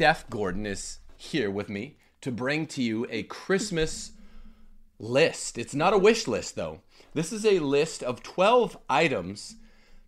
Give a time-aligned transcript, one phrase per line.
[0.00, 4.12] Steph Gordon is here with me to bring to you a Christmas
[4.98, 5.58] list.
[5.58, 6.80] It's not a wish list, though.
[7.12, 9.56] This is a list of 12 items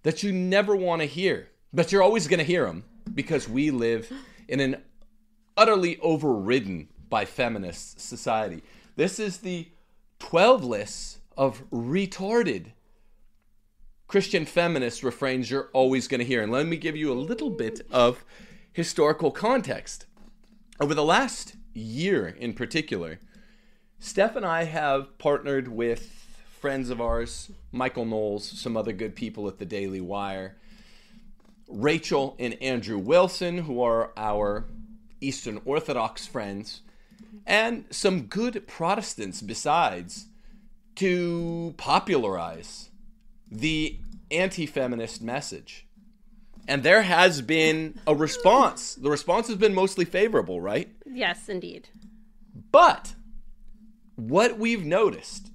[0.03, 3.71] that you never want to hear, but you're always going to hear them because we
[3.71, 4.11] live
[4.49, 4.83] in an
[5.59, 8.63] utterly overridden by feminist society.
[8.97, 9.69] This is the
[10.21, 12.73] 12 lists of retarded
[14.07, 16.43] Christian feminist refrains you're always going to hear.
[16.43, 18.25] And let me give you a little bit of
[18.73, 20.07] historical context.
[20.81, 23.21] Over the last year in particular,
[23.99, 26.23] Steph and I have partnered with
[26.59, 30.57] friends of ours, Michael Knowles, some other good people at the Daily Wire,
[31.69, 34.67] Rachel and Andrew Wilson, who are our
[35.21, 36.81] Eastern Orthodox friends,
[37.47, 40.27] and some good Protestants besides
[40.97, 42.91] to popularize
[43.51, 43.99] the
[44.31, 45.87] anti feminist message.
[46.69, 48.95] And there has been a response.
[48.95, 50.89] The response has been mostly favorable, right?
[51.05, 51.89] Yes, indeed.
[52.71, 53.15] But
[54.17, 55.51] what we've noticed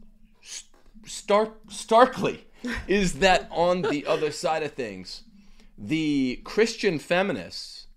[1.06, 2.46] stark, starkly
[2.88, 5.24] is that on the other side of things,
[5.78, 7.88] the Christian feminists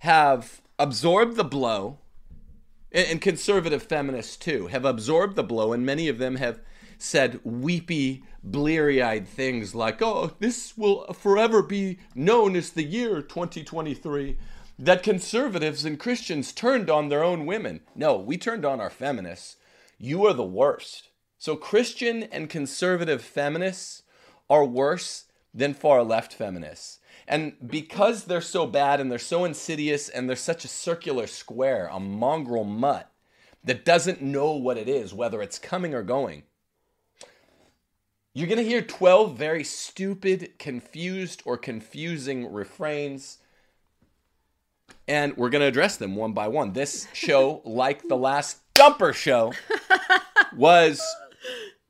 [0.00, 1.98] have absorbed the blow,
[2.90, 6.60] and conservative feminists too have absorbed the blow, and many of them have
[6.96, 13.20] said weepy, bleary eyed things like, oh, this will forever be known as the year
[13.22, 14.36] 2023
[14.78, 17.80] that conservatives and Christians turned on their own women.
[17.96, 19.56] No, we turned on our feminists.
[19.98, 21.08] You are the worst.
[21.36, 24.02] So, Christian and conservative feminists
[24.48, 27.00] are worse than far left feminists.
[27.26, 31.88] And because they're so bad and they're so insidious and they're such a circular square,
[31.92, 33.10] a mongrel mutt
[33.64, 36.44] that doesn't know what it is, whether it's coming or going,
[38.34, 43.38] you're going to hear 12 very stupid, confused, or confusing refrains.
[45.06, 46.72] And we're going to address them one by one.
[46.72, 49.52] This show, like the last Dumper show,
[50.56, 51.02] was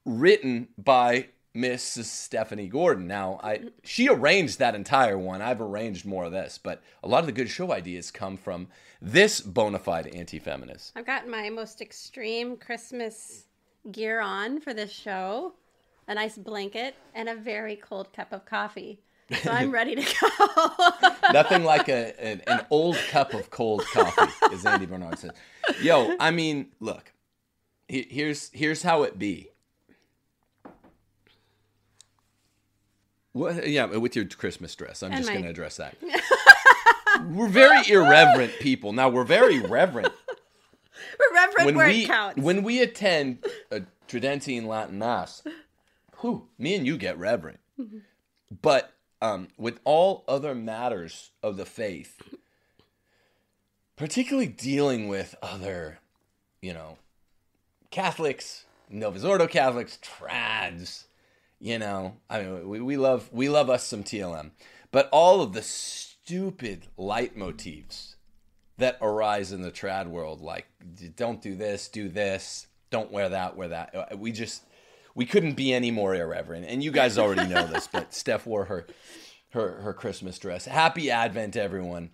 [0.05, 2.04] written by Mrs.
[2.04, 3.06] Stephanie Gordon.
[3.06, 5.43] Now, I she arranged that entire one.
[5.43, 8.69] I've arranged more of this, but a lot of the good show ideas come from
[9.03, 10.93] this bona fide anti-feminist.
[10.94, 13.44] I've got my most extreme Christmas
[13.91, 15.55] gear on for this show
[16.08, 19.00] a nice blanket, and a very cold cup of coffee.
[19.42, 21.10] So I'm ready to go.
[21.32, 25.32] Nothing like a, an, an, old cup of cold coffee, as Andy Bernard says.
[25.82, 27.12] Yo, I mean, look,
[27.88, 29.48] here's here's how it be.
[33.32, 35.02] What, yeah, with your Christmas dress.
[35.02, 35.34] I'm and just my...
[35.34, 35.96] going to address that.
[37.30, 38.92] we're very irreverent people.
[38.92, 40.12] Now we're very reverent.
[41.19, 42.42] We're reverent when where we, it counts.
[42.42, 45.42] When we attend a Tridentine Latin Mass,
[46.21, 47.61] whew, me and you get reverent.
[47.79, 47.99] Mm-hmm.
[48.62, 52.23] But um, with all other matters of the faith,
[53.97, 55.99] particularly dealing with other,
[56.62, 56.99] you know,
[57.91, 61.05] Catholics, Novus Ordo Catholics, trads,
[61.61, 64.53] you know, I mean, we, we love we love us some TLM,
[64.93, 68.15] but all of the stupid leitmotifs
[68.77, 70.67] that arise in the trad world, like
[71.17, 73.95] don't do this, do this, don't wear that, wear that.
[73.95, 74.62] Uh, we just
[75.19, 76.65] we couldn't be any more irreverent.
[76.69, 78.87] And you guys already know this, but Steph wore her
[79.51, 80.65] her her Christmas dress.
[80.65, 82.11] Happy Advent, everyone.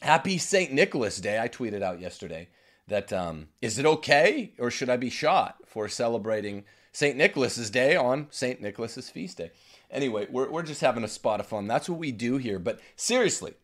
[0.00, 0.72] Happy St.
[0.72, 1.38] Nicholas Day.
[1.38, 2.48] I tweeted out yesterday
[2.86, 7.18] that um, is it okay or should I be shot for celebrating St.
[7.18, 8.62] Nicholas's Day on St.
[8.62, 9.50] Nicholas's feast day?
[9.90, 11.66] Anyway, we're, we're just having a spot of fun.
[11.66, 12.58] That's what we do here.
[12.58, 13.54] But seriously,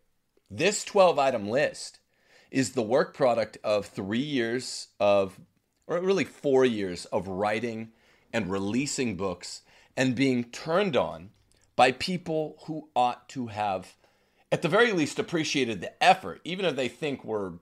[0.51, 2.01] this 12 item list
[2.51, 5.41] is the work product of three years of,
[5.87, 7.93] or really four years of writing
[8.35, 9.63] and releasing books
[9.97, 11.31] and being turned on
[11.77, 13.95] by people who ought to have,
[14.51, 17.53] at the very least, appreciated the effort, even if they think we're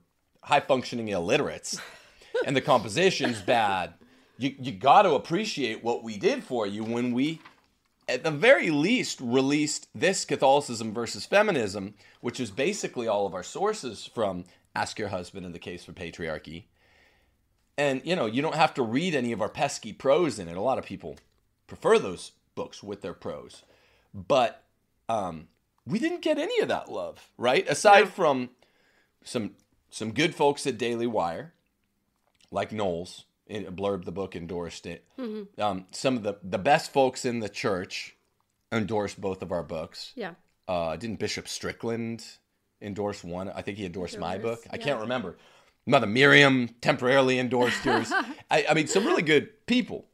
[0.42, 1.78] high functioning illiterates
[2.46, 3.92] and the composition's bad.
[4.38, 7.40] You, you got to appreciate what we did for you when we,
[8.08, 13.42] at the very least, released this Catholicism versus Feminism, which is basically all of our
[13.42, 16.64] sources from Ask Your Husband in the Case for Patriarchy
[17.76, 20.56] and, you know, you don't have to read any of our pesky prose in it.
[20.56, 21.16] A lot of people
[21.66, 23.62] prefer those books with their prose.
[24.14, 24.62] But
[25.08, 25.48] um,
[25.86, 27.66] we didn't get any of that love, right?
[27.68, 28.50] Aside from
[29.24, 29.52] some
[29.90, 31.52] some good folks at Daily Wire,
[32.50, 35.04] like Knowles, blurb the book, endorsed it.
[35.18, 35.60] Mm-hmm.
[35.60, 38.16] Um, some of the, the best folks in the church
[38.70, 40.12] endorsed both of our books.
[40.14, 40.32] Yeah.
[40.66, 42.24] Uh, didn't Bishop Strickland
[42.80, 43.50] endorse one?
[43.50, 44.60] I think he endorsed my book.
[44.70, 45.36] I can't remember.
[45.86, 48.12] Mother Miriam temporarily endorsed yours.
[48.50, 50.06] I, I mean, some really good people.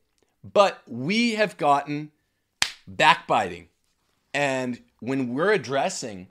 [0.44, 2.12] But we have gotten
[2.86, 3.68] backbiting.
[4.32, 6.28] And when we're addressing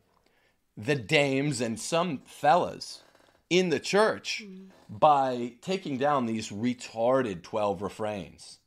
[0.77, 3.01] the dames and some fellas
[3.49, 4.67] in the church mm.
[4.89, 8.59] by taking down these retarded 12 refrains.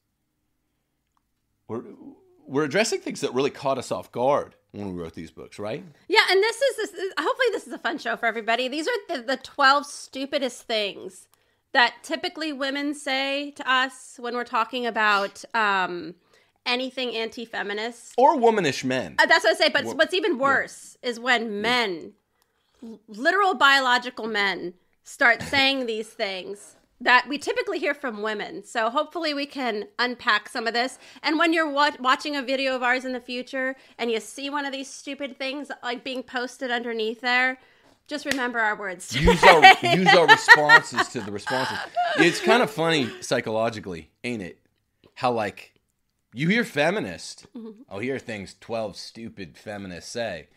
[1.68, 1.84] We're,
[2.46, 5.84] we're addressing things that really caught us off guard when we wrote these books, right?
[6.08, 6.92] Yeah, and this is this.
[6.94, 8.68] is- Hopefully, this is a fun show for everybody.
[8.68, 11.28] These are the, the twelve stupidest things
[11.72, 16.14] that typically women say to us when we're talking about um,
[16.66, 18.14] anything anti-feminist.
[18.18, 19.14] Or womanish men.
[19.18, 19.68] Uh, that's what I say.
[19.68, 22.12] But Wo- what's even worse is when men,
[22.82, 24.74] l- literal biological men,
[25.04, 28.62] start saying these things that we typically hear from women.
[28.62, 30.98] So hopefully we can unpack some of this.
[31.22, 34.50] And when you're wa- watching a video of ours in the future and you see
[34.50, 37.58] one of these stupid things like being posted underneath there,
[38.06, 39.16] just remember our words.
[39.20, 41.78] use our use our responses to the responses.
[42.18, 44.58] It's kind of funny psychologically, ain't it?
[45.14, 45.74] How like
[46.34, 47.82] you hear feminist, mm-hmm.
[47.88, 50.48] I'll hear things twelve stupid feminists say,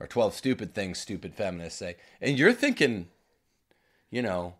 [0.00, 3.06] or twelve stupid things stupid feminists say, and you're thinking,
[4.10, 4.54] you know,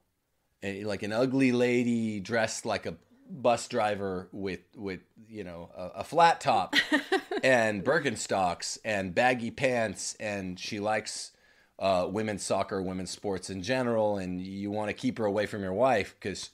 [0.62, 2.96] a, like an ugly lady dressed like a
[3.28, 6.74] bus driver with with you know a, a flat top
[7.42, 11.32] and Birkenstocks and baggy pants, and she likes
[11.78, 15.62] uh, women's soccer, women's sports in general, and you want to keep her away from
[15.62, 16.50] your wife because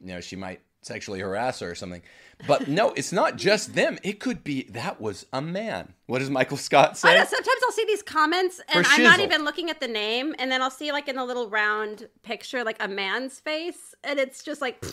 [0.00, 2.02] you know she might sexually harass her or something.
[2.46, 3.98] But no, it's not just them.
[4.02, 5.94] It could be that was a man.
[6.06, 7.18] What does Michael Scott I say?
[7.18, 10.50] know, sometimes I'll see these comments and I'm not even looking at the name, and
[10.50, 14.42] then I'll see like in the little round picture like a man's face, and it's
[14.42, 14.84] just like,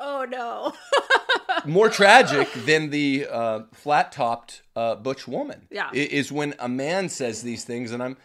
[0.00, 0.72] oh no.
[1.66, 5.66] More tragic than the uh, flat-topped uh, butch woman.
[5.70, 5.90] Yeah.
[5.92, 8.16] is when a man says these things, and I'm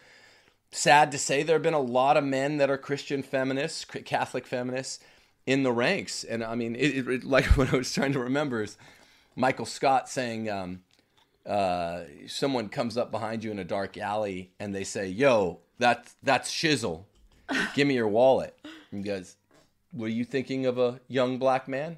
[0.70, 4.46] sad to say there have been a lot of men that are Christian feminists, Catholic
[4.46, 5.00] feminists
[5.48, 6.24] in the ranks.
[6.24, 8.76] And I mean, it, it, like what I was trying to remember is
[9.34, 10.82] Michael Scott saying, um,
[11.46, 16.14] uh, someone comes up behind you in a dark alley and they say, "Yo, that's
[16.22, 17.04] that's shizzle.
[17.74, 18.54] Give me your wallet."
[18.92, 19.36] And he goes,
[19.94, 21.96] "Were you thinking of a young black man?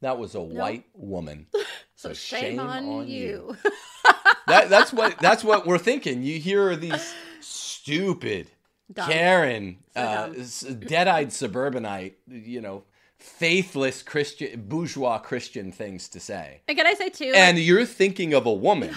[0.00, 1.46] That was a white woman."
[1.94, 3.56] So, Shame, on, you.
[4.46, 6.22] that, that's what that's what we're thinking.
[6.22, 8.52] You hear these stupid
[8.92, 9.10] Dumb.
[9.10, 12.84] Karen, So uh, dead-eyed suburbanite, you know,
[13.18, 17.26] faithless Christian, bourgeois Christian things to say, and can I say too?
[17.26, 18.94] like, and you're thinking of a woman.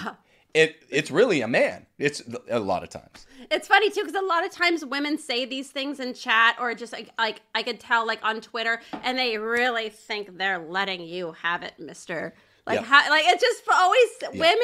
[0.54, 1.86] It it's really a man.
[1.98, 3.26] It's a lot of times.
[3.50, 6.74] It's funny too because a lot of times women say these things in chat or
[6.74, 11.00] just like like I could tell like on Twitter, and they really think they're letting
[11.02, 12.34] you have it, Mister.
[12.66, 12.84] Like Yeah.
[12.86, 14.58] how, like it's just always women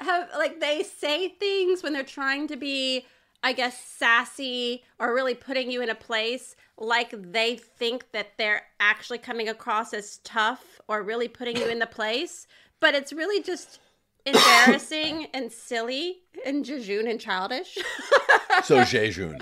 [0.00, 3.06] have like they say things when they're trying to be,
[3.44, 8.62] I guess, sassy or really putting you in a place like they think that they're
[8.80, 12.46] actually coming across as tough or really putting you in the place,
[12.80, 13.80] but it's really just
[14.26, 17.76] embarrassing and silly and jejune and childish.
[18.64, 19.38] So Jejun.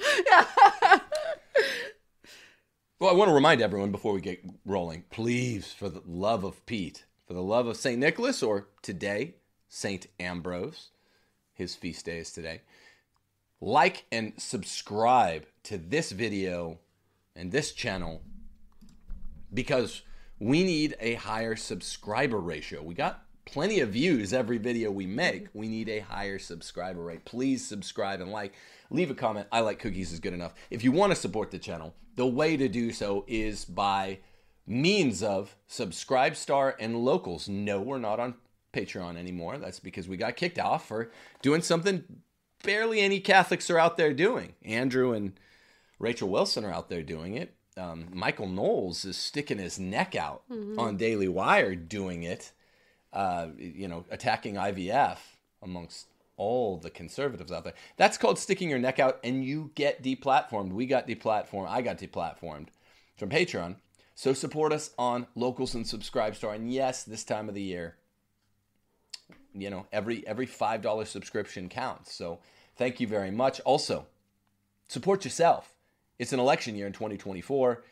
[2.98, 6.66] Well, I want to remind everyone before we get rolling, please, for the love of
[6.66, 7.98] Pete, for the love of St.
[7.98, 9.34] Nicholas, or today,
[9.68, 10.08] St.
[10.18, 10.90] Ambrose,
[11.52, 12.62] his feast day is today,
[13.62, 16.80] like and subscribe to this video
[17.36, 18.20] and this channel
[19.54, 20.02] because
[20.40, 22.82] we need a higher subscriber ratio.
[22.82, 25.46] We got plenty of views every video we make.
[25.54, 27.24] We need a higher subscriber rate.
[27.24, 28.52] Please subscribe and like.
[28.90, 29.46] Leave a comment.
[29.52, 30.54] I like cookies is good enough.
[30.70, 34.18] If you want to support the channel, the way to do so is by
[34.66, 37.48] means of Subscribe Star and Locals.
[37.48, 38.34] No, we're not on
[38.74, 39.56] Patreon anymore.
[39.58, 42.04] That's because we got kicked off for doing something
[42.62, 44.54] barely any Catholics are out there doing.
[44.64, 45.32] Andrew and
[45.98, 47.54] Rachel Wilson are out there doing it.
[47.76, 50.42] Um, Michael Knowles is sticking his neck out
[50.78, 52.52] on Daily Wire doing it.
[53.12, 55.18] Uh, you know, attacking IVF
[55.62, 57.74] amongst all the conservatives out there.
[57.96, 60.72] That's called sticking your neck out, and you get deplatformed.
[60.72, 61.68] We got deplatformed.
[61.68, 62.68] I got deplatformed
[63.16, 63.76] from Patreon.
[64.14, 66.54] So support us on Locals and Subscribe Star.
[66.54, 67.96] And yes, this time of the year,
[69.54, 72.14] you know, every every five dollar subscription counts.
[72.14, 72.40] So
[72.76, 73.60] thank you very much.
[73.60, 74.06] Also,
[74.88, 75.74] support yourself.
[76.18, 77.82] It's an election year in 2024.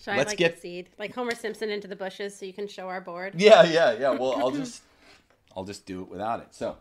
[0.00, 2.68] Should I Let's like get- seed, like Homer Simpson into the bushes, so you can
[2.68, 3.34] show our board?
[3.38, 4.10] Yeah, yeah, yeah.
[4.10, 4.82] Well, I'll just
[5.56, 6.48] I'll just do it without it.
[6.50, 6.76] So,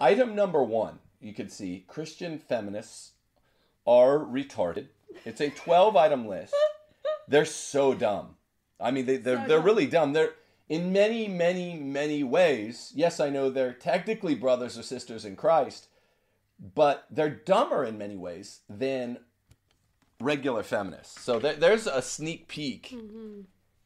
[0.00, 3.12] item number 1, you can see Christian feminists
[3.86, 4.88] are retarded.
[5.24, 6.54] It's a 12 item list.
[7.28, 8.36] They're so dumb.
[8.80, 9.66] I mean, they they're So they're dumb.
[9.66, 10.12] really dumb.
[10.12, 10.32] They're
[10.68, 15.88] in many, many, many ways, yes, I know they're technically brothers or sisters in Christ,
[16.74, 19.18] but they're dumber in many ways than
[20.20, 21.20] regular feminists.
[21.20, 22.96] So there, there's a sneak peek.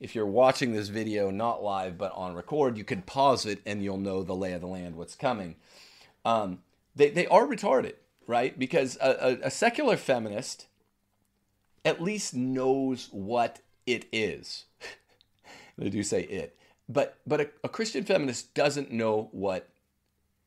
[0.01, 3.83] If you're watching this video not live but on record, you can pause it and
[3.83, 5.57] you'll know the lay of the land, what's coming.
[6.25, 6.61] Um,
[6.95, 7.95] they, they are retarded,
[8.27, 8.59] right?
[8.59, 10.67] Because a, a, a secular feminist
[11.85, 14.65] at least knows what it is.
[15.79, 16.57] they do say it.
[16.89, 19.69] But but a, a Christian feminist doesn't know what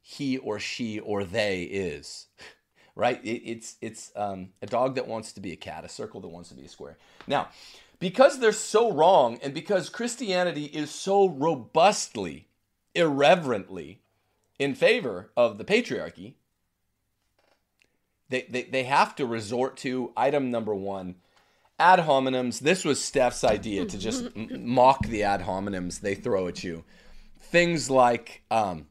[0.01, 2.27] he or she or they is.
[2.95, 3.19] Right?
[3.23, 6.29] It, it's it's um, a dog that wants to be a cat, a circle that
[6.29, 6.97] wants to be a square.
[7.27, 7.49] Now,
[7.99, 12.47] because they're so wrong, and because Christianity is so robustly,
[12.93, 13.99] irreverently
[14.59, 16.33] in favor of the patriarchy,
[18.29, 21.15] they, they, they have to resort to item number one
[21.77, 22.59] ad hominems.
[22.59, 26.83] This was Steph's idea to just m- mock the ad hominems they throw at you.
[27.39, 28.87] Things like, um,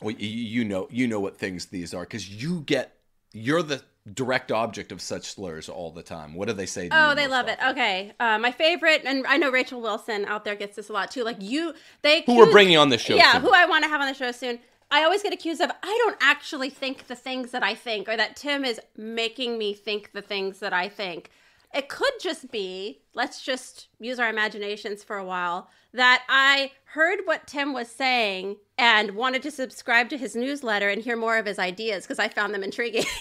[0.00, 2.95] well, you, you know, you know what things these are because you get,
[3.36, 6.34] you're the direct object of such slurs all the time.
[6.34, 6.88] What do they say?
[6.88, 7.58] To Oh, they love it.
[7.70, 11.10] Okay, uh, my favorite, and I know Rachel Wilson out there gets this a lot
[11.10, 11.24] too.
[11.24, 13.14] Like you, they Who we're bringing on the show?
[13.16, 13.42] yeah, soon.
[13.42, 14.58] who I want to have on the show soon.
[14.90, 18.16] I always get accused of I don't actually think the things that I think, or
[18.16, 21.30] that Tim is making me think the things that I think.
[21.76, 27.20] It could just be, let's just use our imaginations for a while, that I heard
[27.24, 31.44] what Tim was saying and wanted to subscribe to his newsletter and hear more of
[31.44, 33.04] his ideas because I found them intriguing.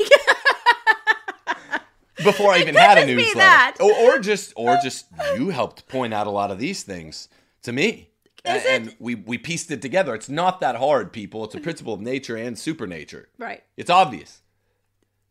[2.24, 3.84] before I even had a newsletter.
[3.84, 7.28] Or, or just or just you helped point out a lot of these things
[7.64, 8.10] to me.
[8.46, 10.16] Is A- and we we pieced it together.
[10.16, 11.44] It's not that hard, people.
[11.44, 13.28] It's a principle of nature and supernature.
[13.38, 13.64] right.
[13.76, 14.42] It's obvious.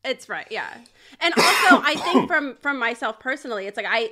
[0.05, 0.75] It's right, yeah.
[1.21, 4.11] And also, I think from from myself personally, it's like I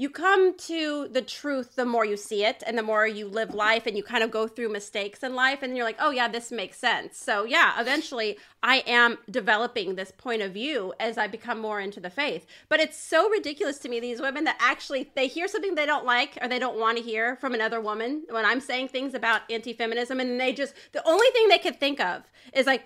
[0.00, 3.52] you come to the truth the more you see it and the more you live
[3.52, 6.26] life and you kind of go through mistakes in life and you're like, "Oh yeah,
[6.26, 11.26] this makes sense." So, yeah, eventually I am developing this point of view as I
[11.26, 12.46] become more into the faith.
[12.70, 16.06] But it's so ridiculous to me these women that actually they hear something they don't
[16.06, 19.42] like or they don't want to hear from another woman when I'm saying things about
[19.50, 22.22] anti-feminism and they just the only thing they could think of
[22.54, 22.84] is like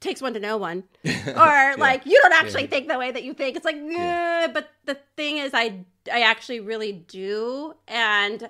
[0.00, 0.84] takes one to know one.
[1.26, 3.56] Or like you don't actually think the way that you think.
[3.56, 4.46] It's like yeah.
[4.52, 5.80] but the thing is i
[6.12, 7.74] i actually really do.
[7.88, 8.48] And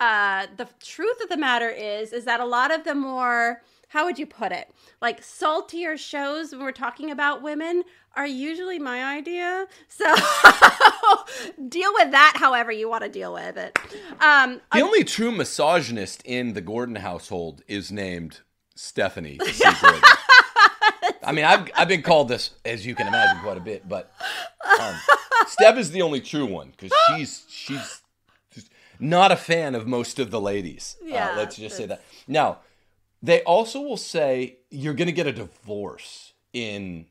[0.00, 4.06] uh the truth of the matter is is that a lot of the more how
[4.06, 4.70] would you put it?
[5.00, 7.84] Like saltier shows when we're talking about women
[8.16, 9.66] are usually my idea.
[9.88, 10.04] So
[11.68, 13.78] deal with that however you want to deal with it.
[14.20, 18.40] Um The only true misogynist in the Gordon household is named
[18.74, 19.64] Stephanie C.
[19.80, 20.00] Gordon.
[21.26, 24.12] I mean, I've I've been called this, as you can imagine, quite a bit, but
[24.80, 24.94] um,
[25.48, 28.02] Steph is the only true one because she's she's
[29.00, 30.96] not a fan of most of the ladies.
[31.02, 32.02] Yeah, uh, let's just say that.
[32.28, 32.58] Now,
[33.22, 37.06] they also will say you're going to get a divorce in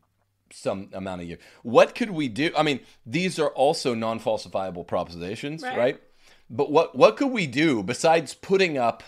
[0.51, 1.41] some amount of years.
[1.63, 2.51] What could we do?
[2.55, 5.77] I mean, these are also non-falsifiable propositions, Right.
[5.77, 6.01] right?
[6.50, 9.01] But what what could we do besides putting up,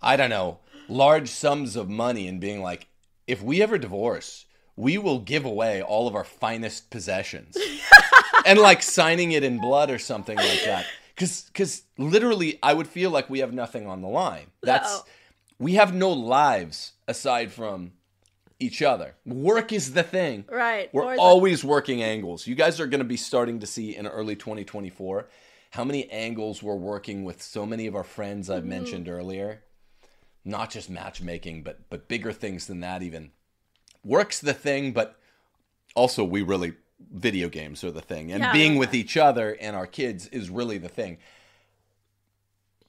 [0.00, 2.86] I don't know, large sums of money and being like,
[3.26, 7.56] if we ever divorce, we will give away all of our finest possessions,
[8.46, 10.86] and like signing it in blood or something like that.
[11.14, 14.46] Because because literally, I would feel like we have nothing on the line.
[14.62, 15.04] That's No.
[15.58, 17.92] we have no lives aside from
[18.58, 19.14] each other.
[19.24, 20.44] Work is the thing.
[20.50, 20.92] Right.
[20.92, 22.46] We're always working angles.
[22.46, 25.28] You guys are going to be starting to see in early 2024
[25.72, 28.56] how many angles we're working with so many of our friends Mm-hmm.
[28.56, 29.62] I've mentioned earlier.
[30.46, 33.32] Not just matchmaking, but but bigger things than that even.
[34.04, 35.18] Work's the thing, but
[35.96, 36.74] also we really
[37.12, 38.32] video games are the thing.
[38.32, 41.18] And Yeah, being with each other and our kids is really the thing.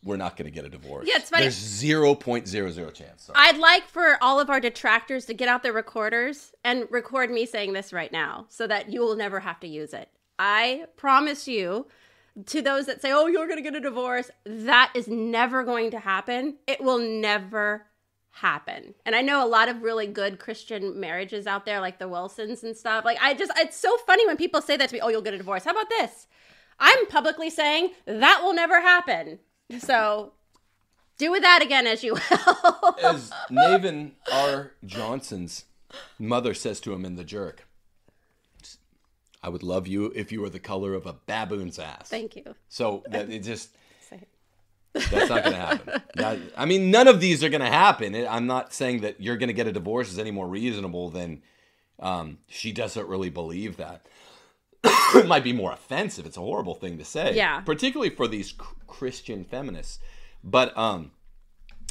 [0.04, 1.08] We're not going to get a divorce.
[1.10, 1.44] Yeah, it's funny.
[1.44, 3.24] There's 0.00 chance.
[3.24, 3.36] Sorry.
[3.36, 7.46] I'd like for all of our detractors to get out their recorders and record me
[7.46, 10.10] saying this right now so that you will never have to use it.
[10.40, 11.88] I promise you,
[12.46, 15.92] to those that say, oh, you're going to get a divorce, that is never going
[15.92, 16.58] to happen.
[16.68, 17.88] It will never
[18.30, 18.94] happen.
[19.06, 22.64] And I know a lot of really good Christian marriages out there, like the Wilsons
[22.64, 23.04] and stuff.
[23.04, 25.34] Like, I just, it's so funny when people say that to me, oh, you'll get
[25.34, 25.64] a divorce.
[25.64, 26.28] How about this?
[26.80, 29.40] I'm publicly saying that will never happen.
[29.80, 30.34] So
[31.18, 32.96] do with that again as you will.
[33.04, 34.74] As Navin R.
[34.86, 35.66] Johnson's
[36.20, 37.67] mother says to him in The Jerk,
[39.48, 42.10] I would love you if you were the color of a baboon's ass.
[42.10, 42.54] Thank you.
[42.68, 43.70] So that it just
[44.94, 46.02] that's not going to happen.
[46.16, 48.14] That- I mean, none of these are going to happen.
[48.28, 51.44] I'm not saying that you're going to get a divorce is any more reasonable than
[52.00, 54.06] um, she doesn't really believe that.
[54.84, 56.26] it might be more offensive.
[56.26, 57.36] It's a horrible thing to say.
[57.36, 57.62] Yeah.
[57.62, 60.00] Particularly for these cr- Christian feminists.
[60.44, 61.12] But um,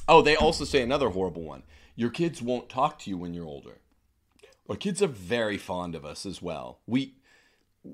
[0.08, 1.62] Oh, they also say another horrible one.
[1.94, 3.78] Your kids won't talk to you when you're older.
[4.68, 6.80] Our kids are very fond of us as well.
[6.86, 7.14] We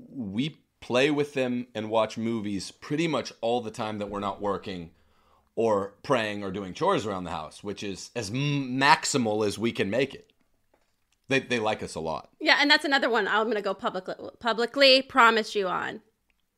[0.09, 4.41] we play with them and watch movies pretty much all the time that we're not
[4.41, 4.91] working
[5.55, 9.89] or praying or doing chores around the house, which is as maximal as we can
[9.89, 10.31] make it.
[11.29, 12.29] They, they like us a lot.
[12.39, 16.01] Yeah, and that's another one I'm going to go publicly, publicly promise you on.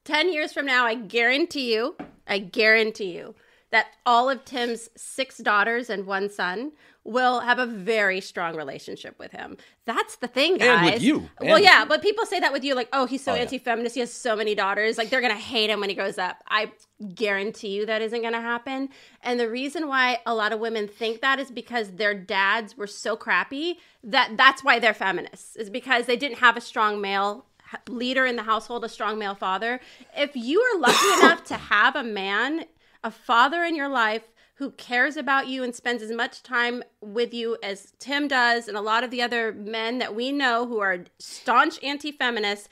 [0.05, 1.95] 10 years from now, I guarantee you,
[2.27, 3.35] I guarantee you
[3.71, 6.71] that all of Tim's six daughters and one son
[7.05, 9.57] will have a very strong relationship with him.
[9.85, 10.67] That's the thing, guys.
[10.67, 11.29] And with you.
[11.39, 13.93] well, yeah, but people say that with you, like, oh, he's so Oh, anti-feminist.
[13.93, 14.97] He has so many daughters.
[14.97, 16.43] Like, they're gonna hate him when he grows up.
[16.49, 16.71] I
[17.13, 18.89] guarantee you that isn't gonna happen.
[19.21, 22.87] And the reason why a lot of women think that is because their dads were
[22.87, 25.55] so crappy that that's why they're feminists.
[25.55, 27.45] Is because they didn't have a strong male
[27.87, 29.79] leader in the household, a strong male father.
[30.17, 32.65] If you are lucky enough to have a man,
[33.03, 34.23] a father in your life
[34.55, 38.77] who cares about you and spends as much time with you as Tim does and
[38.77, 42.69] a lot of the other men that we know who are staunch anti-feminists,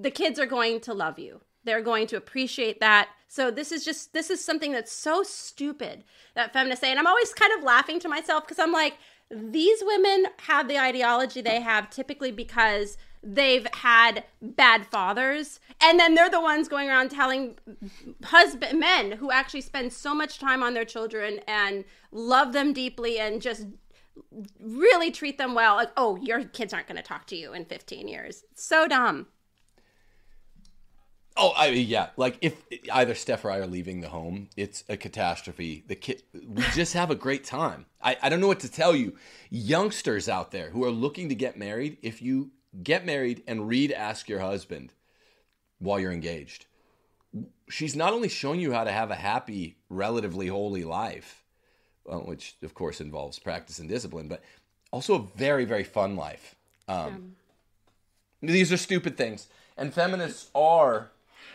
[0.00, 1.40] the kids are going to love you.
[1.64, 3.08] They're going to appreciate that.
[3.28, 6.02] So this is just this is something that's so stupid
[6.34, 8.94] that feminists say and I'm always kind of laughing to myself because I'm like
[9.30, 16.14] these women have the ideology they have typically because they've had bad fathers and then
[16.14, 17.56] they're the ones going around telling
[18.24, 23.18] husband men who actually spend so much time on their children and love them deeply
[23.18, 23.66] and just
[24.60, 27.64] really treat them well like oh your kids aren't going to talk to you in
[27.64, 29.26] 15 years so dumb
[31.40, 32.08] Oh, I mean, yeah.
[32.16, 32.60] Like if
[32.92, 35.84] either Steph or I are leaving the home, it's a catastrophe.
[35.86, 37.86] The kid, we just have a great time.
[38.02, 39.16] I, I don't know what to tell you,
[39.48, 41.98] youngsters out there who are looking to get married.
[42.02, 42.50] If you
[42.82, 44.92] get married and read "Ask Your Husband"
[45.78, 46.66] while you're engaged,
[47.68, 51.44] she's not only showing you how to have a happy, relatively holy life,
[52.04, 54.42] well, which of course involves practice and discipline, but
[54.90, 56.54] also a very, very fun life.
[56.88, 57.36] Um,
[58.42, 61.10] these are stupid things, and feminists are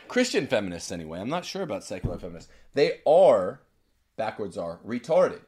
[0.08, 1.19] Christian feminists anyway.
[1.19, 2.52] I'm not sure about secular feminists.
[2.73, 3.62] They are
[4.15, 5.41] backwards are retarded.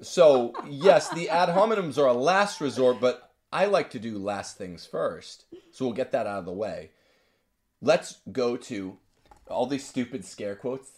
[0.00, 4.58] So yes, the ad hominems are a last resort, but I like to do last
[4.58, 5.44] things first.
[5.70, 6.90] So we'll get that out of the way.
[7.80, 8.98] Let's go to
[9.48, 10.90] all these stupid scare quotes.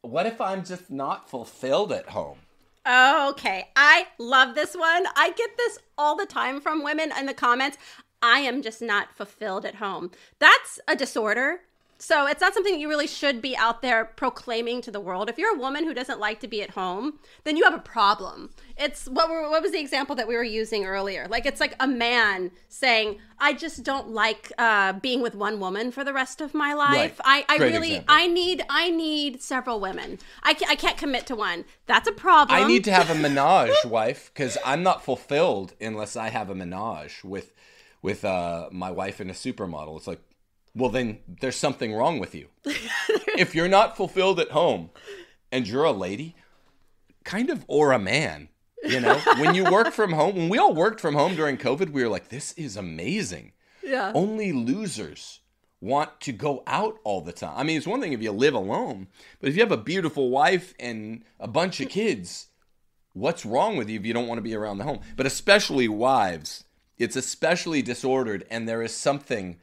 [0.00, 2.38] What if I'm just not fulfilled at home?
[2.86, 3.68] Oh, okay.
[3.76, 5.06] I love this one.
[5.16, 7.78] I get this all the time from women in the comments.
[8.20, 10.10] I am just not fulfilled at home.
[10.38, 11.60] That's a disorder.
[11.98, 15.30] So it's not something you really should be out there proclaiming to the world.
[15.30, 17.78] If you're a woman who doesn't like to be at home, then you have a
[17.78, 18.50] problem.
[18.76, 21.26] It's what were, what was the example that we were using earlier?
[21.28, 25.92] Like it's like a man saying, "I just don't like uh, being with one woman
[25.92, 27.20] for the rest of my life.
[27.24, 27.46] Right.
[27.48, 28.14] I, I Great really example.
[28.16, 30.18] I need I need several women.
[30.42, 31.64] I can't, I can't commit to one.
[31.86, 32.58] That's a problem.
[32.58, 36.54] I need to have a menage, wife, because I'm not fulfilled unless I have a
[36.54, 37.54] menage with
[38.02, 39.96] with uh, my wife and a supermodel.
[39.96, 40.20] It's like,
[40.74, 42.48] well, then there's something wrong with you.
[43.36, 44.90] if you're not fulfilled at home
[45.52, 46.34] and you're a lady,
[47.24, 48.48] kind of, or a man,
[48.82, 51.90] you know, when you work from home, when we all worked from home during COVID,
[51.90, 53.52] we were like, this is amazing.
[53.82, 54.12] Yeah.
[54.14, 55.40] Only losers
[55.80, 57.54] want to go out all the time.
[57.56, 59.08] I mean, it's one thing if you live alone,
[59.38, 62.48] but if you have a beautiful wife and a bunch of kids,
[63.12, 65.00] what's wrong with you if you don't want to be around the home?
[65.16, 66.64] But especially wives,
[66.98, 69.58] it's especially disordered, and there is something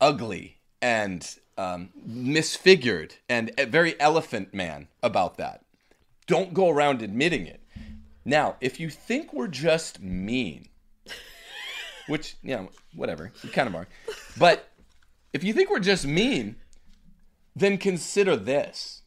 [0.00, 5.64] ugly and um, misfigured and very elephant man about that.
[6.26, 7.62] Don't go around admitting it.
[8.24, 10.68] Now, if you think we're just mean,
[12.06, 13.88] which, you know, whatever, we kind of are,
[14.38, 14.68] but
[15.32, 16.56] if you think we're just mean,
[17.56, 19.02] then consider this.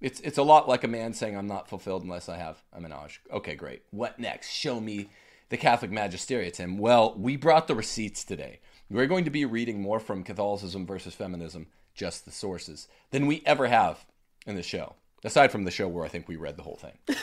[0.00, 2.80] It's it's a lot like a man saying, "I'm not fulfilled unless I have a
[2.80, 3.82] menage." Okay, great.
[3.90, 4.50] What next?
[4.50, 5.08] Show me
[5.48, 6.78] the Catholic magisteria, Tim.
[6.78, 8.60] Well, we brought the receipts today.
[8.90, 13.42] We're going to be reading more from Catholicism versus feminism, just the sources, than we
[13.46, 14.04] ever have
[14.46, 14.94] in the show.
[15.24, 16.98] Aside from the show where I think we read the whole thing.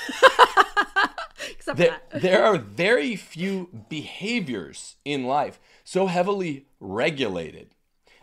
[1.51, 2.21] Except There, that.
[2.21, 7.75] there are very few behaviors in life so heavily regulated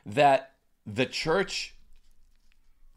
[0.04, 0.52] that
[0.84, 1.74] the church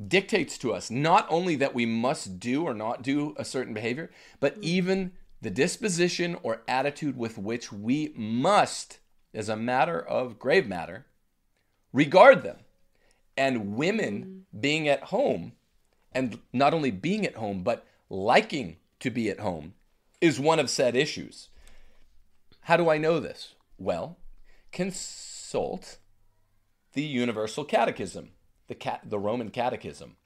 [0.07, 4.09] dictates to us not only that we must do or not do a certain behavior,
[4.39, 8.99] but even the disposition or attitude with which we must,
[9.33, 11.05] as a matter of grave matter,
[11.93, 12.57] regard them.
[13.37, 14.59] And women mm-hmm.
[14.59, 15.53] being at home,
[16.11, 19.73] and not only being at home, but liking to be at home,
[20.19, 21.49] is one of said issues.
[22.65, 23.55] How do I know this?
[23.77, 24.17] Well,
[24.71, 25.97] consult
[26.93, 28.31] the Universal Catechism,
[28.67, 30.17] the, cat, the Roman Catechism.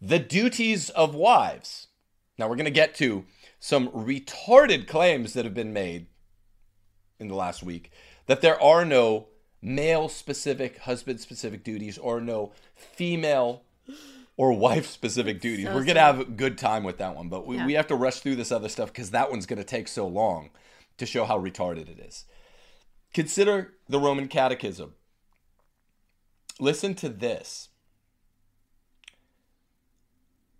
[0.00, 1.88] the duties of wives.
[2.38, 3.24] Now we're going to get to
[3.58, 6.06] some retarded claims that have been made
[7.18, 7.90] in the last week
[8.26, 9.26] that there are no
[9.62, 13.62] male specific, husband specific duties or no female
[14.36, 15.66] or wife specific duties.
[15.66, 17.66] so We're going to have a good time with that one, but we, Yeah.
[17.66, 20.06] we have to rush through this other stuff because that one's going to take so
[20.06, 20.50] long
[20.98, 22.24] to show how retarded it is.
[23.14, 24.92] Consider the Roman Catechism.
[26.60, 27.68] Listen to this.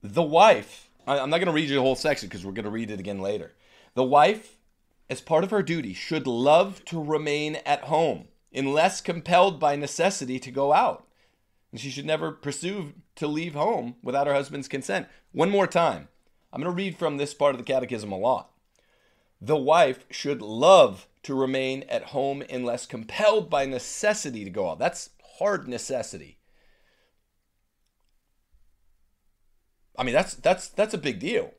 [0.03, 2.71] The wife, I'm not going to read you the whole section because we're going to
[2.71, 3.53] read it again later.
[3.95, 4.56] The wife,
[5.09, 10.39] as part of her duty, should love to remain at home unless compelled by necessity
[10.41, 11.07] to go out.
[11.71, 15.07] And she should never pursue to leave home without her husband's consent.
[15.33, 16.09] One more time.
[16.53, 18.51] I'm going to read from this part of the catechism a lot.
[19.41, 24.79] The wife should love to remain at home unless compelled by necessity to go out.
[24.79, 26.39] That's hard necessity.
[29.99, 31.53] I mean, that's that's that's a big deal.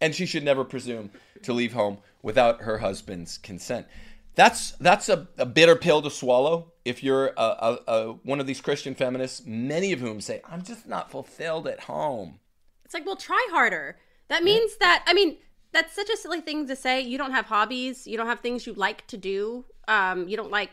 [0.00, 1.10] And she should never presume
[1.42, 3.86] to leave home without her husband's consent.
[4.34, 8.48] That's that's a, a bitter pill to swallow if you're a, a, a, one of
[8.48, 12.40] these Christian feminists, many of whom say, "I'm just not fulfilled at home."
[12.84, 13.96] It's like, well, try harder.
[14.28, 15.36] That means that, I mean,
[15.72, 17.00] that's such a silly thing to say.
[17.00, 18.06] You don't have hobbies.
[18.08, 19.64] You don't have things you like to do.
[19.86, 20.72] Um, you don't like,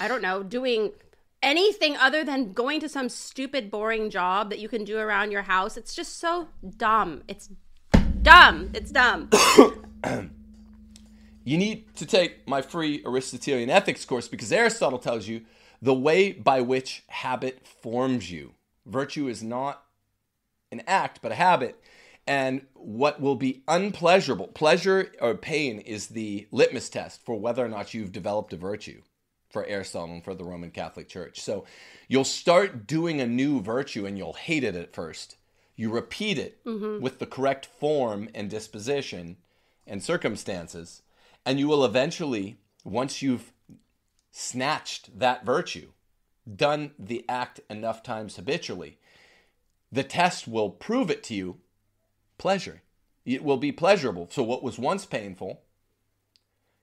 [0.00, 0.92] I don't know, doing
[1.42, 5.42] anything other than going to some stupid, boring job that you can do around your
[5.42, 5.76] house.
[5.76, 7.22] It's just so dumb.
[7.28, 7.50] It's
[8.22, 8.70] dumb.
[8.74, 9.30] It's dumb.
[11.44, 15.42] You need to take my free Aristotelian ethics course because Aristotle tells you
[15.80, 18.54] the way by which habit forms you.
[18.86, 19.84] Virtue is not
[20.70, 21.80] an act, but a habit.
[22.26, 27.68] And what will be unpleasurable, pleasure or pain, is the litmus test for whether or
[27.68, 29.02] not you've developed a virtue
[29.50, 31.40] for Aristotle and for the Roman Catholic Church.
[31.40, 31.64] So
[32.08, 35.36] you'll start doing a new virtue and you'll hate it at first.
[35.76, 37.02] You repeat it mm-hmm.
[37.02, 39.36] with the correct form and disposition
[39.86, 41.02] and circumstances,
[41.44, 43.52] and you will eventually, once you've
[44.30, 45.88] snatched that virtue,
[46.56, 48.98] done the act enough times habitually,
[49.90, 51.58] the test will prove it to you
[52.38, 52.82] pleasure.
[53.24, 54.28] It will be pleasurable.
[54.30, 55.60] So, what was once painful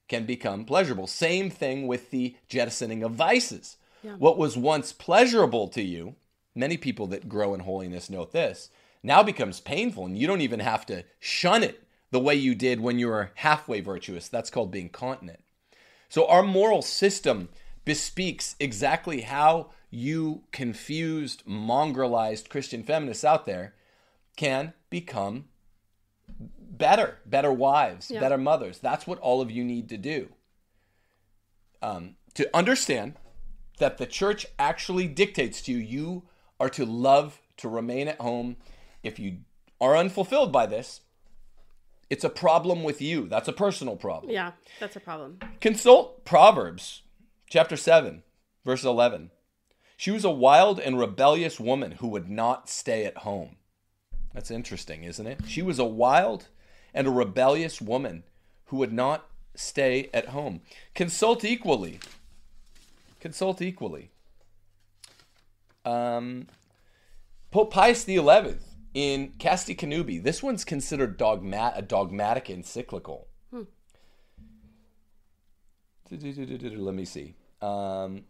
[0.10, 1.08] can become pleasurable.
[1.08, 3.78] Same thing with the jettisoning of vices.
[4.18, 6.16] What was once pleasurable to you,
[6.56, 8.70] many people that grow in holiness note this,
[9.04, 12.80] now becomes painful, and you don't even have to shun it the way you did
[12.80, 14.28] when you were halfway virtuous.
[14.28, 15.40] That's called being continent.
[16.10, 17.50] So our moral system
[17.86, 23.74] bespeaks exactly how you confused, mongrelized Christian feminists out there
[24.36, 25.46] can become
[26.40, 28.20] better, better wives, Yeah.
[28.20, 28.80] better mothers.
[28.80, 30.30] That's what all of you need to do.
[31.82, 33.16] Um, to understand
[33.80, 36.24] that the church actually dictates to you, you
[36.60, 38.58] are to love to remain at home.
[39.04, 39.40] If you
[39.82, 41.02] are unfulfilled by this,
[42.10, 43.28] it's a problem with you.
[43.28, 44.32] That's a personal problem.
[44.32, 45.40] yeah, that's a problem.
[45.62, 47.04] Consult Proverbs
[47.50, 48.24] chapter 7,
[48.66, 49.32] verse 11.
[49.98, 53.58] She was a wild and rebellious woman who would not stay at home.
[54.34, 55.42] That's interesting, isn't it?
[55.48, 56.48] She was a wild
[56.94, 58.24] and a rebellious woman
[58.66, 60.62] who would not stay at home.
[60.96, 62.00] Consult equally.
[63.20, 64.12] Consult equally.
[65.84, 66.48] Um,
[67.52, 68.22] Pope Pius XI
[68.94, 70.24] in Casti Connubii.
[70.24, 73.28] This one's considered dogma- a dogmatic encyclical.
[76.12, 77.36] Let me see.
[77.62, 78.24] Um,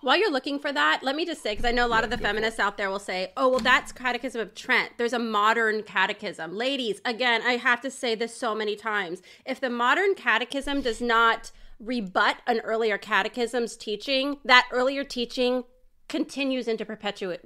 [0.00, 2.10] While you're looking for that, let me just say, because I know a lot of
[2.10, 2.30] the go for it.
[2.30, 4.92] feminists out there will say, oh, well, that's Catechism of Trent.
[4.98, 6.56] There's a modern catechism.
[6.56, 9.20] Ladies, again, I have to say this so many times.
[9.44, 15.64] If the modern catechism does not rebut an earlier catechism's teaching, that earlier teaching
[16.08, 17.40] continues into perpetuate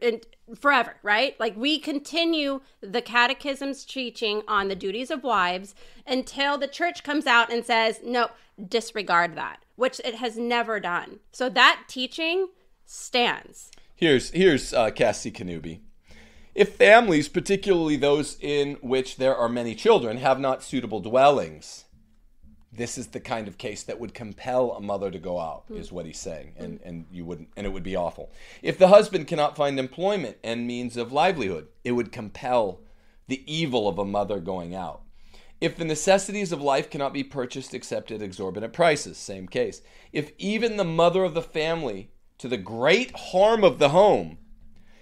[0.00, 0.20] in,
[0.58, 1.38] forever, right?
[1.38, 5.74] Like we continue the catechism's teaching on the duties of wives
[6.06, 8.28] until the church comes out and says, "No,
[8.68, 11.20] disregard that," which it has never done.
[11.32, 12.48] So that teaching
[12.84, 13.70] stands.
[13.94, 15.80] Here's here's uh, Casti Connubii.
[16.54, 21.85] If families, particularly those in which there are many children, have not suitable dwellings,
[22.72, 25.76] this is the kind of case that would compel a mother to go out, hmm.
[25.76, 26.88] is what he's saying, and hmm.
[26.88, 28.30] and you wouldn't, and it would be awful.
[28.62, 32.80] If the husband cannot find employment and means of livelihood, it would compel
[33.28, 35.02] the evil of a mother going out.
[35.60, 39.80] If the necessities of life cannot be purchased except at exorbitant prices, same case.
[40.12, 44.38] If even the mother of the family, to the great harm of the home,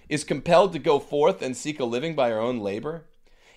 [0.07, 3.05] is compelled to go forth and seek a living by her own labor,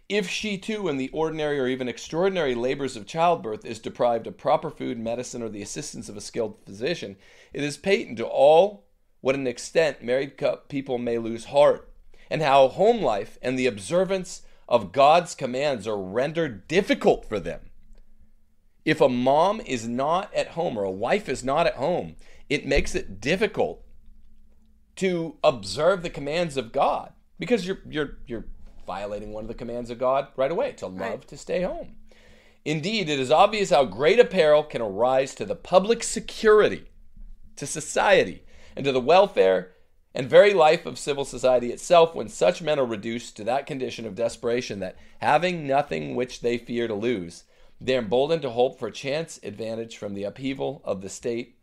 [0.09, 4.39] if she too, in the ordinary or even extraordinary labors of childbirth, is deprived of
[4.39, 7.17] proper food, medicine, or the assistance of a skilled physician,
[7.53, 8.87] it is patent to all
[9.21, 10.35] what an extent married
[10.69, 11.93] people may lose heart,
[12.31, 17.71] and how home life and the observance of God's commands are rendered difficult for them.
[18.85, 22.17] If a mom is not at home or a wife is not at home,
[22.49, 23.85] it makes it difficult
[24.97, 28.47] to observe the commands of God because you're you're you're
[28.89, 31.29] violating one of the commands of God right away to love right.
[31.29, 31.95] to stay home.
[32.65, 36.91] Indeed, it is obvious how great a peril can arise to the public security,
[37.57, 39.73] to society, and to the welfare
[40.15, 44.07] and very life of civil society itself when such men are reduced to that condition
[44.07, 47.45] of desperation that, having nothing which they fear to lose,
[47.79, 51.59] they are emboldened to hope for chance advantage from the upheaval of the state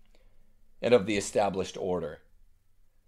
[0.79, 2.19] and of the established order.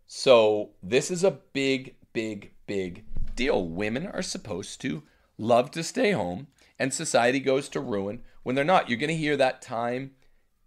[0.07, 3.05] So, this is a big, big, big
[3.37, 3.65] deal.
[3.65, 5.03] Women are supposed to
[5.37, 6.47] love to stay home,
[6.77, 8.89] and society goes to ruin when they're not.
[8.89, 10.11] You're going to hear that time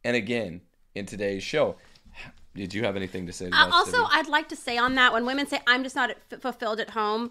[0.03, 0.63] and again
[0.95, 1.77] in today's show.
[2.55, 3.49] Did you have anything to say?
[3.51, 6.11] To uh, also, I'd like to say on that when women say, I'm just not
[6.33, 7.31] f- fulfilled at home,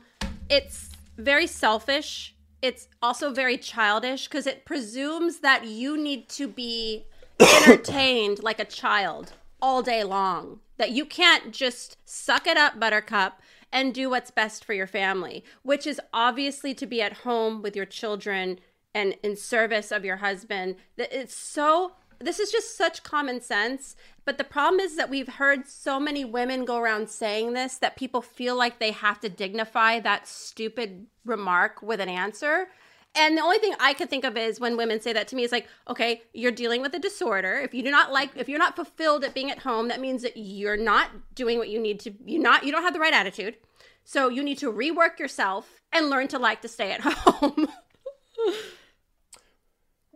[0.50, 2.36] it's very selfish.
[2.62, 7.06] It's also very childish because it presumes that you need to be
[7.40, 10.62] entertained like a child all day long.
[10.78, 15.44] That you can't just suck it up, buttercup, and do what's best for your family,
[15.64, 18.60] which is obviously to be at home with your children
[18.94, 20.76] and in service of your husband.
[20.98, 23.96] That it's so this is just such common sense.
[24.26, 27.96] But the problem is that we've heard so many women go around saying this that
[27.96, 32.68] people feel like they have to dignify that stupid remark with an answer.
[33.16, 35.44] And the only thing I can think of is when women say that to me
[35.44, 37.60] is like, okay, you're dealing with a disorder.
[37.60, 40.22] If you do not like, if you're not fulfilled at being at home, that means
[40.22, 42.14] that you're not doing what you need to.
[42.24, 43.58] You not, you don't have the right attitude.
[44.04, 47.68] So you need to rework yourself and learn to like to stay at home.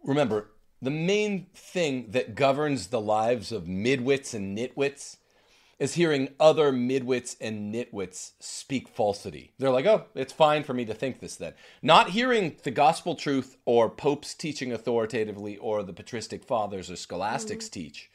[0.03, 0.51] Remember,
[0.81, 5.17] the main thing that governs the lives of midwits and nitwits
[5.79, 9.51] is hearing other midwits and nitwits speak falsity.
[9.57, 11.53] They're like, oh, it's fine for me to think this then.
[11.81, 17.65] Not hearing the gospel truth or popes teaching authoritatively or the patristic fathers or scholastics
[17.65, 17.81] mm-hmm.
[17.81, 18.09] teach,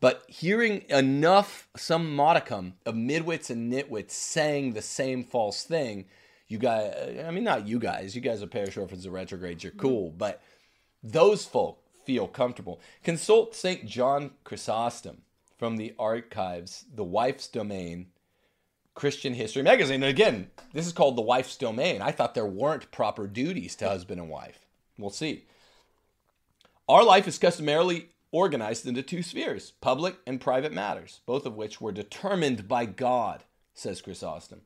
[0.00, 6.06] but hearing enough, some modicum of midwits and nitwits saying the same false thing.
[6.48, 9.72] You guys, I mean, not you guys, you guys are parish orphans and retrogrades, you're
[9.72, 9.80] mm-hmm.
[9.80, 10.42] cool, but
[11.02, 12.80] those folk feel comfortable.
[13.02, 13.86] Consult St.
[13.86, 15.22] John Chrysostom
[15.60, 18.06] from the archives, The Wife's Domain,
[18.94, 20.02] Christian History Magazine.
[20.02, 22.00] And again, this is called The Wife's Domain.
[22.00, 24.64] I thought there weren't proper duties to husband and wife.
[24.96, 25.44] We'll see.
[26.88, 31.78] Our life is customarily organized into two spheres public and private matters, both of which
[31.78, 33.44] were determined by God,
[33.74, 34.62] says Chrysostom.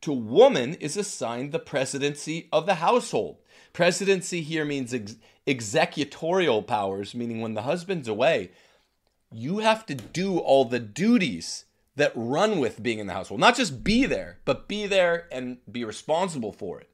[0.00, 3.38] To woman is assigned the presidency of the household.
[3.72, 5.14] Presidency here means ex-
[5.46, 8.50] executorial powers, meaning when the husband's away,
[9.34, 11.64] you have to do all the duties
[11.96, 13.40] that run with being in the household.
[13.40, 16.88] Not just be there, but be there and be responsible for it.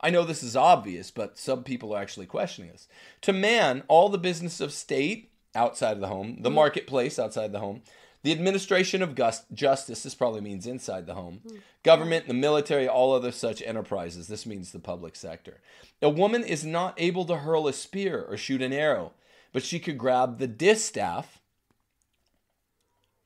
[0.00, 2.88] I know this is obvious, but some people are actually questioning this.
[3.22, 6.56] To man, all the business of state outside of the home, the mm-hmm.
[6.56, 7.82] marketplace outside the home,
[8.22, 9.16] the administration of
[9.52, 11.40] justice, this probably means inside the home,
[11.82, 15.60] government, the military, all other such enterprises, this means the public sector.
[16.00, 19.12] A woman is not able to hurl a spear or shoot an arrow,
[19.52, 21.40] but she could grab the distaff,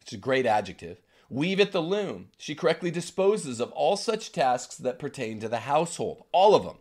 [0.08, 2.28] is a great adjective, weave at the loom.
[2.38, 6.76] She correctly disposes of all such tasks that pertain to the household, all of them.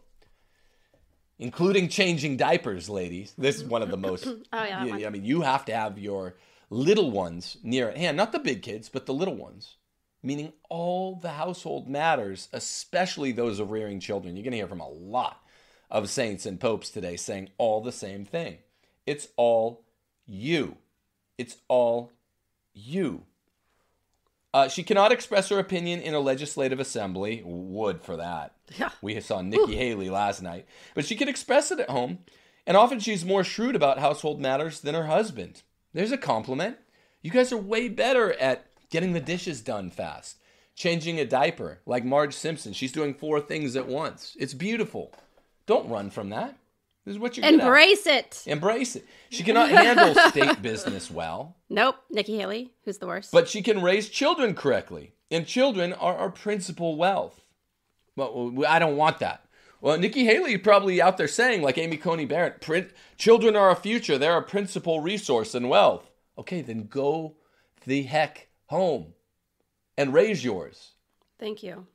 [1.38, 3.34] Including changing diapers, ladies.
[3.38, 4.26] This is one of the most.
[4.54, 5.08] oh, yeah.
[5.08, 6.36] I mean, you have to have your
[6.70, 9.76] little ones near at hand, not the big kids, but the little ones
[10.26, 14.36] meaning all the household matters, especially those of rearing children.
[14.36, 15.42] You're going to hear from a lot
[15.90, 18.58] of saints and popes today saying all the same thing.
[19.06, 19.86] It's all
[20.26, 20.78] you.
[21.38, 22.12] It's all
[22.76, 23.24] you.
[24.54, 27.42] Uh, she cannot express her opinion in a legislative assembly.
[27.44, 28.54] Would for that.
[28.78, 28.90] Yeah.
[29.02, 29.78] We saw Nikki Ooh.
[29.78, 30.66] Haley last night.
[30.94, 32.20] But she can express it at home.
[32.66, 35.64] And often she's more shrewd about household matters than her husband.
[35.94, 36.78] There's a compliment.
[37.22, 40.38] You guys are way better at getting the dishes done fast,
[40.74, 42.74] changing a diaper like Marge Simpson.
[42.74, 44.38] She's doing four things at once.
[44.40, 45.12] It's beautiful.
[45.66, 46.58] Don't run from that.
[47.06, 48.44] This is what you're Embrace it.
[48.48, 49.06] Embrace it.
[49.30, 51.56] She cannot handle state business well.
[51.70, 51.98] Nope.
[52.10, 53.32] Nikki Haley, who's the worst.
[53.32, 55.14] But she can raise children correctly.
[55.30, 57.42] And children are our principal wealth.
[58.16, 59.46] Well, I don't want that.
[59.82, 63.76] Well, Nikki Haley probably out there saying, like Amy Coney Barrett, print, children are our
[63.76, 64.18] future.
[64.18, 66.10] They're our principal resource and wealth.
[66.38, 67.36] Okay, then go
[67.86, 69.14] the heck home
[69.98, 70.94] and raise yours.
[71.40, 71.88] Thank you.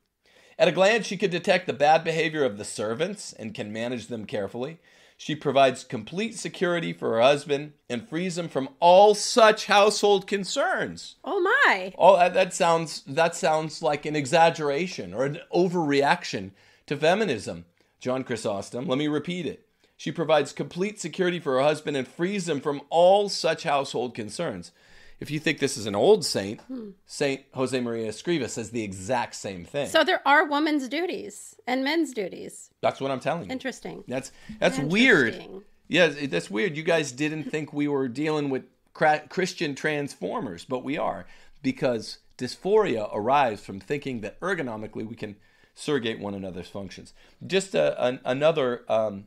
[0.59, 4.09] At a glance, she could detect the bad behavior of the servants and can manage
[4.09, 4.79] them carefully.
[5.22, 11.16] She provides complete security for her husband and frees him from all such household concerns.
[11.22, 11.92] Oh my.
[11.98, 16.52] Oh, that, that sounds that sounds like an exaggeration or an overreaction
[16.87, 17.66] to feminism.
[18.00, 19.66] John Chrysostom, let me repeat it.
[19.94, 24.72] She provides complete security for her husband and frees him from all such household concerns.
[25.20, 26.61] If you think this is an old saint,
[27.06, 29.88] Saint Jose Maria Escriva says the exact same thing.
[29.88, 32.70] So there are women's duties and men's duties.
[32.80, 33.52] that's what I'm telling you.
[33.52, 34.02] Interesting.
[34.09, 35.35] That's that's weird.
[35.35, 35.62] Interesting.
[35.88, 36.76] Yeah, that's weird.
[36.76, 41.26] You guys didn't think we were dealing with cra- Christian transformers, but we are
[41.62, 45.37] because dysphoria arises from thinking that ergonomically we can
[45.74, 47.12] surrogate one another's functions.
[47.46, 49.26] Just a, an, another um,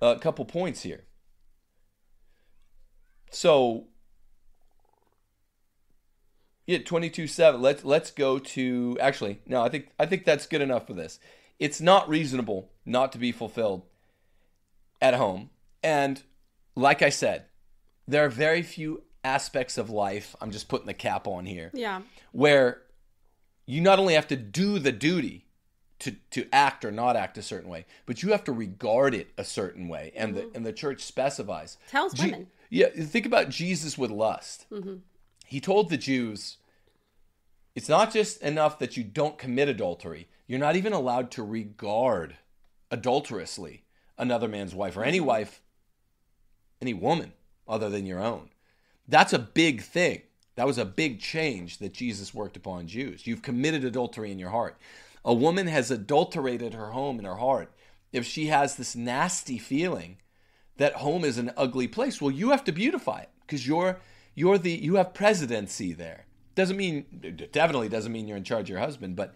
[0.00, 1.04] a couple points here.
[3.30, 3.84] So,
[6.68, 7.62] yeah, twenty-two seven.
[7.62, 9.62] Let's let's go to actually no.
[9.62, 11.18] I think I think that's good enough for this.
[11.58, 13.82] It's not reasonable not to be fulfilled
[15.00, 15.48] at home.
[15.82, 16.22] And
[16.76, 17.46] like I said,
[18.06, 22.02] there are very few aspects of life, I'm just putting the cap on here, Yeah.
[22.32, 22.82] where
[23.66, 25.46] you not only have to do the duty
[26.00, 29.28] to, to act or not act a certain way, but you have to regard it
[29.36, 30.12] a certain way.
[30.14, 30.56] And the mm-hmm.
[30.56, 31.76] and the church specifies.
[31.90, 32.46] Tells Je- women.
[32.70, 34.66] yeah, think about Jesus with lust.
[34.70, 34.96] Mm-hmm.
[35.48, 36.58] He told the Jews,
[37.74, 42.36] it's not just enough that you don't commit adultery, you're not even allowed to regard
[42.90, 43.84] adulterously
[44.18, 45.62] another man's wife or any wife,
[46.82, 47.32] any woman
[47.66, 48.50] other than your own.
[49.08, 50.20] That's a big thing.
[50.56, 53.26] That was a big change that Jesus worked upon Jews.
[53.26, 54.76] You've committed adultery in your heart.
[55.24, 57.72] A woman has adulterated her home and her heart
[58.12, 60.18] if she has this nasty feeling
[60.76, 62.20] that home is an ugly place.
[62.20, 63.98] Well, you have to beautify it because you're
[64.38, 66.26] you're the you have presidency there.
[66.54, 67.04] Doesn't mean
[67.52, 69.34] definitely doesn't mean you're in charge of your husband, but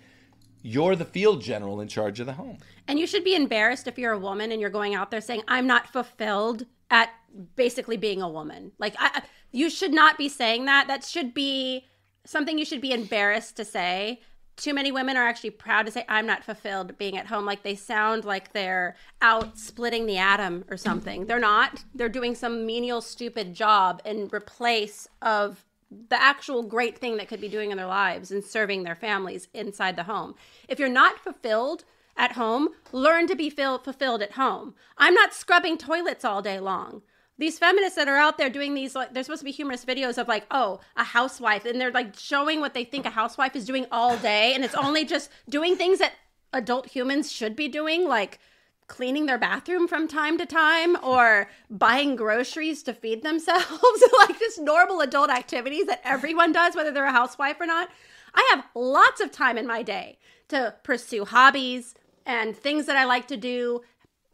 [0.62, 2.58] you're the field general in charge of the home.
[2.86, 5.42] And you should be embarrassed if you're a woman and you're going out there saying,
[5.48, 7.10] I'm not fulfilled at
[7.56, 8.72] basically being a woman.
[8.78, 10.86] Like, I, you should not be saying that.
[10.86, 11.86] That should be
[12.24, 14.20] something you should be embarrassed to say.
[14.56, 17.46] Too many women are actually proud to say, I'm not fulfilled being at home.
[17.46, 21.26] Like, they sound like they're out splitting the atom or something.
[21.26, 21.84] They're not.
[21.94, 25.64] They're doing some menial, stupid job in replace of
[26.08, 29.48] the actual great thing that could be doing in their lives and serving their families
[29.52, 30.34] inside the home.
[30.68, 31.84] If you're not fulfilled
[32.16, 34.74] at home, learn to be fil- fulfilled at home.
[34.98, 37.02] I'm not scrubbing toilets all day long.
[37.38, 40.18] These feminists that are out there doing these, like, they're supposed to be humorous videos
[40.18, 43.64] of like, oh, a housewife, and they're like showing what they think a housewife is
[43.64, 46.12] doing all day, and it's only just doing things that
[46.52, 48.38] adult humans should be doing, like
[48.86, 54.60] cleaning their bathroom from time to time or buying groceries to feed themselves like just
[54.60, 57.88] normal adult activities that everyone does whether they're a housewife or not.
[58.34, 60.18] I have lots of time in my day
[60.48, 61.94] to pursue hobbies
[62.26, 63.80] and things that i like to do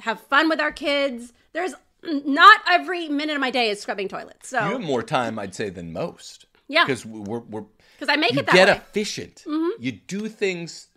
[0.00, 1.32] have fun with our kids.
[1.52, 5.38] There's not every minute of my day is scrubbing toilets So You have more time,
[5.38, 6.46] I'd say, than most.
[6.68, 6.84] Yeah.
[6.84, 7.64] because we're we're
[7.98, 8.82] because i make you it that get way Mm-hmm.
[8.90, 9.44] efficient.
[9.80, 10.88] You do things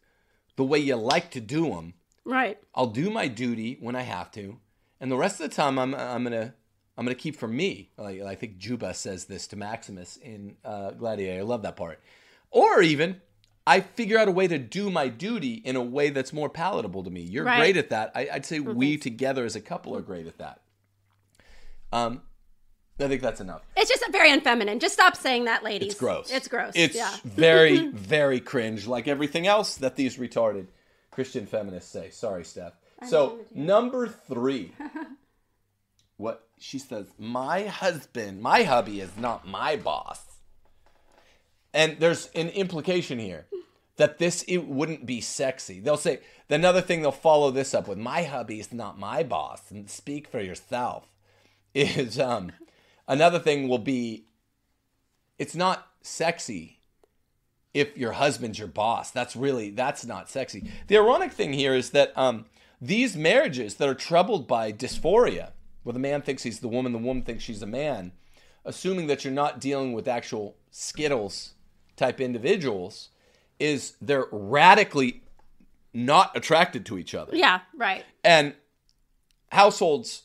[0.57, 1.93] the way you like to do them.
[2.25, 4.59] right I'll do my duty when I have to,
[4.99, 6.53] and the rest of the time I'm I'm gonna
[6.97, 7.91] I'm gonna keep for me.
[7.97, 11.39] Like I think Juba says this to Maximus in uh, Gladiator.
[11.39, 11.99] I love that part.
[12.51, 13.21] Or even
[13.65, 17.03] I figure out a way to do my duty in a way that's more palatable
[17.05, 17.21] to me.
[17.21, 17.57] You're Right.
[17.59, 18.11] great at that.
[18.13, 20.59] I, I'd say we together as a couple are great at that.
[21.91, 22.21] Um,
[22.99, 23.61] I think that's enough.
[23.75, 26.31] it's just very unfeminine just stop saying that ladies It's gross.
[26.31, 30.67] it's gross It's yeah very, very cringe, like everything else that these retarded
[31.09, 32.09] Christian feminists say.
[32.09, 32.73] Sorry, Steph.
[33.07, 34.73] So, number three.
[36.17, 40.21] what she says, my husband, my hubby is not my boss.
[41.73, 43.47] And there's an implication here
[43.97, 45.79] that this it wouldn't be sexy.
[45.79, 49.71] They'll say another thing they'll follow this up with my hubby is not my boss
[49.71, 51.07] and speak for yourself.
[51.73, 52.51] Is um
[53.07, 54.25] another thing will be
[55.39, 56.79] it's not sexy
[57.73, 59.11] if your husband's your boss.
[59.11, 60.71] That's really that's not sexy.
[60.87, 62.45] The ironic thing here is that um,
[62.81, 65.51] these marriages that are troubled by dysphoria,
[65.83, 68.11] where the man thinks he's the woman, the woman thinks she's a man,
[68.65, 71.53] assuming that you're not dealing with actual skittles
[71.95, 73.09] type individuals,
[73.59, 75.23] is they're radically
[75.93, 77.35] not attracted to each other.
[77.35, 78.53] yeah right And
[79.51, 80.23] households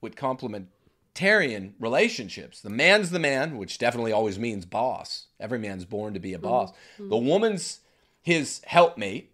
[0.00, 2.60] with complementarian relationships.
[2.60, 5.26] The man's the man, which definitely always means boss.
[5.40, 6.72] Every man's born to be a boss.
[6.98, 7.80] The woman's
[8.20, 9.32] his helpmate.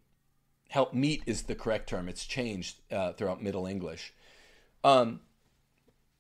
[0.72, 2.08] Helpmeet is the correct term.
[2.08, 4.12] It's changed uh, throughout Middle English.
[4.82, 5.20] Um,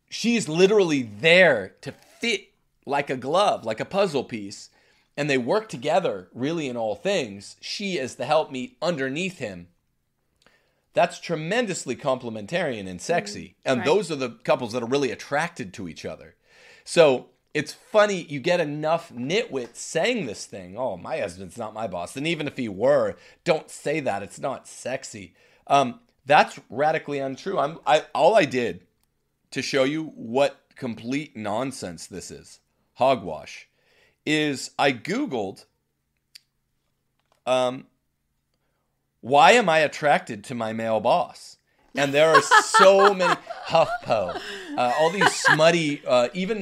[0.08, 2.48] she's literally there to fit
[2.86, 4.70] like a glove, like a puzzle piece
[5.16, 9.68] and they work together really in all things, she is the helpmeet underneath him.
[10.94, 13.56] That's tremendously complementarian and sexy.
[13.64, 13.84] And Right.
[13.84, 16.36] those are the couples that are really attracted to each other.
[16.84, 20.76] So it's funny, you get enough nitwits saying this thing.
[20.78, 22.16] Oh, my husband's not my boss.
[22.16, 24.22] And even if he were, don't say that.
[24.22, 25.34] It's not sexy.
[25.66, 27.58] Um, that's radically untrue.
[27.58, 28.86] I'm I all I did
[29.50, 32.60] to show you what complete nonsense this is,
[32.94, 33.68] hogwash,
[34.26, 35.64] is I Googled
[37.46, 37.86] um
[39.24, 41.56] why am I attracted to my male boss?
[41.94, 43.34] And there are so many
[43.68, 44.38] HuffPo,
[44.76, 46.60] uh, all these smutty, uh, even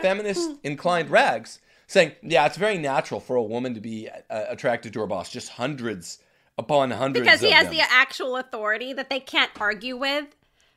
[0.00, 4.94] feminist inclined rags saying, yeah, it's very natural for a woman to be uh, attracted
[4.94, 5.28] to her boss.
[5.28, 6.18] Just hundreds
[6.56, 7.74] upon hundreds because he has them.
[7.74, 10.34] the actual authority that they can't argue with,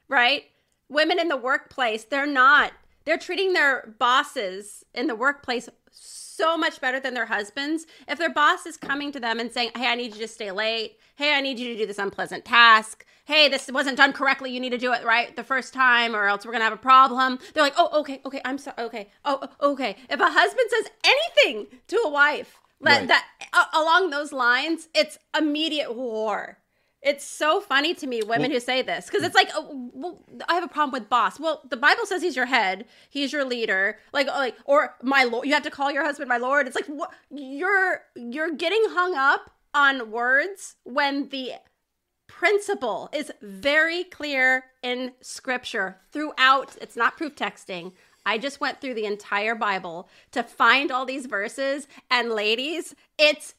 [0.09, 0.43] right?
[0.89, 2.73] Women in the workplace, they're not.
[3.05, 7.85] They're treating their bosses in the workplace so much better than their husbands.
[8.07, 10.51] If their boss is coming to them and saying, "Hey, I need you to stay
[10.51, 10.99] late.
[11.15, 13.05] Hey, I need you to do this unpleasant task.
[13.23, 14.51] Hey, this wasn't done correctly.
[14.51, 16.77] You need to do it right the first time, or else we're gonna have a
[16.77, 18.75] problem." They're like, "Oh, okay, okay, I'm sorry.
[18.79, 23.07] Okay, oh, okay." If a husband says anything to a wife that, Right.
[23.07, 26.59] that along those lines, it's immediate war.
[27.05, 30.55] It's so funny to me, women who say this, because it's like, oh, well, I
[30.55, 31.39] have a problem with boss.
[31.39, 35.23] Well, the Bible says he's your head, he's your leader, like, uh, like, or my
[35.23, 35.45] lord.
[35.45, 36.65] You have to call your husband my lord.
[36.65, 41.51] It's like what you're you're getting hung up on words when the
[42.27, 46.75] principle is very clear in scripture throughout.
[46.81, 47.91] It's not proof texting.
[48.25, 51.87] I just went through the entire Bible to find all these verses.
[52.09, 53.53] And ladies, it's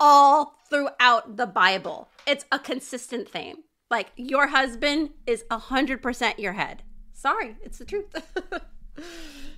[0.00, 2.08] all throughout the Bible.
[2.26, 3.58] It's a consistent theme.
[3.90, 6.82] Like your husband is 100% your head.
[7.12, 8.14] Sorry, it's the truth.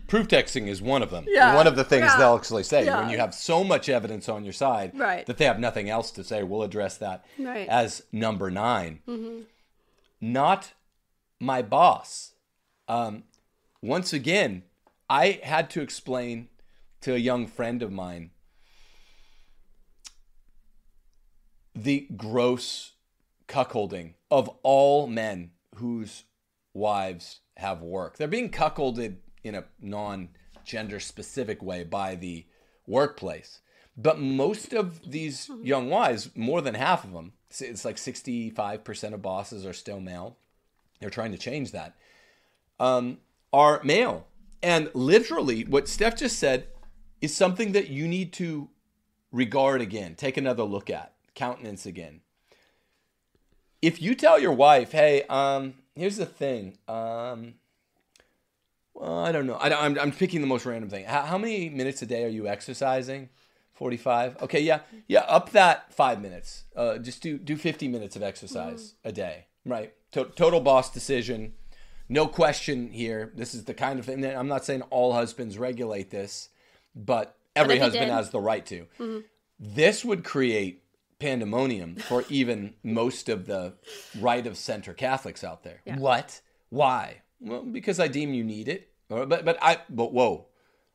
[0.09, 1.25] Proof texting is one of them.
[1.29, 1.55] Yeah.
[1.55, 2.17] One of the things Yeah.
[2.19, 3.01] they'll actually say Yeah.
[3.01, 5.27] when you have so much evidence on your side Right.
[5.27, 6.43] that they have nothing else to say.
[6.43, 7.69] We'll address that Right.
[7.69, 9.47] as number 9
[10.21, 10.73] Not
[11.39, 12.33] my boss.
[12.89, 13.25] Um,
[13.83, 14.65] once again,
[15.11, 16.49] I had to explain
[17.03, 18.31] to a young friend of mine
[21.83, 22.93] the gross
[23.47, 26.25] cuckolding of all men whose
[26.75, 28.17] wives have work.
[28.17, 30.31] They're being cuckolded in a non
[30.65, 32.47] gender specific way by the
[32.87, 33.61] workplace.
[33.97, 39.23] But most of these young wives, more than half of them, it's like 65% of
[39.23, 40.37] bosses are still male.
[41.01, 41.97] They're trying to change that.
[42.79, 43.19] Um,
[43.53, 44.27] are male.
[44.63, 46.67] And literally, what Steph just said
[47.21, 48.69] is something that you need to
[49.33, 52.21] regard again, take another look at, countenance again.
[53.81, 56.79] If you tell your wife, "Hey, um, here's the thing.
[56.89, 57.55] Um,
[58.95, 59.55] well, I don't know.
[59.55, 61.05] I, am I'm picking the most random thing.
[61.05, 63.29] How, how many minutes a day are you exercising?
[63.75, 64.43] 45.
[64.43, 65.21] Okay, yeah, yeah.
[65.21, 66.65] Up that five minutes.
[66.75, 69.47] Uh, just do do 50 minutes of exercise a day.
[69.65, 69.95] Right.
[70.13, 71.53] To- total boss decision.
[72.09, 73.33] No question here.
[73.37, 76.49] This is the kind of thing that I'm not saying all husbands regulate this,
[76.97, 78.87] but every he husband has the right to.
[79.61, 80.83] This would create
[81.19, 83.75] pandemonium for even most of the
[84.19, 85.81] right of center Catholics out there.
[85.99, 86.41] What?
[86.71, 87.23] Why?
[87.41, 88.89] Well, because I deem you need it.
[89.09, 90.49] But but I but whoa,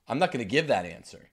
[0.07, 1.31] I'm not going to give that answer.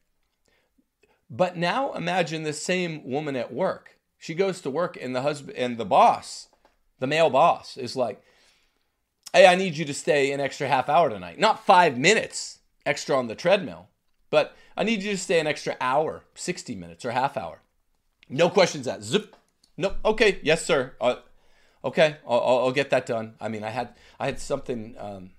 [1.29, 3.99] But now imagine the same woman at work.
[4.19, 6.49] She goes to work and the husband and the boss,
[6.99, 8.23] the male boss, is like,
[9.33, 11.39] "Hey, I need you to stay an extra half hour tonight.
[11.39, 13.89] Not five minutes extra on the treadmill,
[14.31, 17.61] but I need you to stay an extra hour, sixty minutes or half hour.
[18.31, 19.03] No questions asked.
[19.03, 19.37] Zip.
[19.77, 19.97] Nope.
[20.05, 20.39] Okay.
[20.43, 20.95] Yes, sir.
[21.01, 21.17] Uh,
[21.85, 22.17] okay.
[22.27, 23.35] I'll, I'll, I'll get that done.
[23.41, 25.31] I mean, I had I had something um,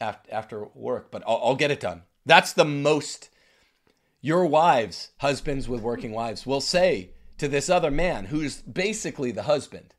[0.00, 2.02] after after work, but I'll, I'll get it done.
[2.24, 3.30] That's the most
[4.20, 9.44] your wives, husbands with working wives, will say to this other man who's basically the
[9.44, 9.94] husband.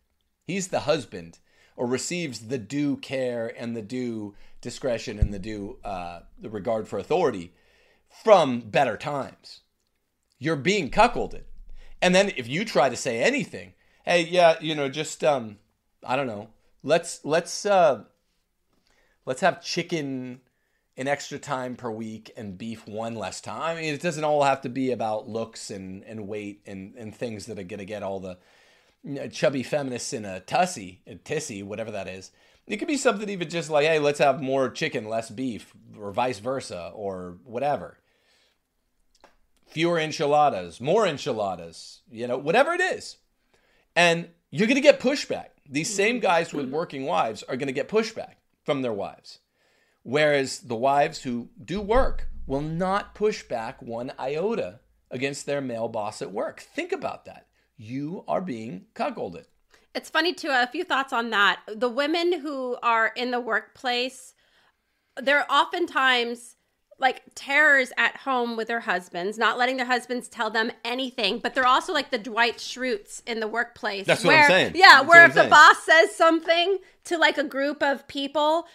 [0.45, 1.39] He's the husband
[1.75, 6.88] or receives the due care and the due discretion and the due uh, the regard
[6.88, 7.53] for authority
[8.23, 9.61] from better times.
[10.38, 11.43] You're being cuckolded.
[12.02, 13.74] And then if you try to say anything,
[14.06, 15.58] hey, yeah, you know, just um,
[16.04, 16.49] I don't know,
[16.84, 18.04] let's let's uh,
[19.26, 20.41] let's have chicken
[20.97, 23.78] an extra time per week and beef one less time.
[23.78, 27.16] I mean, it doesn't all have to be about looks and, and weight and, and
[27.16, 28.38] things that are to get all the
[29.32, 32.32] chubby feminists in a tussy, a tissy, whatever that is.
[32.68, 36.12] It could be something even just like, hey, let's have more chicken, less beef, or
[36.12, 37.97] vice versa, or whatever.
[39.72, 43.17] Fewer enchiladas, more enchiladas, you know, whatever it is.
[43.95, 45.47] And you're going to get pushback.
[45.69, 49.39] These same guys with working wives are going to get pushback from their wives.
[50.03, 55.88] Whereas the wives who do work will not push back one iota against their male
[55.88, 56.59] boss at work.
[56.59, 57.47] Think about that.
[57.78, 59.45] You are being cuckolded.
[59.93, 60.49] It's funny too.
[60.49, 61.61] A few thoughts on that.
[61.67, 64.34] The women who are in the workplace,
[65.15, 66.55] they're oftentimes
[67.02, 71.39] like terrors at home with their husbands, not letting their husbands tell them anything.
[71.39, 74.06] But they're also like the Dwight Schrutes in the workplace.
[74.06, 74.74] That's what I'm saying.
[74.76, 78.68] Yeah, That's where if the boss says something to like a group of people,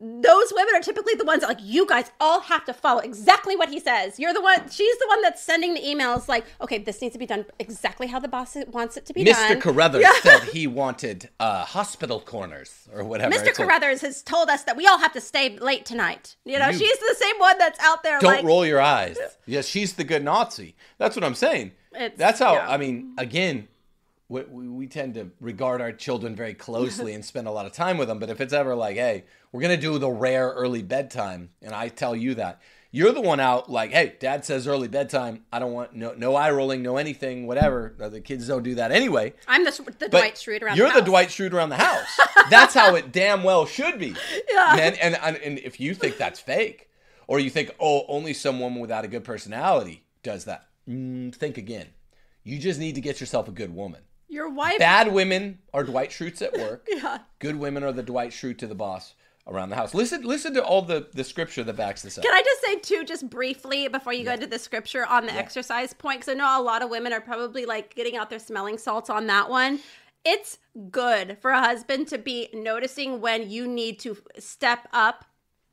[0.00, 3.56] those women are typically the ones that like you guys all have to follow exactly
[3.56, 4.18] what he says.
[4.20, 4.70] You're the one.
[4.70, 8.06] She's the one that's sending the emails like, okay, this needs to be done exactly
[8.06, 9.32] how the boss wants it to be Mr.
[9.32, 9.56] done.
[9.56, 9.60] Mr.
[9.60, 10.12] Carruthers Yeah.
[10.22, 13.34] said he wanted uh, hospital corners or whatever.
[13.34, 13.52] Mr.
[13.52, 16.36] Carruthers has told us that we all have to stay late tonight.
[16.44, 19.18] You know, You- she's the same one that's out there Don't like roll your eyes.
[19.46, 20.76] Yeah, she's the good Nazi.
[20.98, 21.72] That's what I'm saying.
[21.94, 22.68] It's- That's how, yeah.
[22.70, 23.66] I mean, again,
[24.28, 28.08] we, tend to regard our children very closely and spend a lot of time with
[28.08, 28.18] them.
[28.18, 31.74] But if it's ever like, hey, we're going to do the rare early bedtime, and
[31.74, 32.60] I tell you that,
[32.90, 35.44] you're the one out like, hey, dad says early bedtime.
[35.52, 37.94] I don't want no, no eye rolling, no anything, whatever.
[37.98, 39.34] The kids don't do that anyway.
[39.46, 41.02] I'm the, the Dwight Schrute around You're the.
[41.02, 42.18] Dwight Schrute around the house.
[42.48, 44.14] That's how it damn well should be.
[44.50, 44.76] Yeah.
[44.76, 46.88] Man, and, and and if you think that's fake,
[47.26, 51.58] or you think, oh, only some woman without a good personality does that, mm, think
[51.58, 51.88] again.
[52.42, 54.00] You just need to get yourself a good woman.
[54.28, 54.78] Your wife.
[54.78, 56.86] Bad women are Dwight Schrutes at work.
[56.94, 57.18] Yeah.
[57.38, 59.14] Good women are the Dwight Schrute to the boss
[59.46, 59.94] around the house.
[59.94, 62.24] Listen, listen to all the the scripture that backs this up.
[62.24, 65.32] Can I just say too, just briefly before you go into the scripture on the
[65.32, 66.20] exercise point?
[66.20, 69.08] Because I know a lot of women are probably like getting out their smelling salts
[69.08, 69.80] on that one.
[70.24, 70.58] It's
[70.90, 75.24] good for a husband to be noticing when you need to step up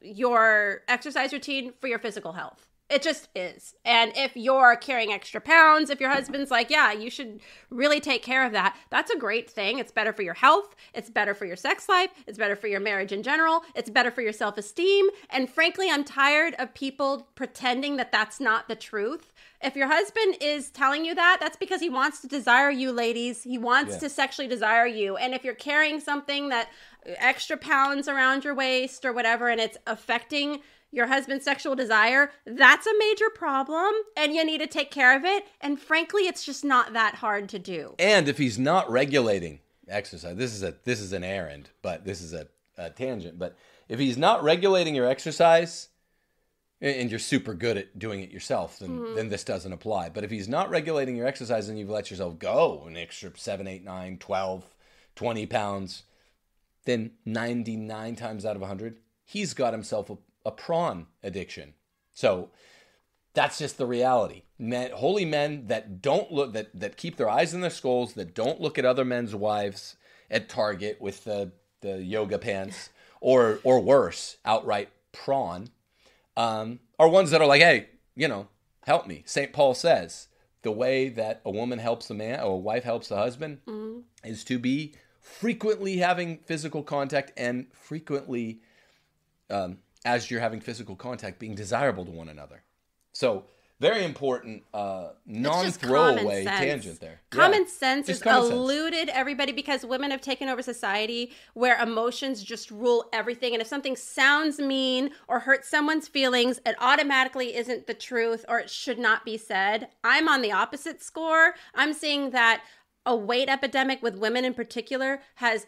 [0.01, 2.64] your exercise routine for your physical health.
[2.87, 3.73] It just is.
[3.83, 7.39] And if you're carrying extra pounds, if your husband's like, yeah, you should
[7.71, 9.79] really take care of that, that's a great thing.
[9.79, 10.75] It's better for your health.
[10.93, 12.11] It's better for your sex life.
[12.27, 13.63] It's better for your marriage in general.
[13.73, 15.07] It's better for your self esteem.
[15.31, 19.33] And frankly, I'm tired of people pretending that that's not the truth.
[19.63, 23.41] If your husband is telling you that, that's because he wants to desire you, ladies.
[23.41, 23.99] He wants Yeah.
[24.01, 25.17] to sexually desire you.
[25.17, 26.67] And if you're carrying something that
[27.03, 30.61] uh, extra pounds around your waist or whatever, and it's affecting
[30.95, 35.25] your husband's sexual desire, that's a major problem and you need to take care of
[35.25, 35.45] it.
[35.61, 37.95] And frankly, it's just not that hard to do.
[37.99, 42.21] And if he's not regulating exercise, this is a this is an errand, but this
[42.21, 43.37] is a, a tangent.
[43.37, 43.55] But
[43.89, 45.89] if he's not regulating your exercise,
[46.81, 49.15] and you're super good at doing it yourself, then mm-hmm.
[49.15, 50.09] then this doesn't apply.
[50.09, 53.67] But if he's not regulating your exercise and you've let yourself go an extra 7,
[53.67, 54.65] 8, 9, 12,
[55.15, 56.03] 20 pounds,
[56.85, 61.73] then 99 times out of 100, he's got himself a, a prawn addiction.
[62.13, 62.51] So
[63.33, 64.43] that's just the reality.
[64.57, 68.33] Men, holy men that don't look that that keep their eyes in their skulls, that
[68.33, 69.97] don't look at other men's wives
[70.31, 72.89] at Target with the the yoga pants,
[73.19, 75.69] or or worse, outright prawn,
[76.37, 78.47] um, are ones that are like, hey, you know,
[78.85, 79.23] help me.
[79.25, 80.27] Saint Paul says
[80.61, 83.59] the way that a woman helps a man, or a wife helps a husband,
[84.23, 88.61] is to be frequently having physical contact and frequently
[89.49, 92.63] um, as you're having physical contact, being desirable to one another.
[93.11, 93.45] So,
[93.81, 97.19] very important uh, non-throwaway tangent there.
[97.29, 97.67] Common Yeah.
[97.67, 98.57] sense Just has common sense.
[98.57, 103.51] eluded everybody because women have taken over society where emotions just rule everything.
[103.53, 108.59] And if something sounds mean or hurts someone's feelings, it automatically isn't the truth or
[108.59, 109.89] it should not be said.
[110.05, 111.55] I'm on the opposite score.
[111.73, 112.63] I'm seeing that
[113.05, 115.67] a weight epidemic with women in particular has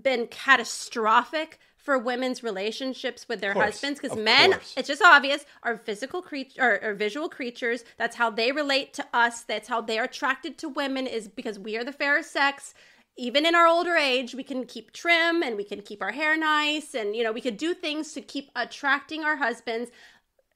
[0.00, 4.72] been catastrophic for women's relationships with their husbands because men course.
[4.74, 7.84] it's just obvious are physical creatures or, or visual creatures.
[7.98, 9.42] That's how they relate to us.
[9.42, 12.72] That's how they're attracted to women is because we are the fairer sex.
[13.16, 16.36] Even in our older age we can keep trim and we can keep our hair
[16.38, 19.90] nice and you know we could do things to keep attracting our husbands.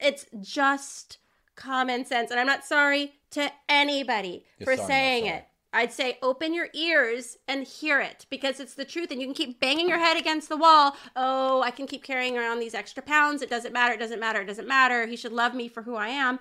[0.00, 1.18] It's just
[1.56, 2.30] common sense.
[2.30, 6.68] And i'm not sorry to anybody You're for sorry, saying it I'd say open your
[6.72, 10.16] ears and hear it because it's the truth and you can keep banging your head
[10.16, 10.96] against the wall.
[11.14, 13.42] Oh, I can keep carrying around these extra pounds.
[13.42, 13.92] It doesn't matter.
[13.92, 14.40] It doesn't matter.
[14.40, 15.06] It doesn't matter.
[15.06, 16.38] He should love me for who I am.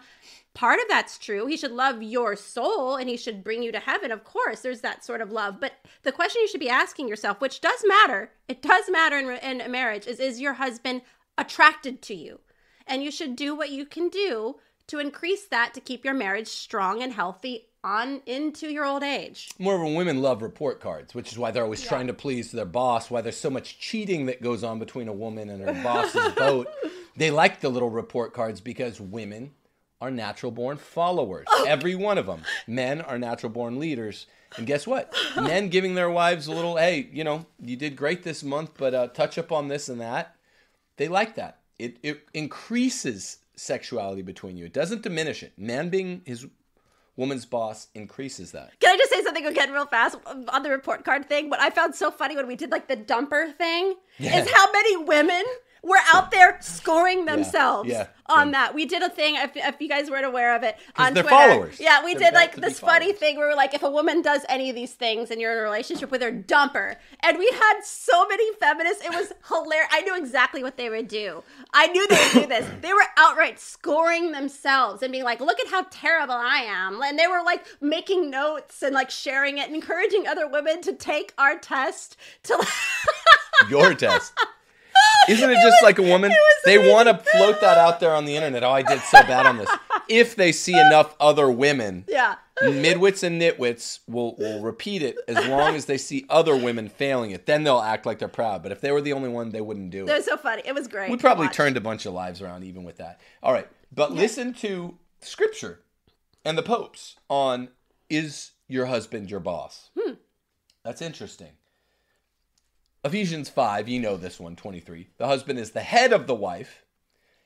[0.53, 1.45] Part of that's true.
[1.45, 4.11] He should love your soul and he should bring you to heaven.
[4.11, 5.59] Of course, there's that sort of love.
[5.59, 5.73] But
[6.03, 9.61] the question you should be asking yourself, which does matter, it does matter in, in
[9.61, 11.01] a marriage, is is your husband
[11.37, 12.39] attracted to you?
[12.87, 14.55] And you should do what you can do
[14.87, 19.49] to increase that to keep your marriage strong and healthy on into your old age.
[19.57, 22.65] More of women love report cards, which is why they're always trying to please their
[22.65, 23.09] boss.
[23.09, 26.67] Why there's so much cheating that goes on between a woman and her boss's boat.
[27.15, 29.51] They like the little report cards because women
[30.01, 31.47] are natural born followers.
[31.65, 32.41] Every one of them.
[32.67, 34.27] Men are natural born leaders.
[34.57, 35.15] And guess what?
[35.35, 38.93] Men giving their wives a little, hey, you know, you did great this month, but
[38.93, 40.35] uh, touch up on this and that.
[40.97, 41.59] They like that.
[41.79, 44.65] It, it increases sexuality between you.
[44.65, 45.53] It doesn't diminish it.
[45.57, 46.45] Man being his
[47.17, 48.71] woman's boss increases that.
[48.79, 51.49] Can I just say something again real fast on the report card thing?
[51.49, 54.39] What I found so funny when we did like the dumper thing Yeah.
[54.41, 55.43] is how many women
[55.83, 58.07] were out there scoring themselves yeah.
[58.25, 58.51] on Yeah.
[58.51, 58.75] that.
[58.75, 61.29] We did a thing, if, if you guys weren't aware of it, on Twitter.
[61.29, 61.79] followers.
[61.79, 63.19] Yeah, we They're did like this funny followers.
[63.19, 65.57] thing where we're like, if a woman does any of these things and you're in
[65.59, 66.95] a relationship with her, dumper.
[67.21, 69.03] And we had so many feminists.
[69.03, 69.89] It was hilarious.
[69.91, 71.43] I knew exactly what they would do.
[71.73, 72.67] I knew they would do this.
[72.81, 77.01] They were outright scoring themselves and being like, look at how terrible I am.
[77.01, 80.93] And they were like making notes and like sharing it, and encouraging other women to
[80.93, 82.65] take our test to
[83.69, 84.33] Your test.
[85.29, 86.31] Isn't it just like a woman?
[86.65, 88.63] They want to float that out there on the internet.
[88.63, 89.69] Oh, I did so bad on this.
[90.07, 92.35] If they see enough other women, Yeah.
[92.61, 97.31] midwits and nitwits will, will repeat it as long as they see other women failing
[97.31, 97.45] it.
[97.45, 98.63] Then they'll act like they're proud.
[98.63, 100.13] But if they were the only one, they wouldn't do It it.
[100.13, 100.61] was so funny.
[100.65, 101.11] It was great.
[101.11, 103.19] We probably turned a bunch of lives around even with that.
[103.43, 103.67] All right.
[103.93, 105.81] But listen to scripture
[106.45, 107.67] and the popes on
[108.09, 109.89] is your husband your boss?
[109.99, 110.13] Hmm.
[110.85, 111.51] That's interesting.
[113.07, 115.07] Ephesians 5, you know this one, 23.
[115.17, 116.83] The husband is the head of the wife,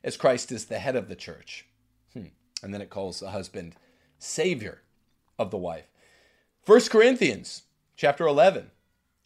[0.04, 1.68] as Christ is the head of the church.
[2.14, 2.30] Hmm.
[2.64, 3.76] And then it calls the husband
[4.18, 4.82] savior
[5.38, 5.86] of the wife.
[6.66, 7.62] 1 Corinthians
[7.96, 8.72] chapter 11.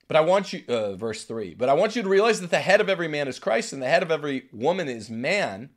[0.09, 1.55] But I want you, uh, verse 3.
[1.55, 3.81] But I want you to realize that the head of every man is Christ, and
[3.81, 5.69] the head of every woman is man.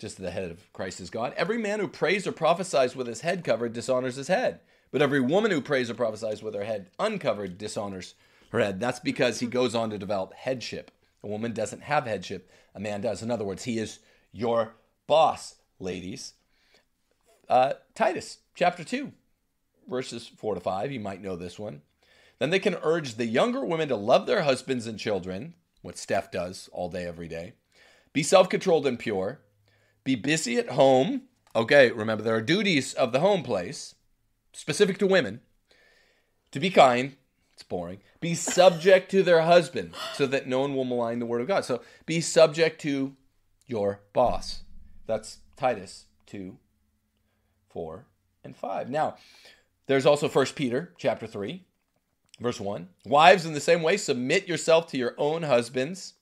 [0.00, 1.32] Just the head of Christ is God.
[1.36, 4.58] Every man who prays or prophesies with his head covered dishonors his head.
[4.90, 8.14] But every woman who prays or prophesies with her head uncovered dishonors
[8.60, 8.80] head.
[8.80, 10.90] That's because he goes on to develop headship.
[11.22, 13.22] A woman doesn't have headship, a man does.
[13.22, 14.00] In other words, he is
[14.32, 14.74] your
[15.06, 16.34] boss, ladies.
[17.48, 19.12] Uh, Titus chapter 2,
[19.88, 20.92] verses 4 to 5.
[20.92, 21.82] You might know this one.
[22.38, 26.32] Then they can urge the younger women to love their husbands and children, what Steph
[26.32, 27.52] does all day, every day.
[28.12, 29.40] Be self controlled and pure.
[30.04, 31.22] Be busy at home.
[31.54, 33.94] Okay, remember there are duties of the home place,
[34.52, 35.40] specific to women.
[36.50, 37.16] To be kind,
[37.62, 38.00] it's boring.
[38.20, 41.64] Be subject to their husband, so that no one will malign the word of God.
[41.64, 43.14] So be subject to
[43.66, 44.62] your boss.
[45.06, 46.56] That's Titus 2,
[47.70, 48.06] 4,
[48.44, 48.90] and 5.
[48.90, 49.16] Now,
[49.86, 51.64] there's also 1 Peter chapter 3,
[52.40, 52.88] verse 1.
[53.04, 56.14] Wives, in the same way, submit yourself to your own husbands.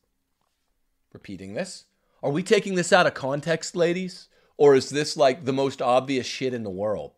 [1.13, 1.85] Repeating this.
[2.23, 4.29] Are we taking this out of context, ladies?
[4.59, 7.13] Or is this like the most obvious shit in the world?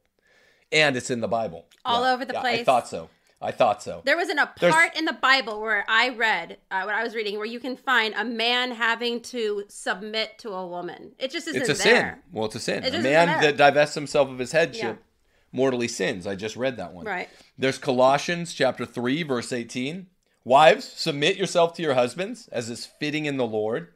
[0.71, 1.67] And it's in the Bible.
[1.85, 3.11] All Yeah, over the yeah, I thought so.
[3.43, 4.03] I thought so.
[4.05, 7.15] There wasn't a There's- part in the Bible where I read, uh, what I was
[7.15, 11.15] reading, where you can find a man having to submit to a woman.
[11.19, 12.11] It just isn't It's a there.
[12.15, 12.23] sin.
[12.33, 12.85] Well, it's a sin.
[12.85, 15.03] It a man that divests himself of his headship Yeah.
[15.51, 16.27] mortally sins.
[16.27, 17.05] I just read that one.
[17.05, 17.29] Right.
[17.59, 20.07] There's Colossians chapter 3, verse 18.
[20.45, 23.93] Wives, submit yourself to your husbands as is fitting in the Lord.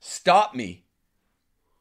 [0.00, 0.84] Stop me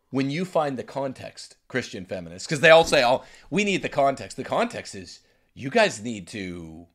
[0.10, 3.90] when you find the context, Christian feminists, because they all say, oh, we need the
[3.90, 4.38] context.
[4.38, 5.20] The context is
[5.54, 6.88] you guys need to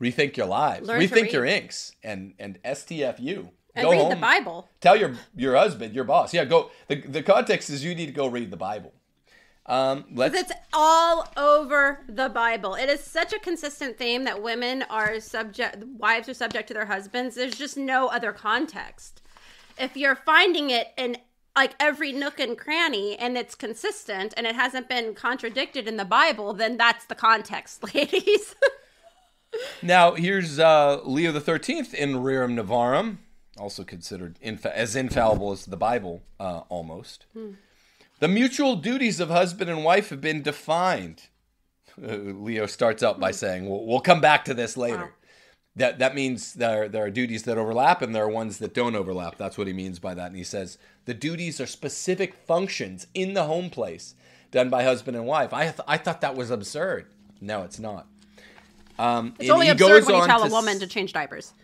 [0.00, 3.50] rethink your lives, Learn rethink your inks, and and STFU.
[3.74, 4.10] And go read home.
[4.10, 4.68] the Bible.
[4.80, 6.34] Tell your your husband, your boss.
[6.34, 6.70] Yeah, go.
[6.88, 8.92] The, the context is you need to go read the Bible.
[9.64, 10.34] Um, let's.
[10.38, 12.74] It's all over the Bible.
[12.74, 16.86] It is such a consistent theme that women are subject, wives are subject to their
[16.86, 17.36] husbands.
[17.36, 19.22] There's just no other context.
[19.78, 21.16] If you're finding it in
[21.54, 26.04] like every nook and cranny and it's consistent and it hasn't been contradicted in the
[26.04, 28.54] Bible, then that's the context, ladies.
[29.82, 33.18] Now here's uh, Leo the Thirteenth in Rerum Novarum,
[33.58, 37.26] also considered infa- as infallible as the Bible, uh, almost.
[38.20, 41.24] The mutual duties of husband and wife have been defined.
[42.02, 45.10] Uh, Leo starts out by saying, "We'll, we'll come back to this later." Wow.
[45.76, 48.94] That that means there there are duties that overlap and there are ones that don't
[48.94, 49.38] overlap.
[49.38, 50.26] That's what he means by that.
[50.26, 54.14] And he says the duties are specific functions in the home place
[54.50, 55.54] done by husband and wife.
[55.54, 57.06] I th- I thought that was absurd.
[57.40, 58.06] No, it's not.
[58.98, 61.54] Um, It's only absurd when you tell a woman s- to change diapers.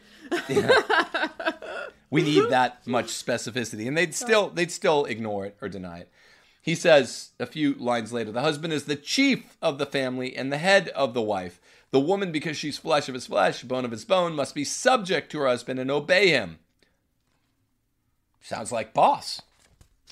[2.11, 6.11] we need that much specificity, and they'd still they'd still ignore it or deny it.
[6.63, 10.53] He says a few lines later, the husband is the chief of the family and
[10.53, 11.61] the head of the wife.
[11.91, 15.33] The woman, because she's flesh of his flesh, bone of his bone, must be subject
[15.33, 16.59] to her husband and obey him.
[18.41, 19.43] Sounds like boss.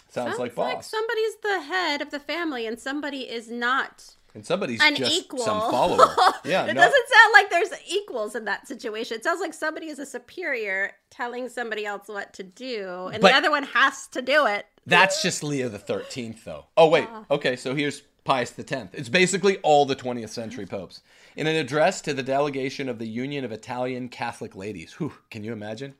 [0.08, 0.90] Sounds, Sounds like like boss.
[0.90, 5.40] somebody's the head of the family and somebody is not and somebody's an just equal.
[5.40, 6.14] some follower.
[6.44, 9.16] Yeah, it no, doesn't sound like there's equals in that situation.
[9.16, 13.30] It sounds like somebody is a superior telling somebody else what to do, and But-
[13.30, 14.66] the other one has to do it.
[14.86, 16.66] That's just Leo the Thirteenth, though.
[16.76, 17.24] Oh wait, ah.
[17.30, 17.56] okay.
[17.56, 18.90] So here's Pius the Tenth.
[18.94, 21.00] It's basically all the 20th century popes.
[21.36, 25.44] In an address to the delegation of the Union of Italian Catholic Ladies, whew, can
[25.44, 25.94] you imagine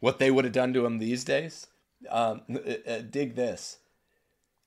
[0.00, 1.66] what they would have done to him these days?
[2.08, 3.78] Um, uh, uh, dig this.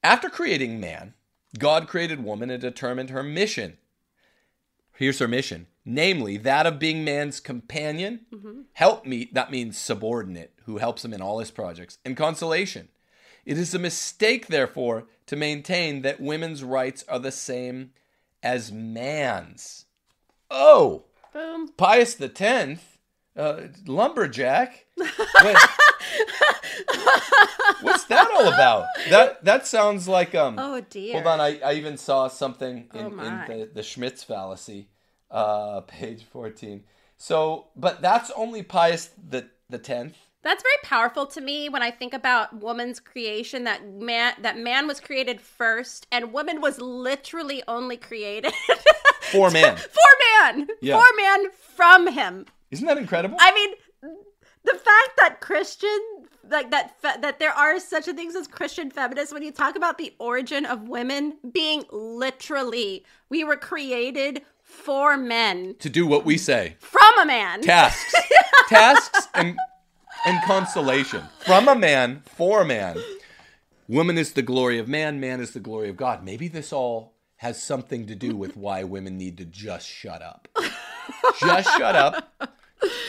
[0.03, 1.15] After creating man,
[1.57, 3.77] God created woman and determined her mission.
[4.95, 8.21] Here's her mission namely, that of being man's companion,
[8.73, 12.87] helpmeet, that means subordinate, who helps him in all his projects, and consolation.
[13.45, 17.91] It is a mistake, therefore, to maintain that women's rights are the same
[18.41, 19.85] as man's.
[20.53, 21.69] Oh, Boom.
[21.77, 22.99] Pius the Tenth,
[23.35, 24.85] uh, lumberjack.
[24.97, 25.57] Wait.
[27.81, 28.85] What's that all about?
[29.09, 30.57] That that sounds like um.
[30.59, 31.13] Oh dear.
[31.13, 34.89] Hold on, I, I even saw something in, Oh, in the, the Schmitz fallacy,
[35.31, 36.83] uh, page fourteen.
[37.17, 40.15] So, but that's only Pius the the tenth.
[40.43, 43.63] That's very powerful to me when I think about woman's creation.
[43.63, 48.53] That man, that man was created first, and woman was literally only created
[49.33, 49.75] For man.
[49.77, 50.97] for man, Yeah.
[50.99, 52.45] for man from him.
[52.71, 53.37] Isn't that incredible?
[53.39, 53.73] I mean,
[54.63, 55.99] the fact that Christian,
[56.49, 59.33] like that, fe- that there are such a things as Christian feminists.
[59.33, 65.75] When you talk about the origin of women being literally, we were created for men
[65.79, 66.75] to do what we say.
[66.79, 67.61] from a man.
[67.61, 68.15] Tasks.
[68.69, 69.57] Tasks and
[70.25, 71.23] and consolation.
[71.45, 72.97] From a man, for a man.
[73.89, 76.23] Woman is the glory of man, man is the glory of God.
[76.23, 77.12] Maybe this all
[77.43, 80.47] has something to do with why women need to just shut up.
[81.39, 82.33] just shut up.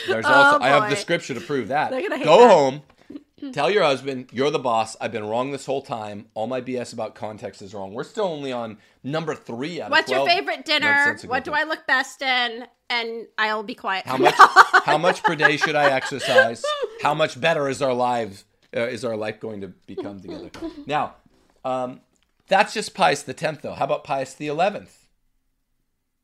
[0.07, 1.89] There's also I have Oh, the scripture to prove that.
[1.91, 2.49] They're gonna hate Go that.
[2.51, 2.81] home.
[3.53, 4.95] Tell your husband you're the boss.
[5.01, 6.27] I've been wrong this whole time.
[6.33, 7.93] All my BS about context is wrong.
[7.93, 11.17] We're still only on number three out What's of What's your favorite dinner?
[11.25, 11.51] What do.
[11.51, 12.65] I look best in?
[12.89, 14.05] And I'll be quiet.
[14.05, 14.35] How much?
[14.85, 16.63] how much per day should I exercise?
[17.01, 18.45] How much better is our lives?
[18.75, 20.49] Uh, is our life going to become together?
[20.85, 21.15] Now,
[21.63, 22.01] um,
[22.47, 23.73] that's just Pius the tenth, though.
[23.73, 25.07] How about Pius the eleventh?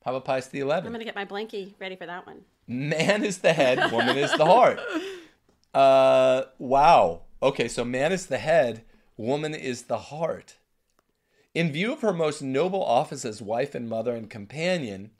[0.03, 0.87] How about Pius the eleventh?
[0.87, 2.41] I'm gonna get my blankie ready for that one.
[2.67, 4.79] Man is the head, woman is the heart.
[5.73, 7.21] Uh, wow.
[7.41, 8.83] Okay, so man is the head,
[9.15, 10.57] woman is the heart.
[11.53, 15.11] In view of her most noble office as wife and mother and companion,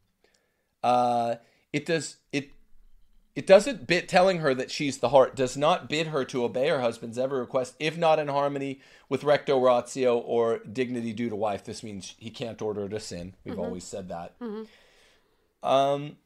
[0.83, 1.35] uh,
[1.71, 2.51] it does it
[3.35, 6.67] it doesn't bid telling her that she's the heart does not bid her to obey
[6.67, 11.35] her husband's every request if not in harmony with recto ratio or dignity due to
[11.35, 11.63] wife.
[11.63, 13.35] This means he can't order her to sin.
[13.45, 14.35] We've always said that.
[15.63, 16.17] Um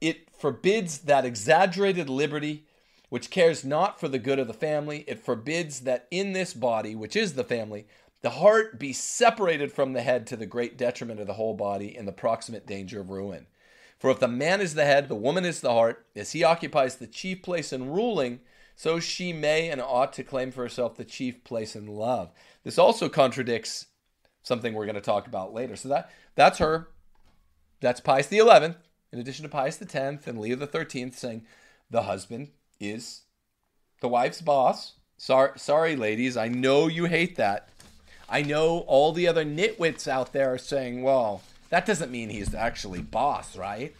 [0.00, 2.66] it forbids that exaggerated liberty
[3.12, 5.04] which cares not for the good of the family.
[5.06, 7.86] It forbids that in this body, which is the family,
[8.22, 11.94] the heart be separated from the head to the great detriment of the whole body
[11.94, 13.46] and the proximate danger of ruin.
[14.02, 16.96] For if the man is the head, the woman is the heart, as he occupies
[16.96, 18.40] the chief place in ruling,
[18.74, 22.32] so she may and ought to claim for herself the chief place in love.
[22.64, 23.86] This also contradicts
[24.42, 25.76] something we're going to talk about later.
[25.76, 26.88] So that that's her.
[27.78, 28.78] That's Pius the Eleventh,
[29.12, 31.46] in addition to Pius the Tenth and Leo the Thirteenth, saying
[31.88, 32.48] the husband
[32.80, 33.20] is
[34.00, 34.94] the wife's boss.
[35.16, 36.36] Sorry, sorry, ladies.
[36.36, 37.68] I know you hate that.
[38.28, 41.40] I know all the other nitwits out there are saying, "Well,
[41.72, 43.92] that doesn't mean he's actually boss, right?"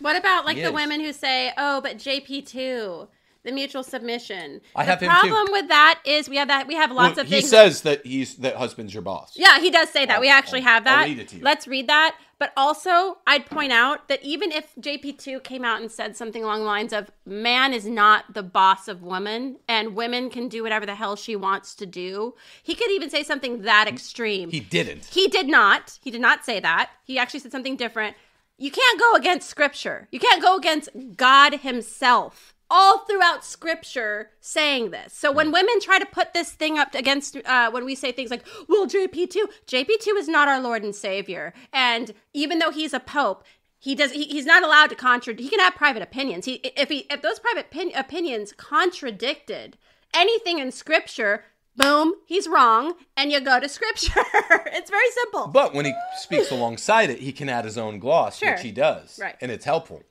[0.00, 0.74] What about like He the is.
[0.74, 3.06] women who say, "Oh, but JP two,
[3.48, 5.28] the mutual submission." I have the him too.
[5.28, 7.50] problem with that is we have that we have lots Well, of he things.
[7.50, 9.32] says that he's that husband's your boss.
[9.34, 10.16] yeah, he does say that.
[10.16, 11.06] I'll- we actually I'll- have that.
[11.06, 11.42] read it to you.
[11.42, 12.16] Let's read that.
[12.40, 16.60] But also, I'd point out that even if JP2 came out and said something along
[16.60, 20.86] the lines of man is not the boss of woman and women can do whatever
[20.86, 24.52] the hell she wants to do, he could even say something that extreme.
[24.52, 25.06] He didn't.
[25.06, 25.98] He did not.
[26.00, 26.90] He did not say that.
[27.02, 28.14] He actually said something different.
[28.56, 30.06] You can't go against scripture.
[30.12, 32.54] You can't go against God himself.
[32.70, 35.14] All throughout scripture saying this.
[35.14, 38.30] So when women try to put this thing up against, uh, when we say things
[38.30, 41.54] like, well, JP2, JP2 is not our Lord and Savior.
[41.72, 43.42] And even though he's a pope,
[43.78, 44.10] he does.
[44.12, 45.40] He, he's not allowed to contradict.
[45.40, 46.44] He can have private opinions.
[46.44, 49.78] He, if he, if those private pin, opinions contradicted
[50.12, 51.44] anything in Scripture,
[51.76, 54.20] boom, he's wrong, and you go to Scripture.
[54.66, 55.46] it's very simple.
[55.46, 58.52] But when he speaks alongside it, he can add his own gloss, Sure.
[58.52, 59.18] which he does.
[59.22, 59.36] Right.
[59.40, 60.02] And it's helpful.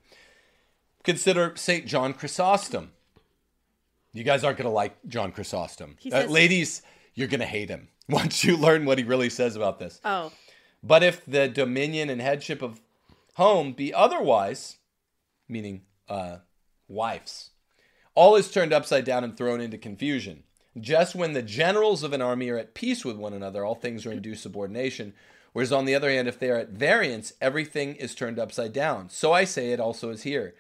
[1.08, 1.86] Consider St.
[1.86, 2.92] John Chrysostom.
[4.12, 5.96] You guys aren't going to like John Chrysostom.
[6.06, 6.82] Uh, says- ladies,
[7.14, 10.02] you're going to hate him once you learn what he really says about this.
[10.04, 10.34] oh,
[10.84, 12.82] But if the dominion and headship of
[13.36, 14.80] home be otherwise,
[15.48, 16.40] meaning uh,
[16.90, 17.52] wives,
[18.14, 20.44] all is turned upside down and thrown into confusion.
[20.78, 24.06] Just when the generals of an army are at peace with one another, all things
[24.06, 25.14] are in due subordination.
[25.54, 29.10] Whereas on the other hand, if they are at variance, everything is turned upside down.
[29.10, 30.54] So I say it also is here.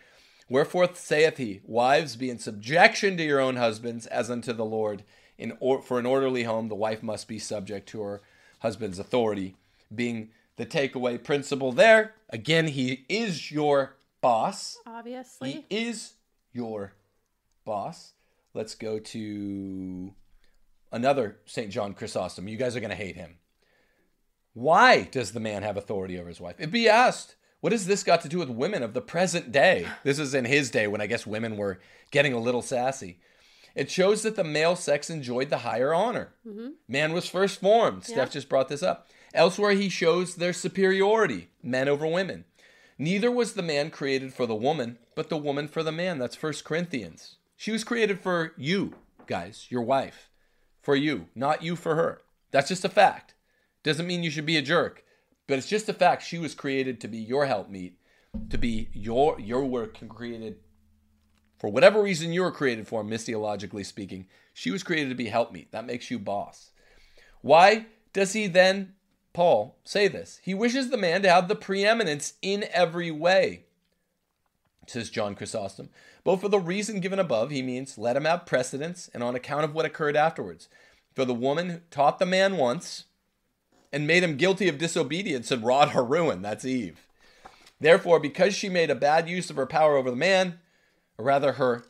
[0.49, 5.03] Wherefore saith he, Wives, be in subjection to your own husbands, as unto the Lord.
[5.37, 8.21] In or, for an orderly home, the wife must be subject to her
[8.59, 9.55] husband's authority,
[9.93, 12.13] being the takeaway principle there.
[12.29, 14.77] Again, he is your boss.
[14.85, 15.65] obviously.
[15.69, 16.13] He is
[16.53, 16.93] your
[17.65, 18.13] boss.
[18.53, 20.13] Let's go to
[20.91, 21.71] another St.
[21.71, 22.47] John Chrysostom.
[22.47, 23.35] You guys are going to hate him.
[24.53, 26.55] Why does the man have authority over his wife?
[26.57, 27.35] It be asked.
[27.59, 29.87] What has this got to do with women of the present day?
[30.03, 31.79] This is in his day when I guess women were
[32.11, 33.19] getting a little sassy.
[33.73, 36.33] It shows that the male sex enjoyed the higher honor.
[36.47, 36.69] Mm-hmm.
[36.87, 38.03] Man was first formed.
[38.07, 38.13] Yeah.
[38.13, 39.09] Steph just brought this up.
[39.33, 42.45] Elsewhere, he shows their superiority, men over women.
[42.97, 46.17] Neither was the man created for the woman, but the woman for the man.
[46.17, 47.35] That's First Corinthians.
[47.55, 48.95] She was created for you,
[49.27, 50.29] guys, your wife.
[50.81, 52.21] For you, not you for her.
[52.51, 53.33] That's just a fact.
[53.83, 55.03] Doesn't mean you should be a jerk,
[55.47, 56.23] but it's just a fact.
[56.23, 57.97] She was created to be your helpmeet,
[58.49, 60.57] to be your your work created
[61.57, 64.27] for whatever reason you were created for, missiologically speaking.
[64.53, 65.71] She was created to be helpmeet.
[65.71, 66.71] That makes you boss.
[67.41, 68.93] Why does he then
[69.37, 70.39] Paul say this.
[70.41, 73.65] He wishes the man to have the preeminence in every way,
[74.87, 75.91] says John Chrysostom.
[76.23, 79.63] But for the reason given above, he means let him have precedence, and on account
[79.63, 80.69] of what occurred afterwards.
[81.13, 83.05] For the woman taught the man once
[83.91, 86.41] and made him guilty of disobedience and wrought her ruin.
[86.41, 87.07] That's Eve.
[87.79, 90.59] Therefore, because she made a bad use of her power over the man,
[91.17, 91.85] or rather her,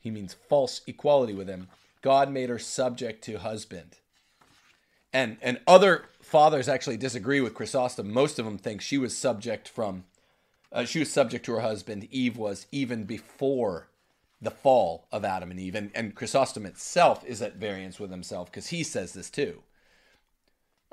[0.00, 1.68] he means false equality with him,
[2.00, 3.96] God made her subject to husband.
[5.12, 8.10] And and other fathers actually disagree with Chrysostom.
[8.12, 10.04] Most of them think she was subject from,
[10.72, 12.08] uh, she was subject to her husband.
[12.10, 13.88] Eve was even before
[14.40, 15.74] the fall of Adam and Eve.
[15.74, 19.62] And, and Chrysostom itself is at variance with himself because he says this too.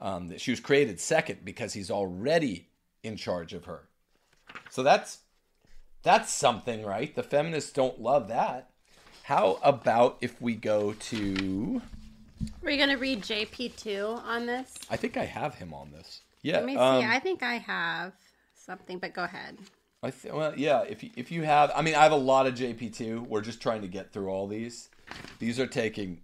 [0.01, 2.69] Um, that she was created second because he's already
[3.03, 3.81] in charge of her.
[4.69, 5.19] So that's
[6.03, 7.13] that's something, right?
[7.13, 8.69] The feminists don't love that.
[9.23, 11.81] How about if we go to
[12.61, 14.73] we're you gonna read JP two on this?
[14.89, 16.21] I think I have him on this.
[16.41, 16.57] Yeah.
[16.57, 16.79] Let me see.
[16.79, 18.13] Um, I think I have
[18.55, 19.57] something, but go ahead.
[20.01, 20.83] I th- well, yeah.
[20.83, 23.25] If you, if you have, I mean, I have a lot of JP two.
[23.27, 24.89] We're just trying to get through all these.
[25.39, 26.21] These are taking.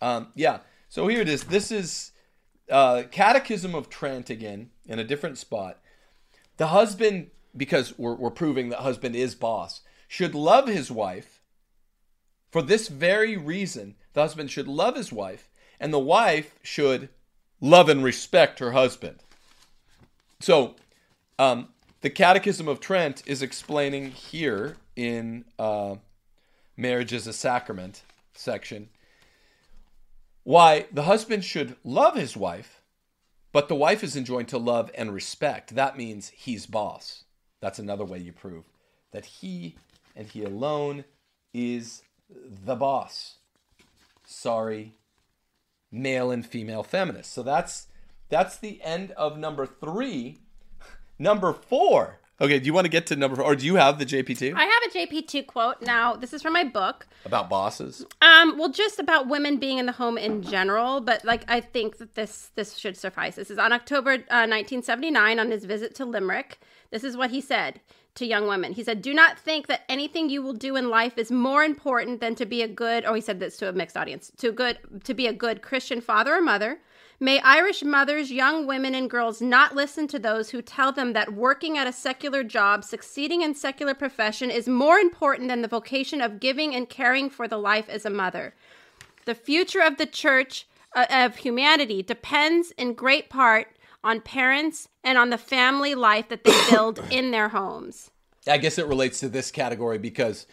[0.00, 0.60] Um, yeah.
[0.88, 1.44] So here it is.
[1.44, 2.12] This is
[2.70, 5.78] uh, Catechism of Trent again in a different spot.
[6.56, 11.42] The husband, because we're we're proving that husband is boss, should love his wife.
[12.50, 15.48] For this very reason, the husband should love his wife,
[15.78, 17.10] and the wife should
[17.60, 19.18] love and respect her husband.
[20.40, 20.76] So,
[21.38, 21.68] um,
[22.00, 25.96] the Catechism of Trent is explaining here in uh,
[26.76, 28.02] Marriage as a Sacrament
[28.34, 28.88] section
[30.46, 32.80] why the husband should love his wife,
[33.52, 35.74] but the wife is enjoined to love and respect.
[35.74, 37.24] That means he's boss.
[37.60, 38.64] That's another way you prove
[39.10, 39.76] that he
[40.14, 41.04] and he alone
[41.52, 43.36] is the boss
[44.26, 44.94] sorry,
[45.90, 47.32] male and female feminists.
[47.32, 47.86] So that's
[48.28, 50.40] that's the end of number three.
[51.18, 52.18] Number four.
[52.38, 54.54] Okay, do you want to get to number four, or do you have the JP2?
[54.54, 55.80] I have a JP2 quote.
[55.80, 57.06] Now, this is from my book.
[57.24, 58.04] About bosses?
[58.20, 61.96] Um, well, just about women being in the home in general, but like I think
[61.96, 63.36] that this this should suffice.
[63.36, 66.58] This is on October uh, 1979 on his visit to Limerick.
[66.90, 67.80] This is what he said
[68.16, 68.72] to young women.
[68.72, 72.20] He said, Do not think that anything you will do in life is more important
[72.20, 74.78] than to be a good, oh, he said this to a mixed audience, to good
[75.04, 76.80] to be a good Christian father or mother.
[77.18, 81.32] May Irish mothers, young women, and girls not listen to those who tell them that
[81.32, 86.20] working at a secular job, succeeding in secular profession is more important than the vocation
[86.20, 88.54] of giving and caring for the life as a mother.
[89.24, 93.68] The future of the church, uh, of humanity, depends in great part
[94.04, 98.10] on parents and on the family life that they build in their homes.
[98.46, 100.46] I guess it relates to this category because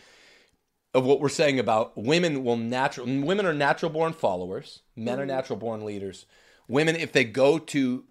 [0.93, 5.23] of what we're saying about women will natural women are natural born followers, men are
[5.23, 5.27] mm-hmm.
[5.27, 6.25] natural born leaders.
[6.73, 8.03] Women, if they go to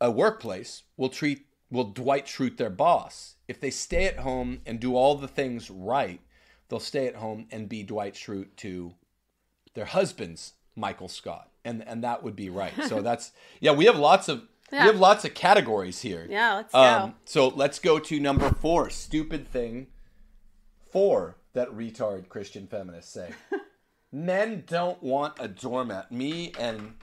[0.00, 3.34] a workplace, will treat will Dwight Schrute their boss.
[3.48, 6.20] If they stay at home and do all the things right,
[6.68, 8.94] they'll stay at home and be Dwight Schrute to
[9.74, 11.50] their husbands, Michael Scott.
[11.64, 12.72] And and that would be right.
[12.84, 14.82] So that's yeah, we have lots of yeah.
[14.82, 16.28] We have lots of categories here.
[16.30, 17.14] Yeah, let's um, go.
[17.24, 18.88] So let's go to number four.
[18.88, 19.88] Stupid thing
[20.92, 23.30] four that retard Christian feminists say.
[24.12, 26.12] Men don't want a doormat.
[26.12, 26.94] Me and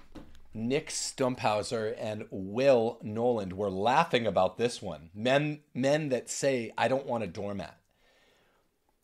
[0.53, 5.09] Nick Stumphauser and Will Noland were laughing about this one.
[5.13, 7.77] Men men that say I don't want a doormat.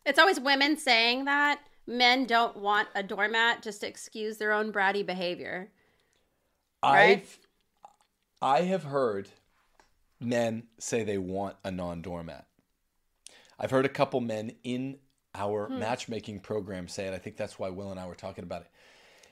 [0.05, 1.61] It's always women saying that.
[1.87, 5.71] Men don't want a doormat just to excuse their own bratty behavior.
[6.83, 7.21] Right?
[7.21, 7.39] I've
[8.41, 9.29] I have heard
[10.19, 12.45] men say they want a non doormat.
[13.59, 14.99] I've heard a couple men in
[15.35, 15.79] our hmm.
[15.79, 17.13] matchmaking program say it.
[17.13, 18.67] I think that's why Will and I were talking about it.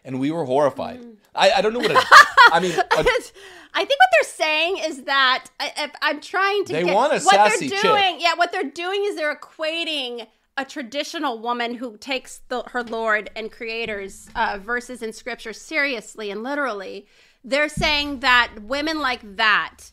[0.08, 1.01] And we were horrified.
[1.01, 1.18] Mm.
[1.36, 1.97] I, I don't know what it,
[2.51, 2.72] I mean.
[2.72, 2.84] A,
[3.74, 7.20] I think what they're saying is that if I'm trying to they get, want a
[7.24, 8.24] what sassy they're doing, chick.
[8.24, 10.26] yeah, what they're doing is they're equating
[10.58, 16.32] a traditional woman who takes the, her Lord and Creator's uh, verses in Scripture seriously
[16.32, 17.05] and literally,
[17.43, 19.91] they're saying that women like that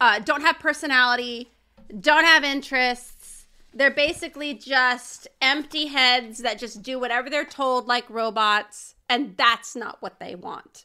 [0.00, 1.50] uh, don't have personality,
[2.00, 3.46] don't have interests.
[3.74, 9.76] They're basically just empty heads that just do whatever they're told like robots, and that's
[9.76, 10.84] not what they want.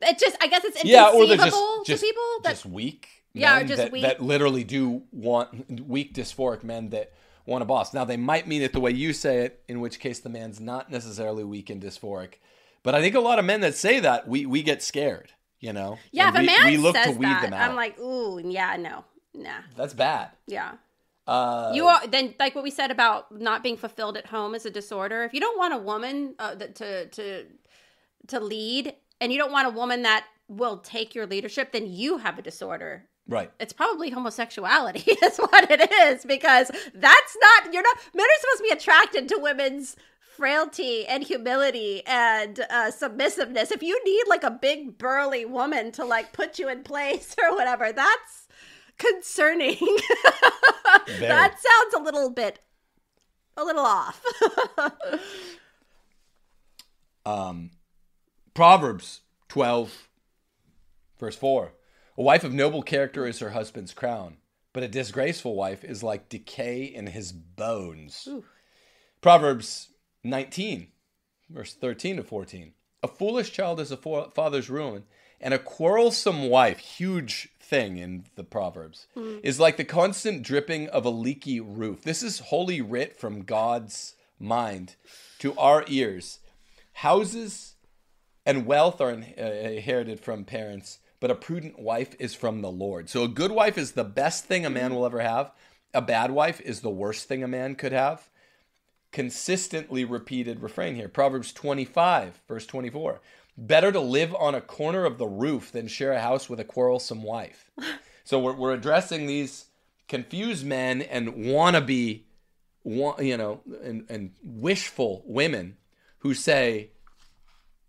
[0.00, 2.66] It just, I guess it's Yeah, or inconceivable they're just, just to people that just
[2.66, 3.08] weak.
[3.32, 4.02] Yeah, or just that, weak.
[4.02, 7.12] that literally do want weak dysphoric men that
[7.46, 7.92] want a boss.
[7.94, 10.60] Now they might mean it the way you say it, in which case the man's
[10.60, 12.34] not necessarily weak and dysphoric.
[12.82, 15.32] But I think a lot of men that say that we we get scared.
[15.60, 15.98] You know.
[16.12, 17.70] Yeah, And if a we, man we look says to weed that, them out.
[17.70, 19.04] I'm like, ooh, yeah, no,
[19.34, 20.30] nah, that's bad.
[20.46, 20.72] yeah.
[21.26, 24.66] Uh, You are then like what we said about not being fulfilled at home is
[24.66, 25.24] a disorder.
[25.24, 27.44] If you don't want a woman uh, to to
[28.28, 32.18] to lead, and you don't want a woman that will take your leadership, then you
[32.18, 33.06] have a disorder.
[33.26, 33.50] right.
[33.58, 38.58] It's probably homosexuality, is what it is, because that's not you're not men are supposed
[38.58, 39.96] to be attracted to women's
[40.36, 43.70] frailty and humility and uh, submissiveness.
[43.70, 47.54] If you need like a big burly woman to like put you in place or
[47.54, 48.43] whatever, that's
[48.98, 49.76] concerning.
[51.20, 52.60] that sounds a little bit
[53.56, 54.22] a little off.
[57.26, 57.70] Um,
[58.52, 60.08] Proverbs 12,
[61.18, 61.72] verse 4.
[62.16, 64.36] A wife of noble character is her husband's crown,
[64.72, 68.28] but a disgraceful wife is like decay in his bones.
[69.20, 69.88] Proverbs
[70.22, 70.88] 19,
[71.48, 72.72] verse 13 to 14.
[73.02, 75.04] A foolish child is a fa- father's ruin,
[75.40, 79.06] and a quarrelsome wife, huge thing in the Proverbs,
[79.42, 82.02] is like the constant dripping of a leaky roof.
[82.02, 84.96] This is holy writ from God's mind
[85.38, 86.40] to our ears.
[86.94, 87.74] Houses
[88.46, 93.08] and wealth are uh, inherited from parents, but a prudent wife is from the Lord.
[93.08, 95.52] So a good wife is the best thing a man will ever have.
[95.92, 98.28] A bad wife is the worst thing a man could have.
[99.12, 101.08] Consistently repeated refrain here.
[101.08, 103.20] Proverbs 25, verse 24.
[103.56, 106.64] Better to live on a corner of the roof than share a house with a
[106.64, 107.70] quarrelsome wife.
[108.24, 109.66] so we're, we're addressing these
[110.08, 112.22] confused men and wannabe,
[112.82, 115.76] wa- you know, and, and wishful women
[116.18, 116.90] who say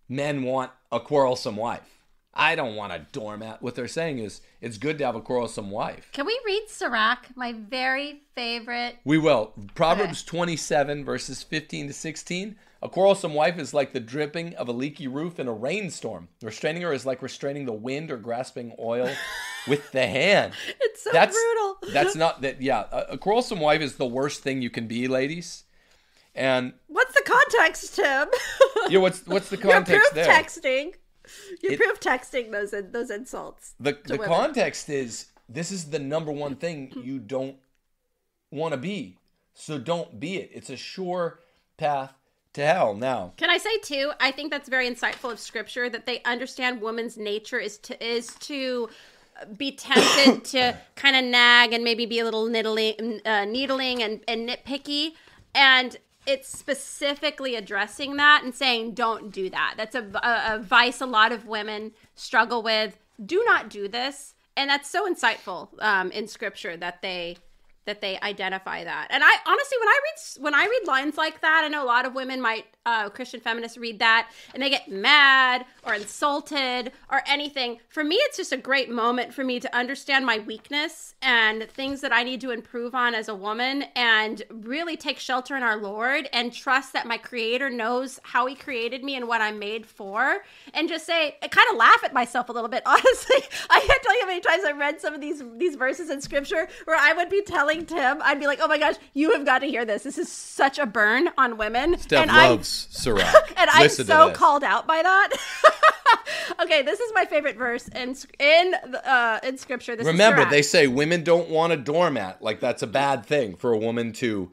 [0.08, 1.95] men want a quarrelsome wife.
[2.38, 3.62] I don't want a doormat.
[3.62, 6.10] What they're saying is it's good to have a quarrelsome wife.
[6.12, 8.96] Can we read Sirach, my very favorite?
[9.04, 9.54] We will.
[9.74, 12.56] Proverbs 27, verses 15 to 16.
[12.82, 16.28] A quarrelsome wife is like the dripping of a leaky roof in a rainstorm.
[16.42, 19.08] Restraining her is like restraining the wind or grasping oil
[19.66, 20.52] with the hand.
[20.80, 21.78] It's so That's brutal.
[21.94, 22.60] that's not that.
[22.60, 25.64] Yeah, a, a quarrelsome wife is the worst thing you can be, ladies.
[26.34, 28.28] And What's the context, Tim?
[28.90, 30.28] yeah, what's what's the You're context proof there?
[30.28, 30.92] texting.
[31.62, 33.74] You're It- proof texting those those insults.
[33.80, 34.26] the the women.
[34.28, 37.56] context is this is the number one thing you don't
[38.50, 39.18] want to be.
[39.54, 40.50] So don't be it.
[40.52, 41.40] It's a sure
[41.76, 42.12] path
[42.54, 42.94] to hell.
[42.94, 44.12] Now, Can I say too?
[44.20, 48.34] I think that's very insightful of Scripture that they understand woman's nature is to is
[48.40, 48.88] to
[49.56, 54.20] be tempted to kind of nag and maybe be a little niddling, uh, needling and,
[54.26, 55.12] and nitpicky,
[55.54, 59.74] and it's specifically addressing that and saying don't do that.
[59.76, 62.98] That's a, a, a vice a lot of women struggle with.
[63.24, 67.38] Do not do this, and that's so insightful um, in Scripture that they
[67.86, 69.08] that they identify that.
[69.10, 71.86] And I honestly, when I read when I read lines like that, I know a
[71.86, 76.92] lot of women might uh, Christian feminists read that and they get mad or insulted
[77.10, 77.78] or anything.
[77.88, 82.00] For me, it's just a great moment for me to understand my weakness and things
[82.00, 85.76] that I need to improve on as a woman, and really take shelter in our
[85.76, 89.86] Lord and trust that my Creator knows how He created me and what I'm made
[89.86, 92.82] for, and just say, I kind of laugh at myself a little bit.
[92.86, 93.36] Honestly,
[93.70, 96.20] I can't tell you how many times I've read some of these these verses in
[96.20, 99.44] Scripture where I would be telling Tim, I'd be like, "Oh my gosh, you have
[99.44, 100.02] got to hear this.
[100.02, 103.52] This is such a burn on women." Steph and loves Sirach.
[103.56, 105.36] and I'm so called out by that.
[106.62, 109.96] okay, this is my favorite verse in in uh, in Scripture.
[109.96, 112.42] This Remember, they say women don't want a doormat.
[112.42, 114.50] Like that's a bad thing for a woman to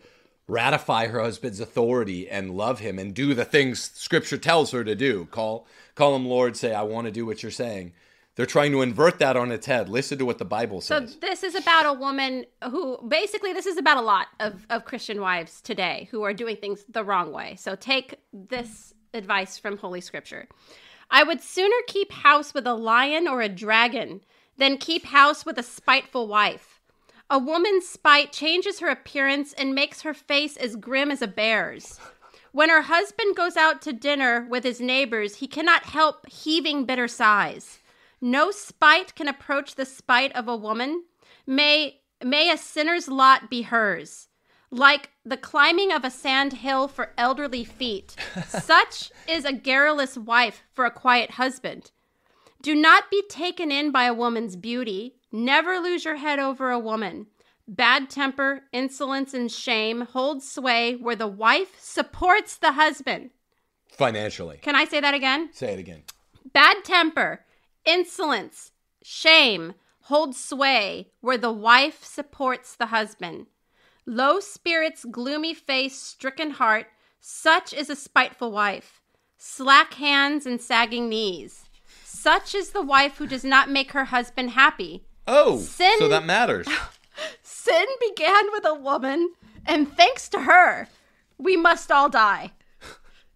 [0.47, 4.95] ratify her husband's authority and love him and do the things Scripture tells her to
[4.95, 5.25] do.
[5.31, 6.57] Call call him Lord.
[6.57, 7.93] Say, I want to do what you're saying.
[8.35, 9.89] They're trying to invert that on its head.
[9.89, 11.13] Listen to what the Bible says.
[11.13, 14.85] So this is about a woman who basically this is about a lot of, of
[14.85, 17.55] Christian wives today who are doing things the wrong way.
[17.57, 20.47] So take this advice from Holy Scripture.
[21.11, 24.21] I would sooner keep house with a lion or a dragon
[24.57, 26.81] than keep house with a spiteful wife.
[27.29, 31.99] A woman's spite changes her appearance and makes her face as grim as a bear's.
[32.51, 37.07] When her husband goes out to dinner with his neighbors, he cannot help heaving bitter
[37.07, 37.79] sighs.
[38.23, 41.03] No spite can approach the spite of a woman.
[41.45, 44.29] May may a sinner's lot be hers.
[44.71, 48.15] like the climbing of a sand hill for elderly feet.
[48.47, 51.91] Such is a garrulous wife for a quiet husband.
[52.61, 55.17] Do not be taken in by a woman's beauty.
[55.31, 57.27] Never lose your head over a woman.
[57.67, 63.31] Bad temper, insolence, and shame hold sway where the wife supports the husband.
[63.89, 64.57] Financially.
[64.61, 65.49] Can I say that again?
[65.51, 66.03] Say it again.
[66.51, 67.45] Bad temper,
[67.85, 68.71] insolence,
[69.01, 69.73] shame
[70.07, 73.47] hold sway where the wife supports the husband.
[74.05, 76.87] Low spirits, gloomy face, stricken heart,
[77.21, 79.01] such is a spiteful wife.
[79.37, 81.65] Slack hands and sagging knees.
[82.03, 85.05] Such is the wife who does not make her husband happy.
[85.25, 86.67] Oh, Sin- so that matters.
[87.43, 89.33] Sin began with a woman,
[89.65, 90.89] and thanks to her,
[91.37, 92.51] we must all die.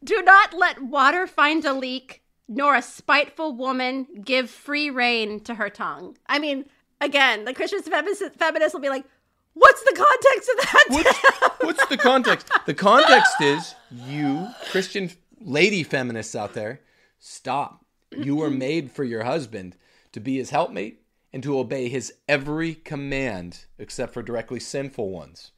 [0.04, 5.56] Do not let water find a leak, nor a spiteful woman give free rein to
[5.56, 6.18] her tongue.
[6.28, 6.66] I mean,
[7.02, 9.06] again, the Christian feminist, will be like,
[9.54, 10.86] what's the context of that?
[10.90, 12.52] What's, what's the context?
[12.66, 16.82] The context is you, Christian lady feminists out there,
[17.20, 17.86] stop.
[18.12, 19.76] You were made for your husband
[20.14, 21.02] to be his helpmate
[21.34, 25.52] and to obey his every command except for directly sinful ones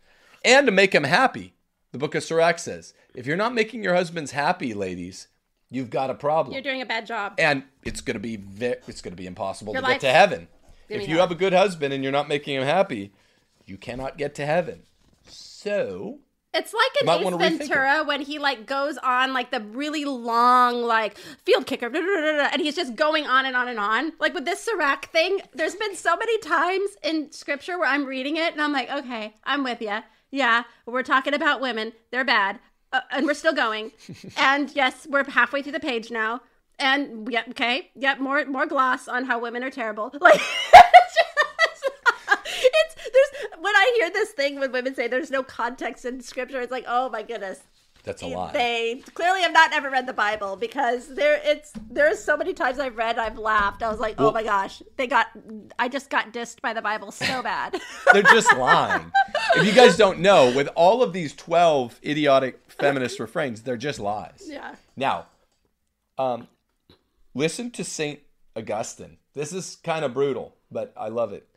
[0.44, 1.54] and to make him happy.
[1.92, 5.28] The book of Sirach says, if you're not making your husbands happy, ladies,
[5.70, 6.54] you've got a problem.
[6.54, 7.34] You're doing a bad job.
[7.38, 10.12] and it's going to be ve- it's going to be impossible Your to get to
[10.12, 10.48] heaven.
[10.90, 13.12] If you have a good husband and you're not making him happy,
[13.66, 14.84] you cannot get to heaven.
[15.28, 16.20] So,
[16.54, 17.58] It's like in Might Ace wanna rethink it.
[17.60, 22.10] Ventura when he like goes on like the really long like field kicker, blah, blah,
[22.10, 24.14] blah, blah, and he's just going on and on and on.
[24.20, 28.38] Like with this Sirach thing, there's been so many times in scripture where I'm reading
[28.38, 30.00] it and I'm like, okay, I'm with you.
[30.32, 32.60] Yeah, we're talking about women; they're bad,
[32.94, 33.92] uh, and we're still going.
[34.38, 36.42] and yes, we're halfway through the page now.
[36.78, 40.12] And yeah, okay, yep, more more gloss on how women are terrible.
[40.22, 41.26] Like it's just-
[42.62, 46.62] it's there's when I hear this thing when women say there's no context in scripture,
[46.62, 47.60] it's like, oh my goodness.
[48.04, 48.54] That's a lot.
[48.54, 52.80] They clearly have not ever read the Bible because there it's there's so many times
[52.80, 53.84] I've read I've laughed.
[53.84, 55.28] I was like, oh my gosh, they got
[55.78, 57.80] I just got dissed by the Bible so bad.
[58.14, 59.12] They're just lying.
[59.56, 64.00] If you guys don't know, with all of these 12 idiotic feminist refrains, they're just
[64.00, 64.44] lies.
[64.46, 64.76] yeah.
[64.96, 65.28] Now,
[66.18, 66.48] um,
[67.34, 68.20] listen to Saint
[68.56, 69.18] Augustine.
[69.34, 71.48] This is kind of brutal, but I love it.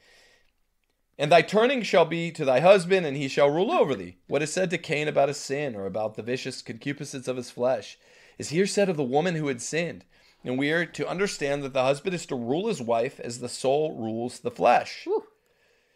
[1.18, 4.16] And thy turning shall be to thy husband, and he shall rule over thee.
[4.26, 7.50] What is said to Cain about his sin, or about the vicious concupiscence of his
[7.50, 7.98] flesh,
[8.38, 10.04] is here said of the woman who had sinned.
[10.44, 13.48] And we are to understand that the husband is to rule his wife as the
[13.48, 15.06] soul rules the flesh.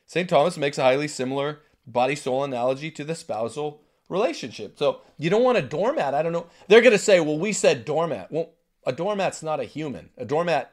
[0.06, 0.28] St.
[0.28, 4.78] Thomas makes a highly similar body soul analogy to the spousal relationship.
[4.78, 6.14] So you don't want a doormat.
[6.14, 6.46] I don't know.
[6.68, 8.30] They're going to say, well, we said doormat.
[8.30, 8.50] Well,
[8.86, 10.10] a doormat's not a human.
[10.16, 10.72] A doormat,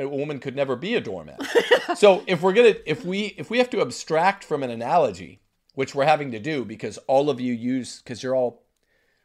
[0.00, 1.40] a woman could never be a doormat.
[1.96, 5.40] so if we're to, if we, if we have to abstract from an analogy,
[5.74, 8.62] which we're having to do because all of you use, because you're all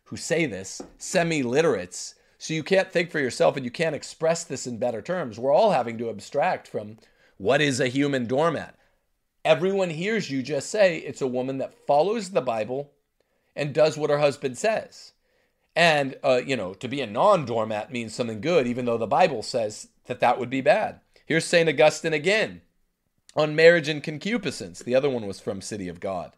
[0.06, 2.16] who say this, semi literates.
[2.38, 5.40] So you can't think for yourself and you can't express this in better terms.
[5.40, 6.98] We're all having to abstract from
[7.38, 8.78] what is a human doormat.
[9.44, 12.92] Everyone hears you just say it's a woman that follows the Bible
[13.56, 15.14] and does what her husband says.
[15.76, 19.08] And, uh, you know, to be a non doormat means something good, even though the
[19.08, 21.00] Bible says that that would be bad.
[21.26, 21.68] Here's St.
[21.70, 22.62] Augustine again
[23.36, 24.80] on marriage and concupiscence.
[24.80, 26.34] The other one was from City of God.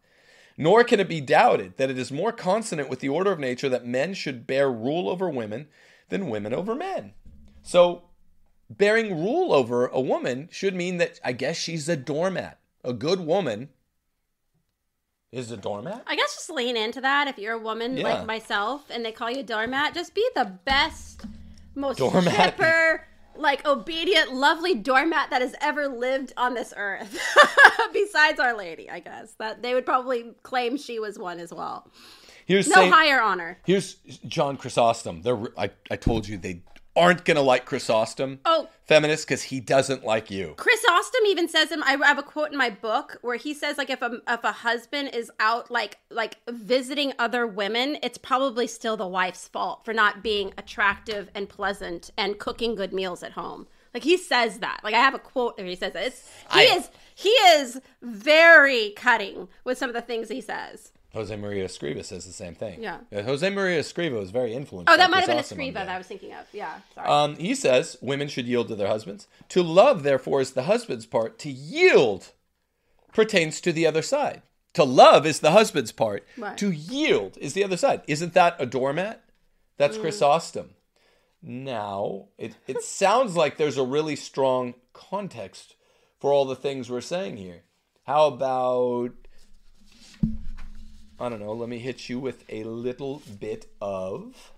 [0.57, 3.69] Nor can it be doubted that it is more consonant with the order of nature
[3.69, 5.67] that men should bear rule over women
[6.09, 7.13] than women over men.
[7.61, 8.03] So,
[8.69, 12.57] bearing rule over a woman should mean that I guess she's a doormat.
[12.83, 13.69] A good woman
[15.31, 16.03] is a doormat.
[16.07, 18.03] I guess just lean into that if you're a woman Yeah.
[18.15, 19.93] like myself and they call you a doormat.
[19.93, 21.25] Just be the best,
[21.75, 22.33] most Doormat.
[22.33, 23.05] chipper,
[23.39, 27.19] like obedient, lovely doormat that has ever lived on this earth.
[27.93, 31.89] Besides Our Lady, I guess that they would probably claim she was one as well.
[32.45, 33.59] Here's No Saint, higher honor.
[33.65, 33.95] here's
[34.27, 35.21] John Chrysostom.
[35.21, 36.61] They're, I, I told you they
[36.97, 40.53] aren't gonna like Chrysostom, Oh, Feminist, because he doesn't like you.
[40.57, 41.83] Chrysostom even says him.
[41.83, 44.51] I have a quote in my book where he says like if a if a
[44.51, 49.93] husband is out like like visiting other women, it's probably still the wife's fault for
[49.93, 53.67] not being attractive and pleasant and cooking good meals at home.
[53.93, 54.81] Like he says that.
[54.83, 55.93] Like I have a quote where he says.
[55.95, 60.91] It's he I- is he is very cutting with some of the things he says.
[61.13, 62.81] Jose Maria Escriva says the same thing.
[62.81, 62.99] Yeah.
[63.11, 64.93] Jose Maria Escriva was very influential.
[64.93, 65.89] Oh, that might have been a Chrysostom Escriva that.
[65.89, 66.45] I was thinking of.
[66.51, 67.07] Yeah, sorry.
[67.07, 69.27] Um, he says women should yield to their husbands.
[69.49, 71.39] To love, therefore, is the husband's part.
[71.39, 72.33] To yield
[73.13, 74.41] pertains to the other side.
[74.73, 76.25] To love is the husband's part.
[76.37, 76.57] Right.
[76.57, 78.01] To yield is the other side.
[78.07, 79.23] Isn't that a doormat?
[79.77, 80.71] That's Chrysostom.
[81.41, 85.75] Now, it, it sounds like there's a really strong context
[86.19, 87.63] for all the things we're saying here.
[88.03, 89.13] How about
[91.19, 91.53] I don't know.
[91.53, 94.53] Let me hit you with a little bit of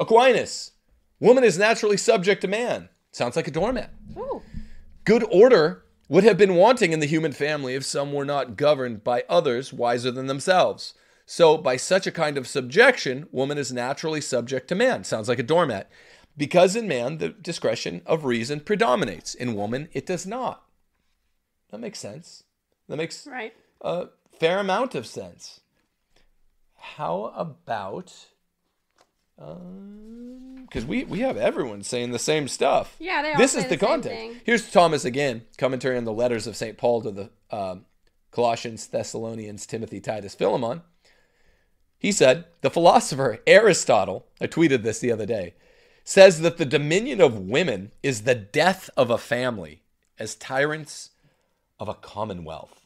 [0.00, 0.72] Aquinas.
[1.20, 2.88] Woman is naturally subject to man.
[3.12, 3.90] Sounds like a doormat.
[4.16, 4.42] Ooh.
[5.04, 9.04] Good order would have been wanting in the human family if some were not governed
[9.04, 10.94] by others wiser than themselves.
[11.26, 15.04] So, by such a kind of subjection, woman is naturally subject to man.
[15.04, 15.90] Sounds like a doormat.
[16.36, 19.34] Because in man, the discretion of reason predominates.
[19.34, 20.64] In woman, it does not.
[21.70, 22.44] That makes sense.
[22.88, 23.54] That makes Right.
[23.80, 25.60] a fair amount of sense.
[26.76, 28.26] How about.
[29.36, 32.94] Because we, we have everyone saying the same stuff.
[32.98, 34.40] Yeah, they all This is the the context.
[34.44, 36.76] Here's Thomas again, commentary on the letters of St.
[36.76, 37.84] Paul to the um,
[38.30, 40.82] Colossians, Thessalonians, Timothy, Titus, Philemon.
[41.98, 45.54] He said, The philosopher Aristotle, I tweeted this the other day,
[46.04, 49.82] says that the dominion of women is the death of a family
[50.18, 51.10] as tyrants
[51.80, 52.83] of a commonwealth.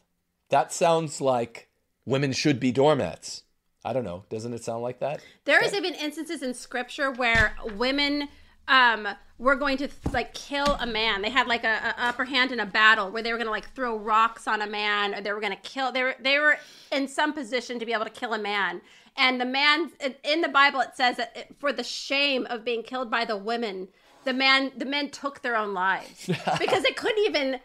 [0.49, 1.69] That sounds like
[2.05, 3.43] women should be doormats.
[3.85, 4.23] I don't know.
[4.29, 5.21] Doesn't it sound like that?
[5.45, 8.27] There is even instances in scripture where women
[8.67, 9.07] um
[9.37, 11.21] were going to like kill a man.
[11.21, 13.51] They had like a, a upper hand in a battle where they were going to
[13.51, 16.37] like throw rocks on a man or they were going to kill they were they
[16.39, 16.57] were
[16.91, 18.81] in some position to be able to kill a man.
[19.15, 22.65] And the man in- in the Bible it says that it, for the shame of
[22.65, 23.87] being killed by the women,
[24.25, 26.27] the man the men took their own lives
[26.59, 27.59] because they couldn't even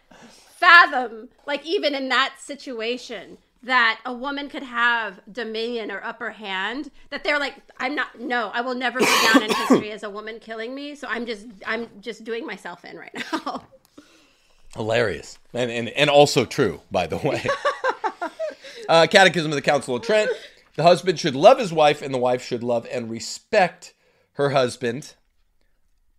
[0.65, 6.91] fathom like even in that situation that a woman could have dominion or upper hand
[7.11, 10.11] that they're like i'm not no i will never go down in history as a
[10.11, 13.63] woman killing me so i'm just i'm just doing myself in right now
[14.75, 15.39] Hilarious.
[15.53, 17.45] And, and, and also true, by the way.
[18.89, 20.31] uh, Catechism of the Council of Trent.
[20.77, 23.95] The husband should love his wife, and the wife should love and respect
[24.33, 25.15] her husband.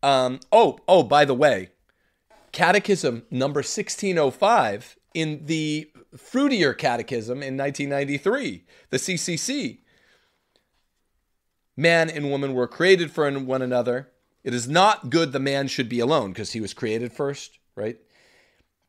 [0.01, 1.71] Um, oh, oh, by the way,
[2.55, 9.79] Catechism number 1605 in the Fruitier Catechism in 1993, the CCC.
[11.75, 14.09] Man and woman were created for one another.
[14.45, 17.97] It is not good the man should be alone because he was created first, right?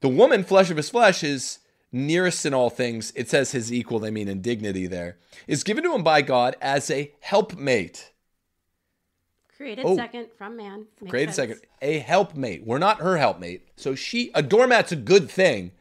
[0.01, 1.59] The woman, flesh of his flesh, is
[1.91, 3.13] nearest in all things.
[3.17, 5.19] It says his equal, they mean in dignity there,
[5.49, 8.13] is given to him by God as a helpmate.
[9.57, 9.97] Created Oh.
[9.97, 11.51] second from man Makes Created sense.
[11.51, 11.61] second.
[11.83, 12.65] A helpmate.
[12.67, 13.69] We're not her helpmate.
[13.77, 15.73] So she, a doormat's a good thing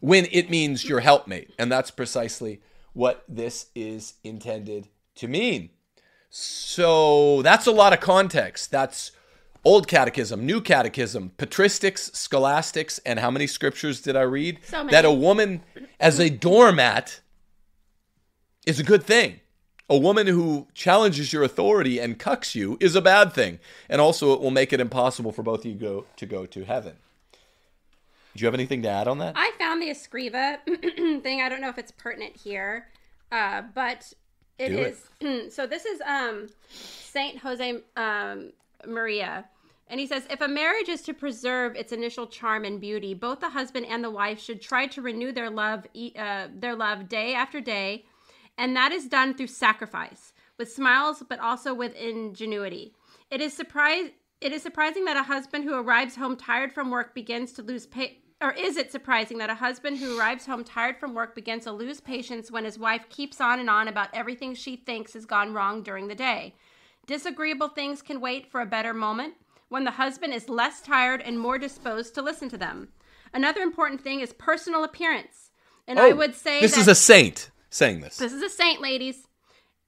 [0.00, 1.50] when it means your helpmate.
[1.58, 2.60] And that's precisely
[2.92, 5.70] what this is intended to mean.
[6.28, 8.70] So that's a lot of context.
[8.70, 9.12] That's
[9.64, 14.58] Old Catechism, New Catechism, Patristics, Scholastics, and how many scriptures did I read?
[14.64, 14.86] So.
[14.86, 15.62] That a woman
[15.98, 17.20] as a doormat
[18.66, 19.40] is a good thing.
[19.90, 23.58] A woman who challenges your authority and cucks you is a bad thing.
[23.88, 26.64] And also, it will make it impossible for both of you go, to go to
[26.64, 26.94] heaven.
[28.36, 29.34] Do you have anything to add on that?
[29.36, 30.58] i found the escriva
[31.22, 32.86] thing i don't know if it's pertinent here
[33.32, 34.12] uh, but
[34.58, 34.96] it Do it.
[35.20, 38.52] is so this is um saint jose um,
[38.86, 39.44] maria
[39.88, 43.40] and he says if a marriage is to preserve its initial charm and beauty both
[43.40, 45.84] the husband and the wife should try to renew their love
[46.16, 48.04] uh, their love day after day
[48.60, 52.94] and that is done through sacrifice with smiles but also with ingenuity
[53.30, 54.10] it is surprise
[54.40, 57.86] it is surprising that a husband who arrives home tired from work begins to lose
[57.86, 61.64] pa- or is it surprising that a husband who arrives home tired from work begins
[61.64, 65.26] to lose patience when his wife keeps on and on about everything she thinks has
[65.26, 66.54] gone wrong during the day?
[67.06, 69.34] Disagreeable things can wait for a better moment
[69.68, 72.88] when the husband is less tired and more disposed to listen to them.
[73.34, 75.50] Another important thing is personal appearance.
[75.86, 78.16] And I Oh, would say this that is a saint saying this.
[78.18, 79.26] this is a saint, ladies.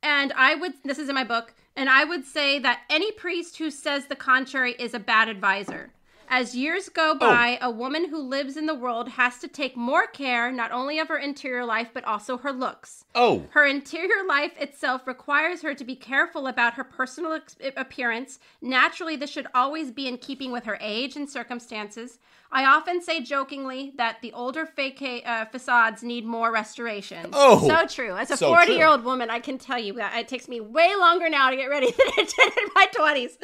[0.03, 3.59] And I would, this is in my book, and I would say that any priest
[3.59, 5.93] who says the contrary is a bad advisor.
[6.29, 6.93] As years Oh.
[6.95, 10.73] go by, a woman who lives in the world has to take more care not
[10.73, 13.05] only of her interior life, but also her looks.
[13.15, 17.39] Oh, Her interior life itself requires her to be careful about her personal
[17.77, 18.39] appearance.
[18.63, 22.19] Naturally, this should always be in keeping with her age and circumstances.
[22.55, 27.31] I often say jokingly that the older uh, facades need more restoration.
[27.33, 28.15] Oh, so true.
[28.15, 30.61] As a so 40 year old woman, I can tell you that it takes me
[30.61, 33.39] way longer now to get ready than it did in my 20s.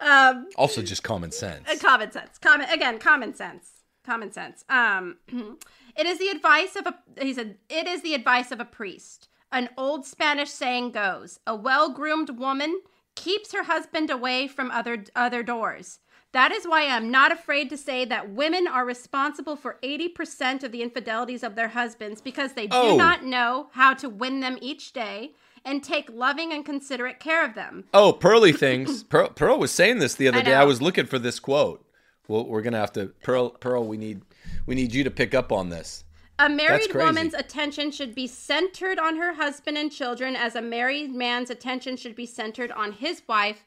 [0.00, 1.82] Um, also just common sense.
[1.82, 2.38] common sense.
[2.38, 3.68] Common again, common sense.
[4.04, 4.64] Common sense.
[4.68, 5.16] Um,
[5.96, 6.94] it is the advice of a.
[7.20, 11.54] He said, "It is the advice of a priest." An old Spanish saying goes: "A
[11.54, 12.80] well-groomed woman
[13.16, 15.98] keeps her husband away from other other doors."
[16.32, 20.72] That is why I'm not afraid to say that women are responsible for 80% of
[20.72, 22.96] the infidelities of their husbands because they do Oh.
[22.96, 25.32] not know how to win them each day
[25.64, 27.84] and take loving and considerate care of them.
[27.92, 29.02] Oh, Pearly things.
[29.10, 30.54] Pearl, Pearl was saying this the other I day.
[30.54, 31.84] I was looking for this quote.
[32.28, 33.50] Well, we're gonna have to Pearl.
[33.50, 34.22] Pearl, we need
[34.64, 36.04] we need you to pick up on this.
[36.38, 41.14] A married woman's attention should be centered on her husband and children, as a married
[41.14, 43.64] man's attention should be centered on his wife.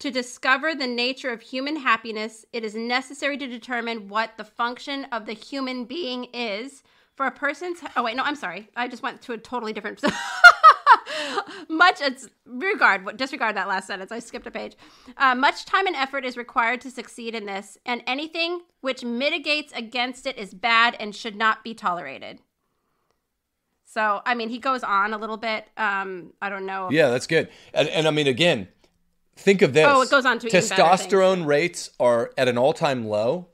[0.00, 5.04] To discover the nature of human happiness, it is necessary to determine what the function
[5.12, 6.82] of the human being is.
[7.14, 7.78] For a person's.
[7.96, 8.68] Oh, wait, no, I'm sorry.
[8.74, 10.02] I just went to a totally different.
[11.68, 14.76] much it's regard disregard that last sentence i skipped a page
[15.16, 19.72] uh, much time and effort is required to succeed in this and anything which mitigates
[19.72, 22.40] against it is bad and should not be tolerated
[23.84, 27.26] so i mean he goes on a little bit um i don't know Yeah, that's
[27.26, 27.48] good.
[27.72, 28.68] And, and I mean, again,
[29.36, 29.86] think of this.
[29.88, 33.48] Oh, it goes on to testosterone rates are at an all-time low.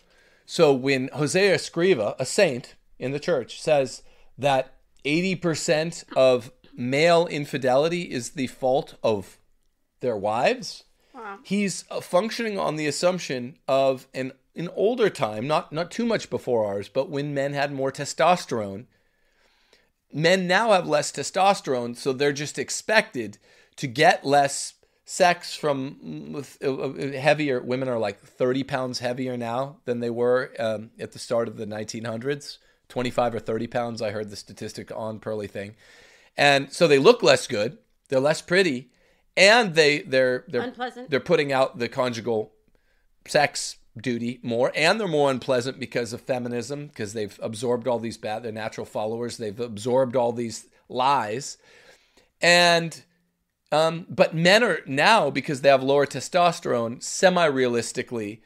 [0.46, 4.02] So when Jose Escriva, a saint in the church, says
[4.36, 4.74] that
[5.04, 9.38] 80% of male infidelity is the fault of
[10.00, 10.84] their wives,
[11.44, 16.28] he's uh, functioning on the assumption of an an older time, not not too much
[16.28, 18.86] before ours, but when men had more testosterone,
[20.12, 23.38] men now have less testosterone, so they're just expected
[23.76, 24.74] to get less
[25.10, 27.60] sex from with, uh, uh, heavier.
[27.60, 31.56] Women are like 30 pounds heavier now than they were um, at the start of
[31.56, 32.58] the 1900s.
[32.88, 35.74] 25 or 30 pounds, I heard the statistic on Pearly Thing.
[36.36, 37.78] And so they look less good,
[38.08, 38.90] they're less pretty,
[39.36, 41.10] and they they're they're Unpleasant.
[41.10, 42.52] they're putting out the conjugal
[43.26, 48.16] sex duty more and they're more unpleasant because of feminism because they've absorbed all these
[48.16, 51.58] bad they're natural followers they've absorbed all these lies
[52.40, 53.02] and
[53.72, 58.42] um, but men are now because they have lower testosterone semi-realistically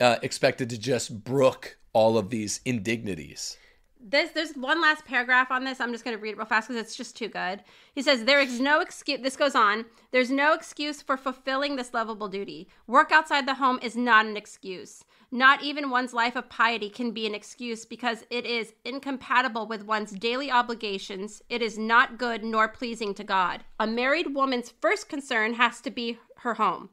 [0.00, 3.58] uh, expected to just brook all of these indignities.
[4.04, 5.80] This there's one last paragraph on this.
[5.80, 7.62] I'm just going to read it real fast because it's just too good.
[7.94, 11.94] He says there is no excuse this goes on there's no excuse for fulfilling this
[11.94, 12.68] lovable duty.
[12.88, 17.10] Work outside the home is not an excuse not even one's life of piety can
[17.10, 22.44] be an excuse because it is incompatible with one's daily obligations it is not good
[22.44, 26.90] nor pleasing to god a married woman's first concern has to be her home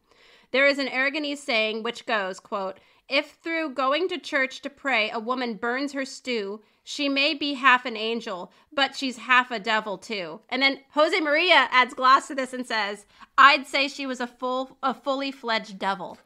[0.51, 5.09] there is an Aragonese saying which goes, quote, if through going to church to pray
[5.09, 9.59] a woman burns her stew, she may be half an angel, but she's half a
[9.59, 10.41] devil too.
[10.49, 13.05] And then Jose Maria adds gloss to this and says,
[13.37, 16.17] I'd say she was a full a fully fledged devil.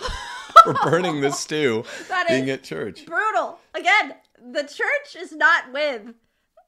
[0.64, 3.58] for burning the stew That being at church Brutal.
[3.74, 4.14] Again,
[4.52, 6.14] the church is not with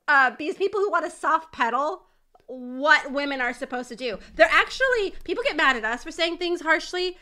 [0.08, 2.02] uh, these people who want to soft pedal
[2.46, 4.18] what women are supposed to do.
[4.34, 7.16] They're actually people get mad at us for saying things harshly.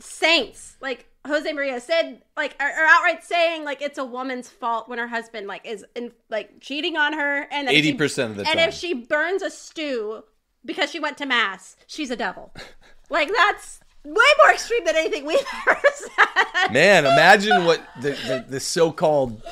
[0.00, 4.88] Saints like Jose Maria said, like are, are outright saying like it's a woman's fault
[4.88, 8.42] when her husband like is in, like cheating on her, and she- 80% of the
[8.42, 8.68] and time.
[8.68, 10.24] if she burns a stew
[10.64, 12.52] because she went to mass, she's a devil.
[13.10, 14.12] like that's way
[14.44, 16.72] more extreme than anything we've ever said.
[16.72, 19.42] Man, imagine what the, the, the so-called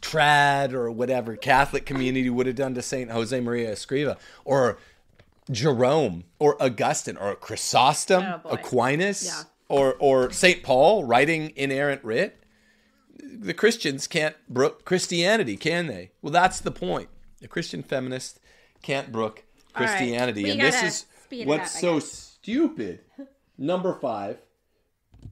[0.00, 4.78] trad or whatever Catholic community would have done to Saint Jose Maria Escriva or
[5.50, 8.50] Jerome or Augustine or Chrysostom, Oh.
[8.50, 9.42] Aquinas, Yeah.
[9.68, 12.36] or or Saint Paul writing inerrant writ.
[13.20, 16.10] The Christians can't brook Christianity, can they?
[16.22, 17.08] Well, that's the point.
[17.40, 18.40] The Christian feminist
[18.82, 19.44] can't brook
[19.74, 20.82] Christianity, We and this
[21.30, 23.00] is what's up, so stupid.
[23.58, 24.38] Number five.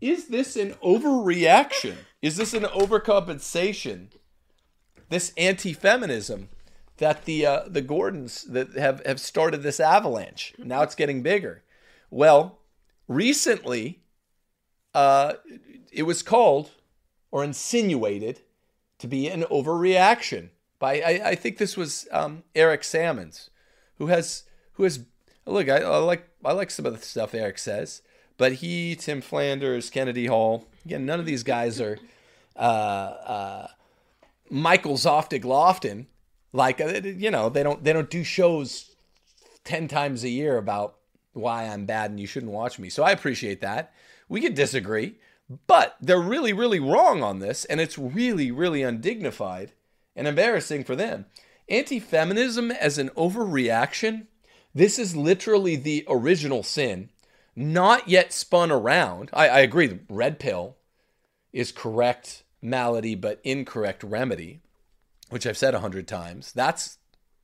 [0.01, 1.95] Is this an overreaction?
[2.21, 4.09] Is this an overcompensation?
[5.09, 6.49] This anti-feminism
[6.99, 10.55] that the uh, the Gordons that have have started this avalanche.
[10.59, 11.63] Now it's getting bigger.
[12.11, 12.59] Well,
[13.07, 14.03] recently,
[14.95, 15.35] uh,
[15.93, 16.73] it was called
[17.31, 18.41] or insinuated
[18.99, 23.51] to be an overreaction by I, I think this was um, Eric Sammons,
[23.99, 25.05] who has who has
[25.45, 28.03] look I, I like I like some of the stuff Eric says,
[28.37, 31.99] but he Tim Flanders Kennedy Hall again none of these guys are
[32.57, 33.67] uh, uh,
[34.51, 36.07] Michael Zoftig Lofton
[36.53, 38.95] like uh, you know they don't they don't do shows
[39.65, 40.97] ten times a year about
[41.37, 42.89] why I'm bad and you shouldn't watch me.
[42.89, 43.93] So I appreciate that.
[44.29, 45.17] We could disagree,
[45.67, 49.73] but they're really, really wrong on this, and it's really, really undignified
[50.17, 51.27] and embarrassing for them.
[51.69, 54.27] Anti feminism as an overreaction,
[54.75, 57.11] this is literally the original sin,
[57.57, 59.31] not yet spun around.
[59.33, 60.77] I, I agree, the red pill
[61.53, 64.61] is correct malady, but incorrect remedy,
[65.31, 66.53] which I've said a hundred times.
[66.53, 66.99] That's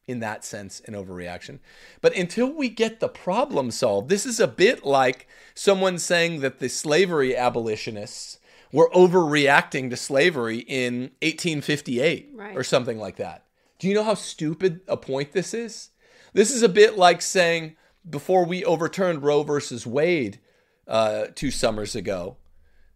[0.06, 1.60] in that sense an overreaction.
[2.01, 6.59] But until we get the problem solved, this is a bit like someone saying that
[6.59, 8.39] the slavery abolitionists
[8.72, 12.56] were overreacting to slavery in 1858 Right.
[12.56, 13.44] or something like that.
[13.78, 15.90] Do you know how stupid a point this is?
[16.32, 17.76] This is a bit like saying
[18.09, 20.41] before we overturned Roe versus Wade
[20.87, 22.37] uh, two summers ago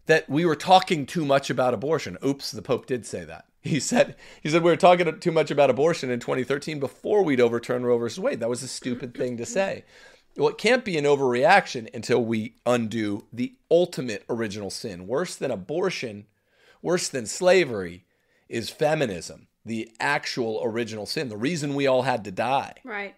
[0.07, 2.16] that we were talking too much about abortion.
[2.24, 3.47] Oops, the Pope did say that.
[3.66, 7.41] He said he said we were talking too much about abortion in 2013 before we'd
[7.41, 8.39] overturn Roe versus Wade.
[8.39, 9.85] That was a stupid thing to say.
[10.37, 15.09] Well, it can't be an overreaction until we undo the ultimate original sin.
[15.09, 16.27] Worse than abortion,
[16.81, 18.05] worse than slavery,
[18.49, 22.74] is feminism, the actual original sin, the reason we all had to die.
[22.85, 23.16] Right.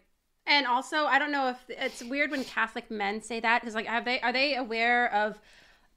[0.49, 3.87] And also, I don't know if it's weird when Catholic men say that because, like,
[3.87, 5.39] have they are they aware of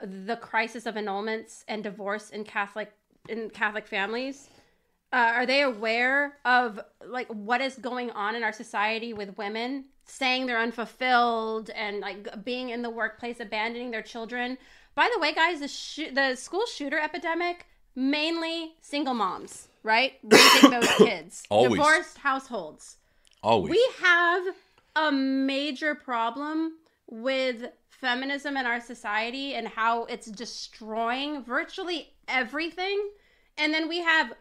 [0.02, 2.92] the crisis of annulments and divorce in Catholic
[3.30, 4.50] in Catholic families?
[5.14, 9.86] Uh, are they aware of like what is going on in our society with women
[10.06, 14.58] saying they're unfulfilled and like being in the workplace, abandoning their children?
[14.96, 20.14] By the way, guys, the sh- the school shooter epidemic mainly single moms, right?
[20.24, 21.72] Raising those kids, Always.
[21.74, 22.98] divorced households.
[23.44, 23.72] Always.
[23.72, 24.44] We have
[24.96, 26.74] a major problem
[27.08, 33.10] with feminism in our society and how it's destroying virtually everything.
[33.58, 34.34] And then we have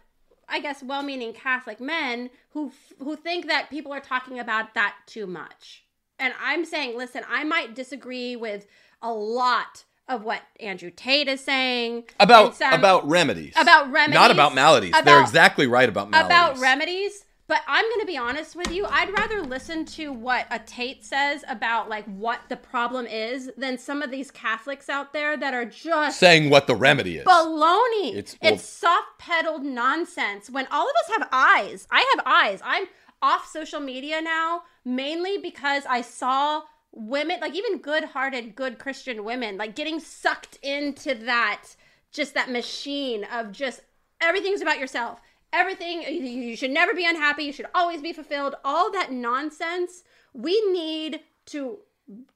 [0.52, 5.26] I guess well-meaning Catholic men who who think that people are talking about that too
[5.26, 5.84] much.
[6.18, 8.66] And I'm saying, listen, I might disagree with
[9.00, 13.54] a lot of what Andrew Tate is saying about some- about remedies.
[13.56, 14.92] about remedies, Not about maladies.
[15.04, 16.26] They're exactly right about maladies.
[16.26, 17.24] about remedies.
[17.50, 18.86] But I'm going to be honest with you.
[18.86, 23.76] I'd rather listen to what a Tate says about like what the problem is than
[23.76, 27.26] some of these Catholics out there that are just saying what the remedy is.
[27.26, 28.10] baloney.
[28.14, 30.48] It's- It's, soft pedaled nonsense.
[30.48, 32.60] When all of us have eyes, I have eyes.
[32.64, 32.86] I'm
[33.20, 36.62] off social media now mainly because I saw
[36.92, 41.64] women, like even good hearted, good Christian women, like getting sucked into that,
[42.12, 43.80] just that machine of just
[44.20, 45.20] everything's about yourself.
[45.52, 47.44] Everything, you- should never be unhappy.
[47.44, 48.54] You should always be fulfilled.
[48.64, 50.02] All that nonsense.
[50.32, 51.78] We need to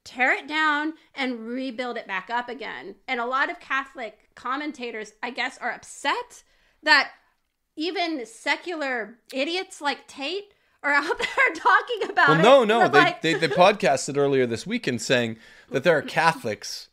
[0.04, 2.96] tear it down and rebuild it back up again.
[3.08, 6.42] And a lot of Catholic commentators, I guess, are upset
[6.82, 7.10] that
[7.76, 12.42] even secular idiots like Tate are out there talking about well, it.
[12.42, 12.88] no, no.
[12.88, 15.38] They, like- they they podcasted earlier this weekend saying
[15.70, 16.88] that there are Catholics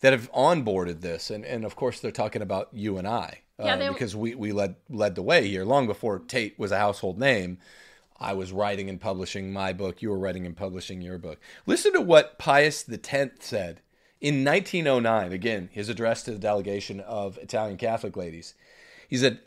[0.00, 3.74] that have onboarded this, and and of course they're talking about you and I, Yeah,
[3.74, 6.78] uh, they- because we we led led the way here long before Tate was a
[6.78, 7.58] household name.
[8.18, 10.00] I was writing and publishing my book.
[10.00, 11.40] You were writing and publishing your book.
[11.66, 13.80] Listen to what Pius X said
[14.20, 15.32] in 1909.
[15.32, 18.54] Again, his address to the delegation of Italian Catholic ladies.
[19.08, 19.40] He said,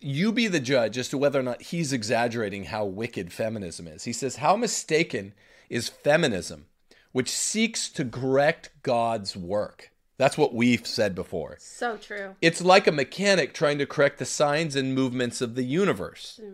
[0.00, 4.04] you be the judge as to whether or not he's exaggerating how wicked feminism is.
[4.04, 5.34] He says, How mistaken
[5.68, 6.66] is feminism,
[7.12, 9.90] which seeks to correct God's work?
[10.16, 11.56] That's what we've said before.
[11.58, 12.36] so true.
[12.40, 16.40] It's like a mechanic trying to correct the signs and movements of the universe.
[16.42, 16.52] Hmm.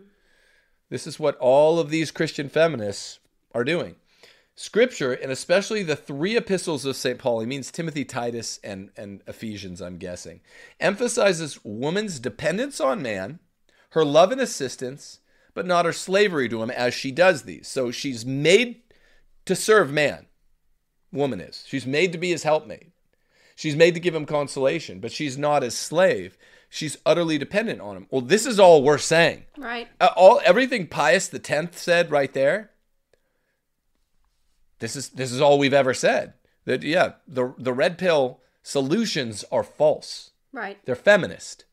[0.89, 3.21] This is what all of these Christian feminists
[3.55, 3.97] are doing.
[4.57, 7.19] Scripture, and especially the three epistles of St.
[7.19, 10.41] Paul, he means Timothy, Titus, and, and Ephesians, I'm guessing,
[10.79, 13.39] emphasizes woman's dependence on man,
[13.91, 15.21] her love and assistance,
[15.55, 17.69] but not her slavery to him as she does these.
[17.69, 18.83] So she's made
[19.47, 20.27] to serve man.
[21.13, 21.65] Woman is.
[21.67, 22.93] She's made to be his helpmate.
[23.61, 26.39] She's made to give him consolation, but she's not his slave.
[26.71, 28.07] She's utterly dependent on him.
[28.11, 29.45] Well, this is all we're saying.
[29.59, 29.87] Right.
[30.01, 32.71] Uh, all everything Pius the Tenth said right there.
[34.79, 36.33] This is this is all we've ever said.
[36.65, 40.31] That yeah, the the red pill solutions are false.
[40.55, 40.79] Right.
[40.87, 41.67] They're feminist.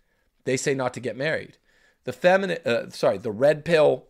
[0.43, 1.57] They say not to get married.
[2.03, 4.07] The feminine, uh, sorry, the red pill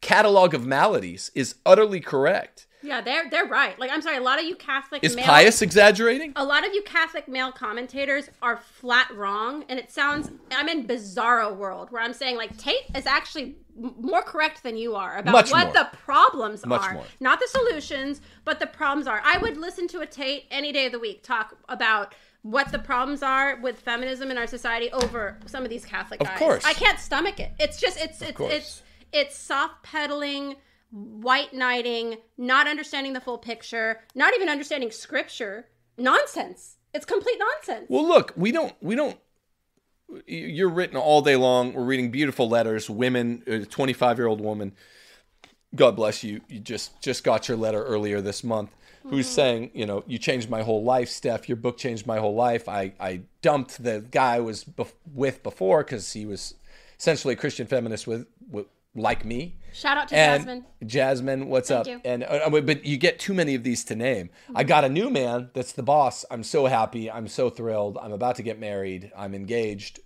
[0.00, 2.66] catalog of maladies is utterly correct.
[2.82, 3.78] Yeah, they're they're right.
[3.78, 6.32] Like I'm sorry, a lot of you Catholic Is male Pius exaggerating?
[6.36, 10.86] a lot of you Catholic male commentators are flat wrong, and it sounds I'm in
[10.86, 15.32] bizarro world where I'm saying like Tate is actually more correct than you are about
[15.32, 15.72] Much what more.
[15.74, 17.04] the problems Much are, more.
[17.20, 19.20] not the solutions, but the problems are.
[19.24, 22.78] I would listen to a Tate any day of the week talk about what the
[22.78, 26.38] problems are with feminism in our society over some of these Catholic Of guys.
[26.38, 26.64] course.
[26.64, 27.50] I can't stomach it.
[27.58, 28.52] It's just it's it's course.
[28.52, 28.82] it's
[29.12, 30.54] it's soft pedaling
[30.90, 35.66] white knighting not understanding the full picture not even understanding scripture
[35.98, 39.18] nonsense it's complete nonsense Well, look, we don't we don't
[40.26, 41.74] you're written all day long.
[41.74, 42.88] We're reading beautiful letters.
[42.88, 44.72] Women, uh, a 25 year old woman.
[45.74, 46.40] God bless you.
[46.48, 48.70] You just just got your letter earlier this month.
[49.02, 49.34] Who's mm-hmm.
[49.34, 51.48] saying, you know, you changed my whole life, Steph.
[51.48, 52.68] Your book changed my whole life.
[52.68, 56.54] I I dumped the guy I was bef- with before because he was
[56.98, 58.66] essentially a Christian feminist with, with
[58.98, 59.56] like me.
[59.72, 61.86] shout out to And jasmine Jasmine, what's up?
[61.86, 62.00] you.
[62.04, 64.30] And uh, but you get too many of these to name.
[64.54, 66.24] I got a new man that's the boss.
[66.30, 67.10] I'm so happy.
[67.10, 67.98] I'm so thrilled.
[68.00, 69.12] I'm about to get married.
[69.16, 70.00] I'm engaged.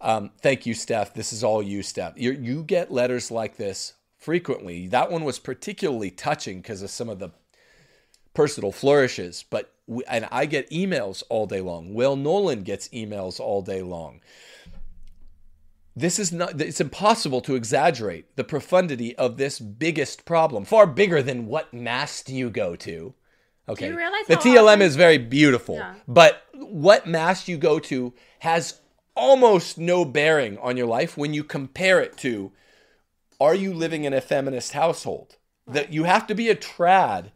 [0.00, 1.14] Um, thank you, Steph.
[1.14, 2.14] This is all you, Steph.
[2.16, 4.86] you you get letters like this frequently.
[4.88, 7.30] That one was particularly touching because of some of the
[8.34, 9.44] personal flourishes.
[9.48, 11.94] But we, and I get emails all day long.
[11.94, 14.20] Will Nolan gets emails all day long
[15.96, 21.22] this is not it's impossible to exaggerate the profundity of this biggest problem far bigger
[21.22, 23.14] than what mass do you go to?
[23.66, 23.90] Okay.
[23.90, 25.94] the tlm often- is very beautiful Yeah.
[26.06, 28.80] but what mass you go to has
[29.14, 32.52] almost no bearing on your life when you compare it to
[33.40, 35.36] are you living in a feminist household?
[35.66, 37.30] That you have to be a trad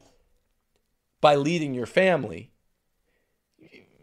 [1.20, 2.52] by leading your family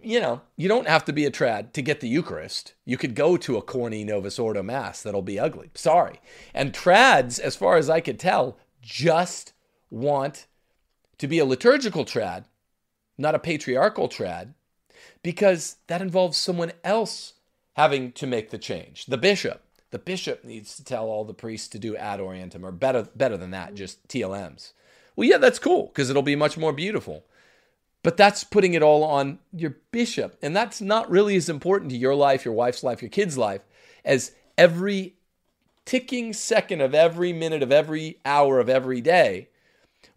[0.06, 2.76] you know, you don't have to be a trad to get the Eucharist.
[2.86, 5.72] You could go to a corny Novus Ordo Mass that'll be ugly.
[5.74, 6.22] Sorry.
[6.54, 9.54] And trads, as far as I could tell, just
[9.90, 10.46] want
[11.18, 12.46] to be a liturgical trad,
[13.18, 14.54] not a patriarchal trad,
[15.24, 17.34] because that involves someone else
[17.74, 19.08] having to make the change.
[19.08, 19.64] The bishop.
[19.90, 23.38] The bishop needs to tell all the priests to do ad orientem, or better, better
[23.38, 24.74] than that, just TLMs.
[25.16, 27.26] Well, yeah, that's cool because it'll be much more beautiful.
[28.06, 30.38] But that's putting it all on your bishop.
[30.44, 33.62] And that's not really as important to your life, your wife's life, your kid's life
[34.06, 35.16] as every
[35.86, 39.50] ticking second of every minute of every hour of every day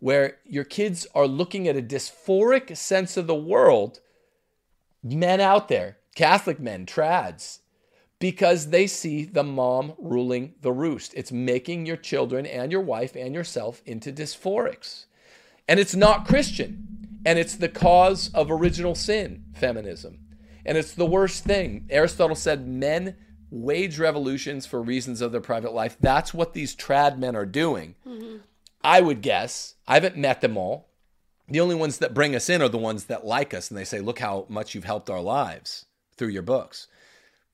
[0.01, 4.01] where your kids are looking at a dysphoric sense of the world,
[5.02, 7.60] men out there, Catholic men, trads,
[8.19, 11.15] because they see the mom ruling the roost.
[11.16, 15.06] It's making your children and your wife and yourself into dysphorics.
[15.66, 16.97] And it's not Christian.
[17.28, 20.20] And it's the cause of original sin, feminism.
[20.64, 21.86] And it's the worst thing.
[21.90, 23.16] Aristotle said men
[23.50, 25.98] wage revolutions for reasons of their private life.
[26.00, 27.96] That's what these trad men are doing.
[28.06, 28.38] Mm-hmm.
[28.82, 29.74] I would guess.
[29.86, 30.88] I haven't met them all.
[31.46, 33.84] The only ones that bring us in are the ones that like us and they
[33.84, 35.84] say, look how much you've helped our lives
[36.16, 36.86] through your books.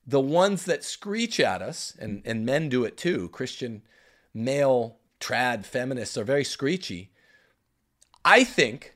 [0.07, 3.81] The ones that screech at us, and, and men do it too, Christian
[4.33, 7.11] male trad feminists are very screechy.
[8.23, 8.94] I think,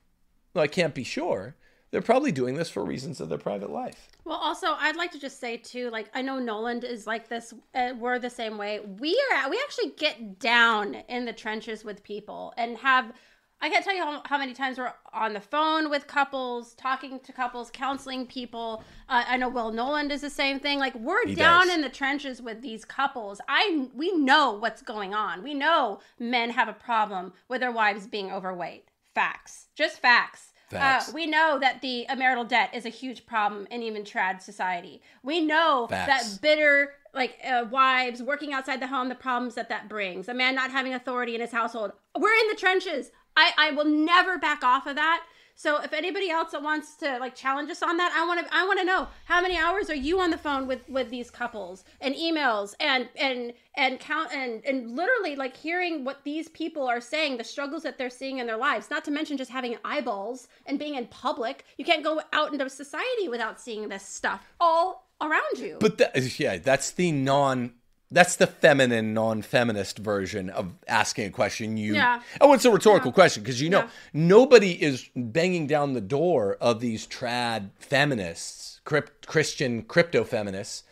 [0.59, 1.55] well, I can't be sure,
[1.91, 4.09] they're probably doing this for reasons of their private life.
[4.25, 7.53] Well, also, I'd like to just say too, like I know Noland is like this.
[7.73, 8.81] Uh, we're the same way.
[8.81, 9.49] We are.
[9.49, 13.13] We actually get down in the trenches with people and have.
[13.61, 17.19] I can't tell you how, how many times we're on the phone with couples, talking
[17.19, 18.83] to couples, counseling people.
[19.09, 20.79] Uh, I know Will Noland is the same thing.
[20.79, 21.75] Like we're He down does.
[21.75, 23.41] in the trenches with these couples.
[23.47, 25.41] I we know what's going on.
[25.43, 28.85] We know men have a problem with their wives being overweight.
[29.15, 30.48] Facts, just facts.
[30.73, 35.01] Uh, we know that the marital debt is a huge problem in even trad society.
[35.23, 36.35] We know Facts.
[36.35, 40.29] that bitter like uh, wives working outside the home, the problems that that brings.
[40.29, 41.91] A man not having authority in his household.
[42.17, 43.11] We're in the trenches.
[43.35, 45.23] I I will never back off of that.
[45.59, 48.55] So if anybody else that wants to like challenge us on that, I want to
[48.55, 51.29] I want to know how many hours are you on the phone with with these
[51.29, 56.87] couples and emails and and and count and and literally like hearing what these people
[56.87, 58.89] are saying, the struggles that they're seeing in their lives.
[58.89, 61.65] Not to mention just having eyeballs and being in public.
[61.77, 65.75] You can't go out into society without seeing this stuff all around you.
[65.81, 67.73] But that, yeah, that's the non.
[68.11, 71.77] That's the feminine, non-feminist version of asking a question.
[71.77, 72.21] You, Yeah.
[72.41, 73.89] oh, it's a rhetorical question because you know Yeah.
[74.13, 80.83] nobody is banging down the door of these trad feminists, crypt, Christian crypto feminists,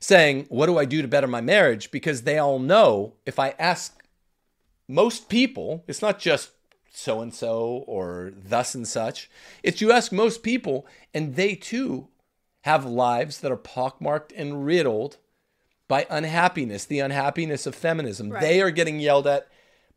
[0.00, 3.54] saying, "What do I do to better my marriage?" Because they all know if I
[3.58, 4.02] ask
[4.88, 6.50] most people, it's not just
[6.92, 9.30] so and so or thus and such.
[9.62, 12.08] It's you ask most people, and they too
[12.62, 15.18] have lives that are pockmarked and riddled
[15.88, 18.30] by unhappiness, the unhappiness of feminism.
[18.30, 18.40] Right.
[18.40, 19.48] They are getting yelled at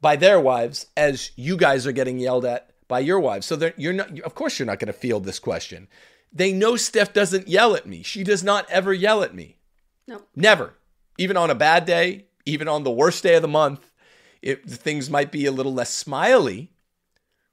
[0.02, 3.46] by their wives as you guys are getting yelled at by your wives.
[3.48, 5.88] So you're not, of course, you're not going to field this question.
[6.32, 8.04] They know Steph doesn't yell at me.
[8.04, 9.58] She does not ever yell at me.
[10.08, 10.22] no.
[10.36, 10.74] Never.
[11.18, 13.90] Even on a bad day, even on the worst day of the month,
[14.44, 16.70] it, things might be a little less smiley,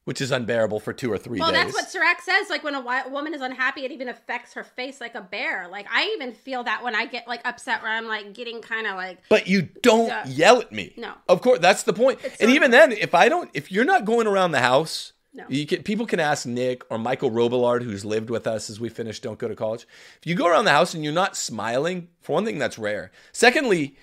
[0.04, 1.54] which is unbearable for two or three Well, days.
[1.56, 2.50] Well, that's what Sirach says.
[2.50, 5.66] Like when a woman is unhappy, it even affects her face like a bear.
[5.68, 8.86] Like I even feel that when I get like upset, where I'm like getting kind
[8.86, 10.26] of like but you don't Yeah.
[10.26, 10.92] yell at me.
[10.96, 11.12] No.
[11.28, 12.18] Of course, that's the point.
[12.22, 15.12] It's and so- even then, if I don't, if you're not going around the house,
[15.32, 15.44] No.
[15.48, 18.88] you can, people can ask Nick or Michael Robillard, who's lived with us as we
[18.90, 19.86] finish Don't Go to College.
[20.20, 23.10] If you go around the house and you're not smiling, for one thing, that's rare.
[23.32, 23.96] Secondly,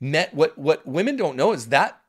[0.00, 2.00] met what what women don't know is that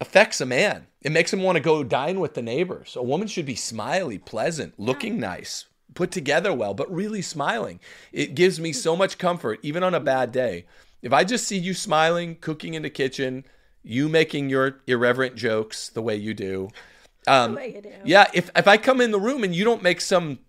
[0.00, 0.86] affects a man.
[1.04, 2.96] It makes him want to go dine with the neighbors.
[2.96, 7.78] A woman should be smiley, pleasant, looking nice, put together well, but really smiling.
[8.10, 10.64] It gives me so much comfort, even on a bad day.
[11.02, 13.44] If I just see you smiling, cooking in the kitchen,
[13.82, 16.70] you making your irreverent jokes the way you do.
[17.26, 17.90] Um, way you do.
[18.04, 20.40] Yeah, if, if I come in the room and you don't make some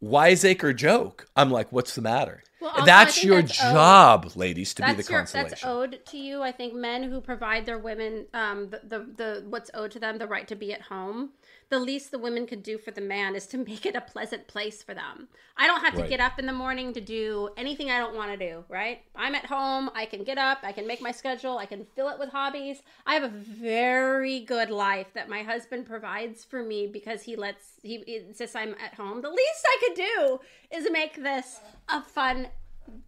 [0.00, 2.42] wiseacre joke, I'm like, what's the matter?
[2.64, 5.50] Well, that's your that's owed- job, ladies, to be the your, consolation.
[5.50, 6.42] that's owed to you.
[6.42, 10.18] I think men who provide their women um, the, the the what's owed to them,
[10.18, 11.30] the right to be at home.
[11.70, 14.46] The least the women could do for the man is to make it a pleasant
[14.48, 15.28] place for them.
[15.56, 16.10] I don't have to Right.
[16.10, 18.64] get up in the morning to do anything I don't want to do.
[18.68, 19.02] Right?
[19.16, 19.90] I'm at home.
[19.94, 20.58] I can get up.
[20.62, 21.58] I can make my schedule.
[21.58, 22.82] I can fill it with hobbies.
[23.06, 27.64] I have a very good life that my husband provides for me because he lets
[27.82, 29.22] he insists I'm at home.
[29.22, 30.40] The least I could do
[30.76, 32.48] is make this a fun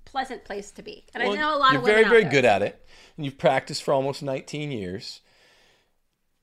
[0.06, 1.04] pleasant place to be.
[1.14, 2.30] And Well, I know a lot you're of women very, out very there.
[2.32, 5.20] good at it, and you've practiced for almost 19 years.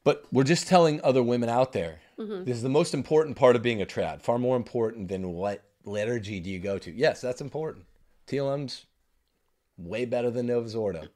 [0.03, 2.43] But we're just telling other women out there Mm-hmm.
[2.43, 5.63] this is the most important part of being a trad, far more important than what
[5.83, 6.91] liturgy do you go to.
[6.91, 7.85] Yes, that's important.
[8.27, 8.85] TLM's
[9.77, 11.07] way better than Novus Ordo.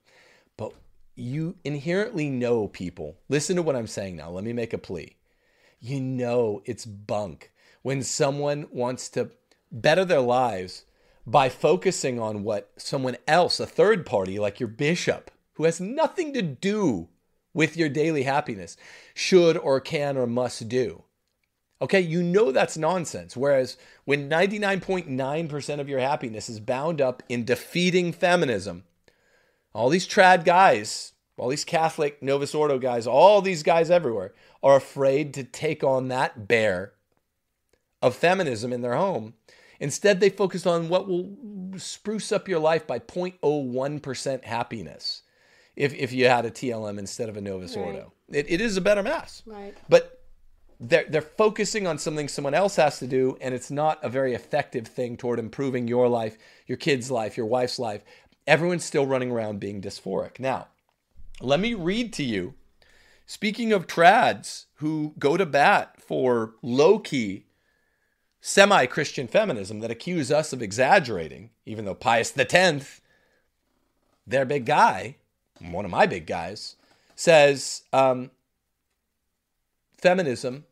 [0.58, 0.74] But
[1.16, 3.18] you inherently know people.
[3.30, 4.30] Listen to what I'm saying now.
[4.30, 5.16] Let me make a plea.
[5.80, 7.52] You know it's bunk
[7.84, 9.32] when someone wants to
[9.72, 10.86] better their lives
[11.26, 16.34] by focusing on what someone else, a third party like your bishop, who has nothing
[16.34, 17.10] to do
[17.58, 18.78] with your daily happiness,
[19.16, 21.02] should or can or must do.
[21.82, 23.36] Okay, you know that's nonsense.
[23.36, 28.84] Whereas when 99.9% of your happiness is bound up in defeating feminism,
[29.74, 34.76] all these trad guys, all these Catholic Novus Ordo guys, all these guys everywhere are
[34.76, 36.94] afraid to take on that bear
[38.04, 39.34] of feminism in their home.
[39.80, 41.36] Instead, they focus on what will
[41.78, 45.24] spruce up your life by 0.01% happiness
[45.78, 47.86] if, if you had a TLM instead of a Novus Right.
[47.86, 48.12] Ordo.
[48.30, 49.44] It, it is a better mass.
[49.46, 49.78] Right.
[49.88, 50.22] But
[50.80, 54.34] they're, they're focusing on something someone else has to do, and it's not a very
[54.34, 58.02] effective thing toward improving your life, your kid's life, your wife's life.
[58.48, 60.40] Everyone's still running around being dysphoric.
[60.40, 60.68] Now,
[61.40, 62.56] let me read to you.
[63.28, 67.46] Speaking of trads who go to bat for low key
[68.42, 73.02] semi Christian feminism that accuse us of exaggerating, even though Pius X,
[74.26, 75.18] their big guy,
[75.60, 76.76] one of my big guys,
[77.16, 78.32] says um,
[79.98, 80.66] feminism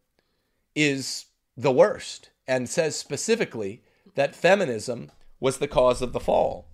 [0.75, 1.25] is
[1.57, 3.81] the worst and says specifically
[4.15, 6.67] that feminism was the cause of the fall.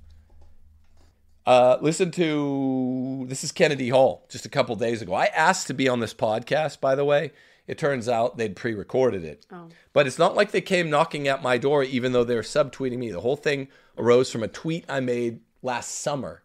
[1.46, 5.14] Uh, listen to this is Kennedy Hall just a couple days ago.
[5.14, 7.32] I asked to be on this podcast, by the way.
[7.68, 9.46] It turns out they'd pre recorded it.
[9.52, 9.70] Oh.
[9.94, 13.12] But it's not like they came knocking at my door, even though they're subtweeting me.
[13.12, 16.44] The whole thing arose from a tweet I made last summer.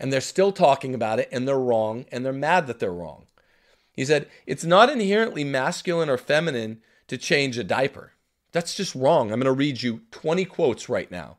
[0.00, 3.26] And they're still talking about it, and they're wrong, and they're mad that they're wrong.
[3.92, 8.14] He said, It's not inherently masculine or feminine to change a diaper.
[8.50, 9.30] That's just wrong.
[9.30, 11.36] I'm going to read you 20 quotes right now.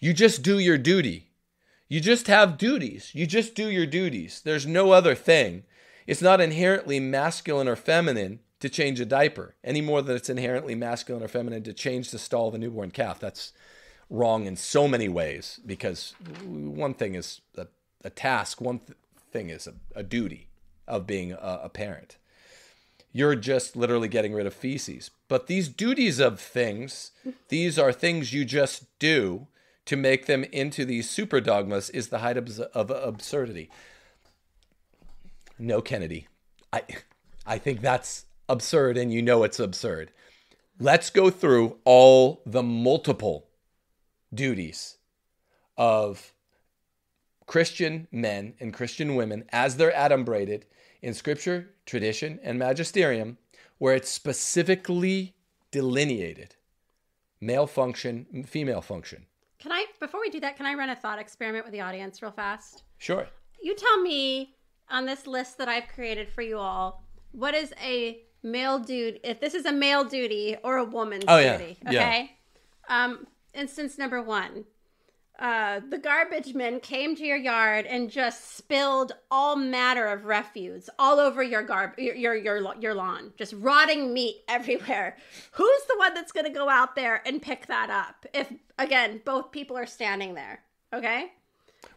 [0.00, 1.30] You just do your duty.
[1.88, 3.12] You just have duties.
[3.14, 4.42] You just do your duties.
[4.44, 5.62] There's no other thing.
[6.06, 10.74] It's not inherently masculine or feminine to change a diaper any more than it's inherently
[10.74, 13.20] masculine or feminine to change the stall of a newborn calf.
[13.20, 13.52] That's
[14.10, 16.14] wrong in so many ways because
[16.44, 17.66] one thing is a,
[18.04, 18.98] a task, one th-
[19.30, 20.48] thing is a, a duty
[20.86, 22.16] of being a, a parent.
[23.12, 25.10] You're just literally getting rid of feces.
[25.28, 27.12] But these duties of things,
[27.48, 29.46] these are things you just do
[29.86, 33.70] to make them into these super dogmas, is the height of, of absurdity.
[35.58, 36.28] No, Kennedy.
[36.72, 36.82] I,
[37.46, 40.12] I think that's absurd, and you know it's absurd.
[40.78, 43.47] Let's go through all the multiple
[44.32, 44.98] duties
[45.76, 46.32] of
[47.46, 50.62] Christian men and Christian women as they're adumbrated
[51.00, 53.38] in scripture, tradition, and magisterium,
[53.78, 55.34] where it's specifically
[55.70, 56.56] delineated
[57.40, 59.26] male function, female function.
[59.58, 62.20] Can I, before we do that, can I run a thought experiment with the audience
[62.22, 62.82] real fast?
[62.98, 63.26] Sure.
[63.62, 64.54] You tell me
[64.90, 69.40] on this list that I've created for you all, what is a male dude, if
[69.40, 71.56] this is a male duty or a woman's Oh, yeah.
[71.58, 71.90] duty, Yeah.
[72.00, 72.30] okay?
[72.88, 73.26] Um,
[73.58, 74.64] instance number one.
[75.38, 80.90] Uh, the garbage men came to your yard and just spilled all matter of refuse
[80.98, 85.16] all over your garb your, your your your lawn, just rotting meat everywhere.
[85.52, 88.26] Who's the one that's going to go out there and pick that up?
[88.34, 90.60] If again, both people are standing there,
[90.92, 91.30] okay?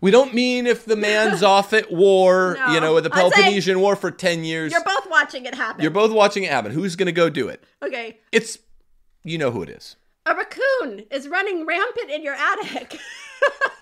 [0.02, 2.74] We don't mean if the man's off at war, No.
[2.74, 4.72] you know, with the Peloponnesian War for 10 years.
[4.72, 5.82] You're both watching it happen.
[5.82, 6.72] You're both watching it happen.
[6.72, 7.64] Who's going to go do it?
[7.82, 8.20] okay.
[8.32, 8.60] It's,
[9.24, 9.96] you know who it is.
[10.26, 12.99] A raccoon is running rampant in your attic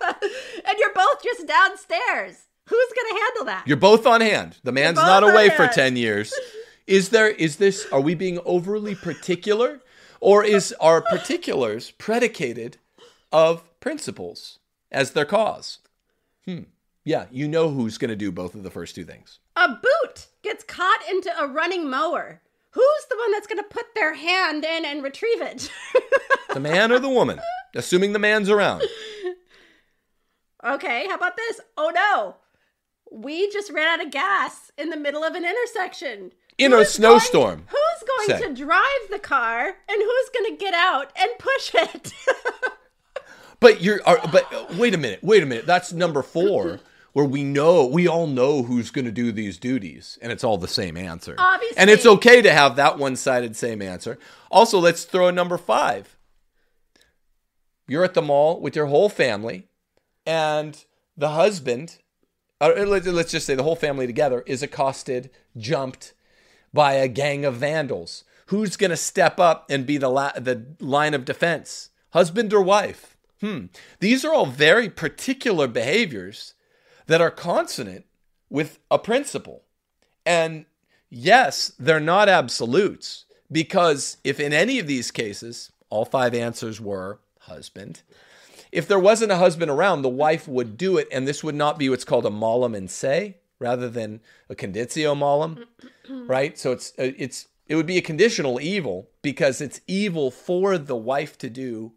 [0.02, 4.58] and you're both just downstairs who's gonna handle that You're both on hand.
[4.62, 6.32] The man's not away for 10 years.
[6.86, 9.80] Is there, is this, are we being overly particular?
[10.20, 12.76] Or is our particulars predicated
[13.32, 14.58] of principles
[14.92, 15.78] as their cause?
[16.44, 16.64] Hmm.
[17.04, 19.38] Yeah, you know who's going to do both of the first two things.
[19.56, 22.40] a boot gets caught into a running mower
[22.70, 25.70] who's the one that's gonna put their hand in and retrieve it
[26.54, 27.40] The man or the woman,
[27.76, 28.82] assuming the man's around.
[30.64, 31.60] Okay, how about this?
[31.76, 32.36] Oh no,
[33.10, 36.32] we just ran out of gas in the middle of an intersection.
[36.58, 38.48] In a snowstorm, Going, who's going Say.
[38.48, 42.12] to drive the car and who's going to get out and push it?
[43.60, 45.66] But you're, are, but wait a minute, wait a minute.
[45.66, 46.80] That's number four,
[47.12, 50.58] where we know, we all know who's going to do these duties, and it's all
[50.58, 51.34] the same answer.
[51.38, 51.76] Obviously.
[51.76, 54.18] and it's okay to have that one-sided same answer.
[54.50, 56.16] Also, let's throw a number five.
[57.88, 59.68] You're at the mall with your whole family,
[60.24, 60.84] and
[61.16, 61.98] the husband,
[62.60, 66.14] or let's let's just say the whole family together, is accosted, jumped
[66.72, 68.24] by a gang of vandals.
[68.46, 71.90] Who's going to step up and be the la- the line of defense?
[72.12, 73.16] Husband or wife?
[73.40, 73.66] Hmm.
[74.00, 76.54] These are all very particular behaviors
[77.10, 78.04] that are consonant
[78.48, 79.64] with a principle.
[80.24, 80.66] And
[81.08, 87.18] yes, they're not absolutes because if in any of these cases, all five answers were
[87.40, 88.02] husband,
[88.70, 91.80] if there wasn't a husband around, the wife would do it, and this would not
[91.80, 95.64] be what's called a malum in se rather than a conditio malum,
[96.08, 96.56] right?
[96.56, 100.96] So it's uh, it's it would be a conditional evil because it's evil for the
[100.96, 101.90] wife to do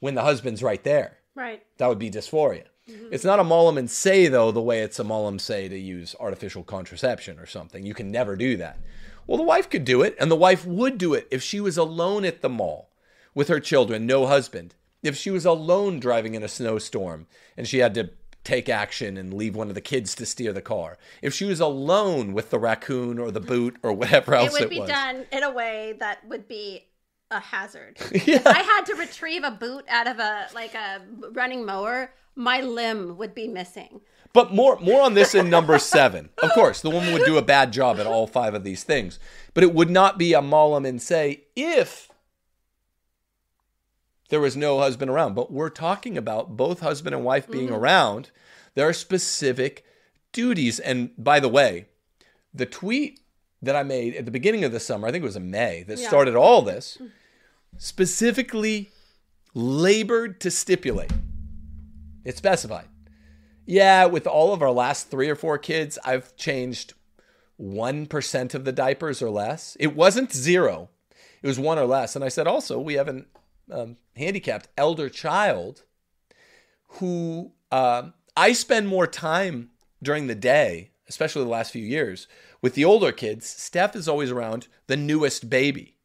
[0.00, 1.18] when the husband's right there.
[1.36, 1.62] right.
[1.78, 2.64] That would be dysphoria.
[2.90, 3.12] Mm-hmm.
[3.12, 6.14] It's not a malum in se, though, the way it's a malum say to use
[6.18, 7.84] artificial contraception or something.
[7.86, 8.78] You can never do that.
[9.26, 11.76] Well, the wife could do it, and the wife would do it if she was
[11.76, 12.90] alone at the mall
[13.34, 14.74] with her children, no husband.
[15.02, 17.26] If she was alone driving in a snowstorm
[17.56, 18.10] and she had to
[18.44, 20.98] take action and leave one of the kids to steer the car.
[21.22, 24.62] If she was alone with the raccoon or the boot or whatever else It would
[24.62, 24.88] it, be was.
[24.88, 26.86] done in a way that would be
[27.30, 27.98] a hazard.
[28.12, 28.36] Yeah.
[28.40, 31.02] If I had to retrieve a boot out of a like a
[31.32, 34.00] running mower, my limb would be missing.
[34.32, 36.30] But more more on this in number seven.
[36.42, 39.18] Of course, the woman would do a bad job at all five of these things.
[39.54, 42.08] But it would not be a malum in se if
[44.28, 45.34] there was no husband around.
[45.34, 47.74] But we're talking about both husband and wife being mm-hmm.
[47.74, 48.30] around.
[48.74, 49.84] There are specific
[50.32, 50.78] duties.
[50.78, 51.86] And by the way,
[52.54, 53.20] the tweet
[53.62, 55.82] that I made at the beginning of the summer, I think it was in May,
[55.82, 56.08] that Yeah.
[56.08, 56.98] started all this,
[57.76, 58.90] specifically
[59.54, 61.12] labored to stipulate.
[62.24, 62.88] It specified.
[63.66, 66.94] Yeah, with all of our last three or four kids, I've changed
[67.60, 69.76] 1% of the diapers or less.
[69.78, 70.88] It wasn't zero,
[71.42, 72.16] it was one or less.
[72.16, 73.26] And I said also, we have an
[73.70, 75.84] um, handicapped elder child
[76.94, 79.70] who um, I spend more time
[80.02, 82.26] during the day, especially the last few years,
[82.62, 83.46] with the older kids.
[83.48, 85.96] Steph is always around the newest baby.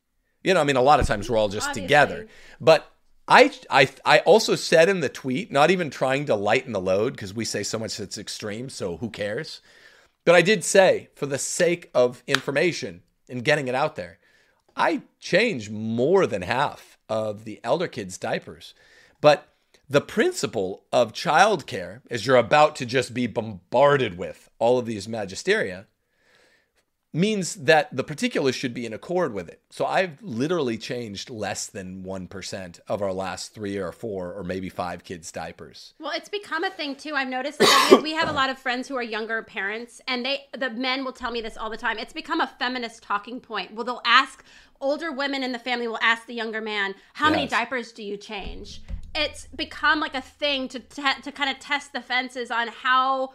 [0.43, 1.81] You know, I mean, a lot of times we're all just Obviously.
[1.87, 2.27] together.
[2.61, 2.91] But
[3.27, 7.13] I, I, I also said in the tweet, not even trying to lighten the load
[7.13, 9.61] because we say so much that's extreme, so who cares?
[10.25, 14.19] But I did say, for the sake of information and getting it out there,
[14.75, 18.73] I changed more than half of the elder kids' diapers.
[19.21, 19.47] But
[19.89, 25.07] the principle of childcare, as you're about to just be bombarded with all of these
[25.07, 25.85] magisteria,
[27.15, 29.61] means that the particulars should be in accord with it.
[29.69, 34.67] So I've literally changed less than 1% of our last three or four or maybe
[34.67, 35.93] five kids' diapers.
[35.97, 37.15] Well, it's become a thing too.
[37.15, 40.45] I've noticed that we, have a lot of friends who are younger parents, and they
[40.57, 41.97] the men will tell me this all the time.
[41.97, 43.73] It's become a feminist talking point.
[43.73, 44.43] Well, they'll ask
[44.79, 48.15] older women in the family will ask the younger man, "How many diapers do you
[48.15, 48.81] change?"
[49.13, 53.33] It's become like a thing to te- to kind of test the fences on how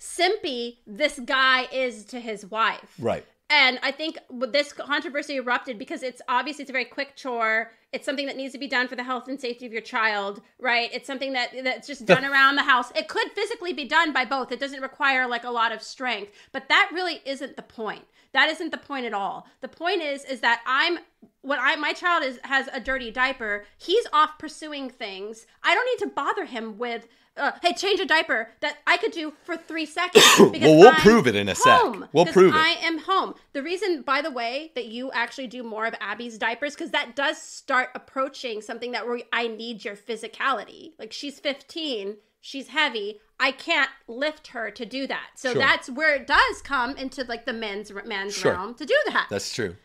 [0.00, 2.94] simpy this guy is to his wife.
[2.98, 3.24] Right.
[3.50, 7.72] And I think this controversy erupted because it's obviously it's a very quick chore.
[7.92, 10.40] It's something that needs to be done for the health and safety of your child,
[10.60, 10.88] right?
[10.92, 12.92] It's something that that's just done around the house.
[12.94, 14.52] It could physically be done by both.
[14.52, 18.04] It doesn't require like a lot of strength, but that really isn't the point.
[18.32, 19.48] That isn't the point at all.
[19.60, 21.00] The point is is that I'm
[21.42, 25.46] when I my child is has a dirty diaper, he's off pursuing things.
[25.64, 29.12] I don't need to bother him with uh, hey, change a diaper that I could
[29.12, 30.24] do for three seconds.
[30.36, 31.80] because Well, we'll I'm prove it in a sec.
[32.12, 32.58] We'll prove it.
[32.58, 33.34] I am home.
[33.52, 37.14] The reason, by the way, that you actually do more of Abby's diapers, because that
[37.16, 40.92] does start approaching something that where I need your physicality.
[40.98, 43.20] Like she's 15, she's heavy.
[43.38, 45.30] I can't lift her to do that.
[45.36, 45.60] So Sure.
[45.62, 48.52] that's where it does come into like the men's men's Sure.
[48.52, 49.28] realm to do that.
[49.30, 49.76] That's true.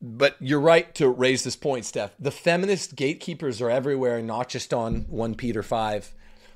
[0.00, 2.12] But you're right to raise this point, Steph.
[2.20, 6.14] The feminist gatekeepers are everywhere, not just on One Peter Five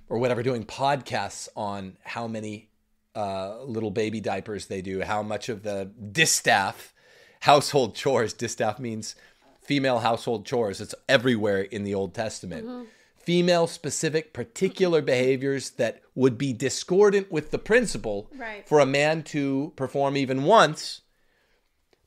[0.09, 2.69] or whatever, doing podcasts on how many
[3.17, 6.95] uh, little baby diapers they do, how much of the distaff
[7.41, 8.33] household chores.
[8.33, 9.17] Distaff means
[9.61, 10.81] female household chores.
[10.81, 12.89] It's everywhere in the Old Testament.
[13.17, 18.69] Female specific, particular behaviors that would be discordant with the principle Right.
[18.69, 21.02] for a man to perform even once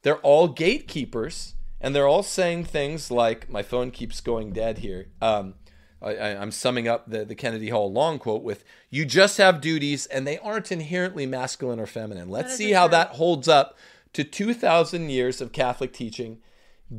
[0.06, 5.07] they're all gatekeepers and they're all saying things like my phone keeps going dead here
[5.22, 5.56] um,
[6.02, 9.60] I, I, I'm summing up the, the Kennedy Hall long quote with You just have
[9.60, 12.30] duties and they aren't inherently masculine or feminine.
[12.30, 13.77] Let's see how that holds up
[14.14, 16.40] to 2,000 years of Catholic teaching.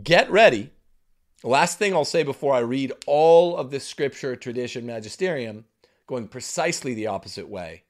[0.03, 0.73] Get ready.
[1.45, 5.67] Last thing I'll say before I read all of this scripture, tradition, magisterium,
[6.07, 7.85] going precisely the opposite way,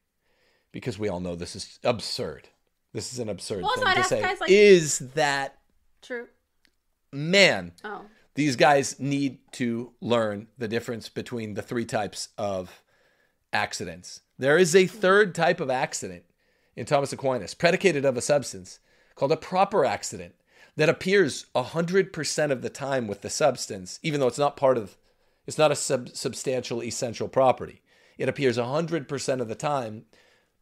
[0.73, 2.49] because we all know this is absurd.
[2.97, 4.23] This is an absurd Well, thing to say.
[4.23, 5.59] like- is that
[6.01, 6.29] True.
[7.13, 7.73] man?
[7.85, 8.07] Oh.
[8.37, 12.83] these guys need to learn the difference between the three types of
[13.53, 14.21] accidents.
[14.39, 16.25] There is a third type of accident
[16.75, 18.79] in Thomas Aquinas, predicated of a substance,
[19.15, 20.35] called a proper accident,
[20.77, 24.97] that appears 100% of the time with the substance, even though it's not part of,
[25.47, 27.83] it's not a sub- substantial essential property.
[28.17, 30.07] It appears 100% of the time,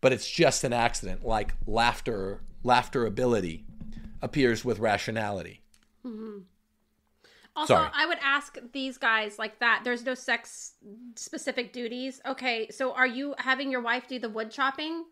[0.04, 3.64] but it's just an accident, like laughter, laughter ability
[4.20, 5.62] appears with rationality.
[7.56, 7.88] Also, Sorry.
[7.94, 9.80] I would ask these guys like that.
[9.82, 10.72] There's no sex
[11.14, 12.20] specific duties.
[12.26, 15.06] Okay, so are you having your wife do the wood chopping?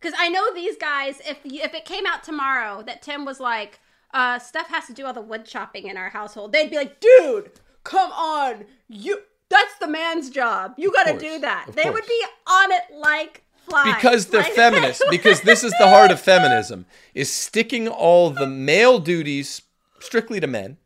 [0.00, 1.20] Because I know these guys.
[1.24, 3.78] If if it came out tomorrow that Tim was like,
[4.12, 6.98] uh, Steph has to do all the wood chopping in our household, they'd be like,
[6.98, 7.52] dude,
[7.84, 9.20] come on, you.
[9.48, 10.74] That's the man's job.
[10.76, 11.68] You got to do that.
[11.76, 13.94] They would be on it like flies.
[13.94, 18.46] because they're they feminists because this is the heart of feminism is sticking all the
[18.46, 19.62] male duties
[20.00, 20.76] strictly to men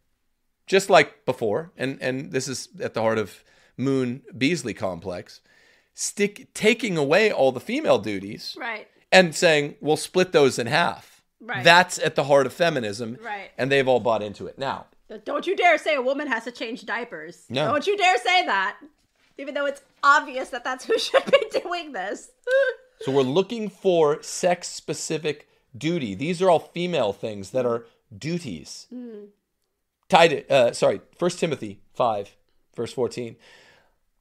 [0.67, 3.43] just like before and and this is at the heart of
[3.77, 5.41] moon beasley complex
[5.95, 8.87] stick taking away all the female duties right.
[9.11, 11.63] and saying we'll split those in half Right.
[11.63, 13.51] that's at the heart of feminism Right.
[13.57, 14.87] and they've all bought into it now
[15.25, 17.45] Don't you dare say a woman has to change diapers.
[17.49, 17.67] No.
[17.73, 18.77] Don't you dare say that.
[19.39, 22.31] Even though it's obvious that that's who should be doing this.
[23.01, 26.17] So we're looking for sex specific duty.
[26.17, 28.89] These are all female things that are duties.
[30.09, 32.35] Tied, uh, sorry, 1 Timothy 5,
[32.75, 33.37] verse 14.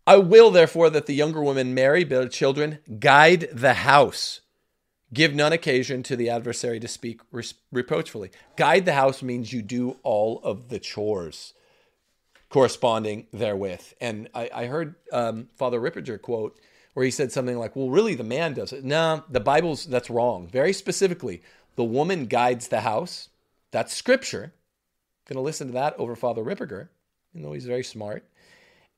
[0.06, 4.42] I will, therefore, that the younger women marry, bear children, guide the house,
[5.12, 8.30] give none occasion to the adversary to speak res- reproachfully.
[8.58, 11.54] Guide the house means you do all of the chores
[12.50, 13.94] corresponding therewith.
[14.00, 16.60] And I, I heard um, Father Ripperger quote
[16.94, 20.10] where he said something like, "Well, really, the man does it." No, the Bible's that's
[20.10, 20.48] wrong.
[20.48, 21.42] Very specifically,
[21.76, 23.30] the woman guides the house.
[23.72, 24.54] That's scripture.
[25.28, 26.88] Going to listen to that over Father Ripperger,
[27.34, 28.26] even though he's very smart.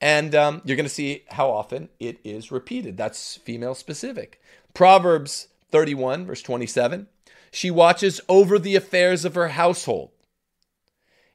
[0.01, 2.95] And um, you're going to see how often it is repeated.
[2.95, 4.39] That's female specific.
[4.73, 7.07] Proverbs 31, verse 27.
[7.51, 10.11] She watches over the affairs of her household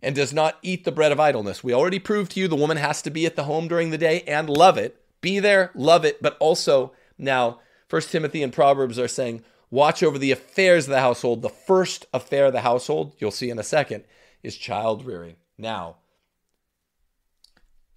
[0.05, 1.65] and does not eat the bread of idleness.
[1.65, 3.99] We already proved to you the woman has to be at the home during the
[3.99, 5.01] day and love it.
[5.21, 10.19] Be there, love it, but also now First Timothy and Proverbs are saying watch over
[10.19, 11.43] the affairs of the household.
[11.43, 14.05] The first affair of the household, you'll see in a second,
[14.43, 15.37] is child rearing.
[15.57, 15.97] Now,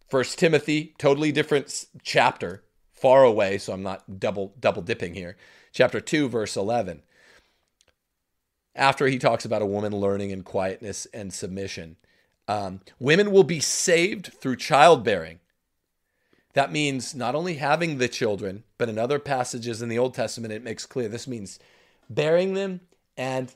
[0.09, 2.63] First Timothy, totally different chapter,
[2.93, 5.35] far away, so I'm not double double dipping here.
[5.73, 7.03] Chapter 2 verse 11
[8.77, 11.97] after he talks about a woman learning in quietness and submission.
[12.47, 15.39] Um, women will be saved through childbearing.
[16.53, 20.53] That means not only having the children, but in other passages in the Old Testament,
[20.53, 21.59] it makes clear this means
[22.09, 22.81] bearing them
[23.17, 23.53] and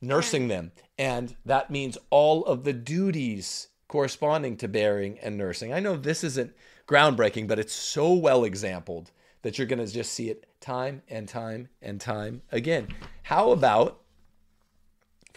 [0.00, 0.72] nursing them.
[0.98, 5.72] And that means all of the duties corresponding to bearing and nursing.
[5.72, 6.54] I know this isn't
[6.86, 9.10] groundbreaking, but it's so well exampled
[9.42, 12.88] that you're going to just see it time and time and time again.
[13.22, 14.00] How about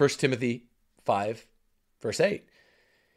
[0.02, 0.64] 1 Timothy
[1.06, 1.46] 5,
[2.02, 2.44] verse 8.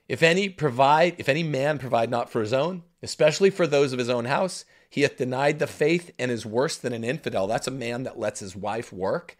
[0.06, 3.98] If any provide, if any man provide not for his own, especially for those of
[3.98, 7.46] his own house, he hath denied the faith and is worse than an infidel.
[7.46, 9.38] That's a man that lets his wife work.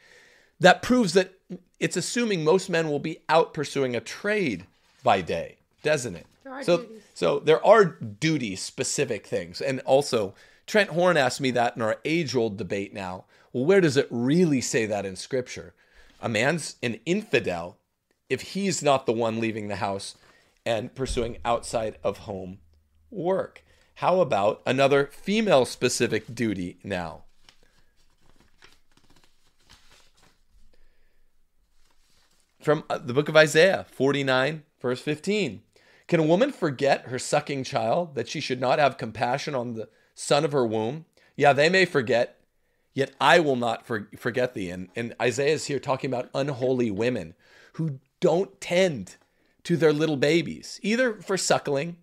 [0.58, 1.34] That proves that
[1.78, 4.66] it's assuming most men will be out pursuing a trade
[5.02, 6.26] by day, doesn't it?
[6.44, 7.02] There are so, duties.
[7.12, 9.60] so there are duty specific things.
[9.60, 10.34] And also,
[10.66, 13.26] Trent Horn asked me that in our age old debate now.
[13.52, 15.74] Well, where does it really say that in scripture?
[16.24, 17.76] A man's an infidel
[18.30, 20.16] if he's not the one leaving the house
[20.64, 22.60] and pursuing outside of home
[23.10, 23.62] work.
[23.96, 27.24] How about another female specific duty now?
[32.58, 35.60] From uh, the book of Isaiah 49, verse 15.
[36.08, 39.90] Can a woman forget her sucking child that she should not have compassion on the
[40.14, 41.04] son of her womb?
[41.36, 42.40] Yeah, they may forget,
[42.94, 44.70] yet I will not for- forget thee.
[44.70, 47.34] And, and Isaiah is here talking about unholy women
[47.74, 49.16] who don't tend
[49.64, 51.96] to their little babies, either for suckling,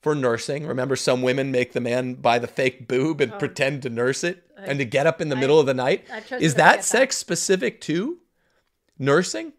[0.00, 0.66] for nursing.
[0.66, 4.44] Remember, some women make the man buy the fake boob and pretend to nurse it
[4.56, 6.04] and to get up in the middle of the night.
[6.08, 6.84] Is that forget that.
[6.84, 8.18] sex specific to
[8.98, 9.52] nursing?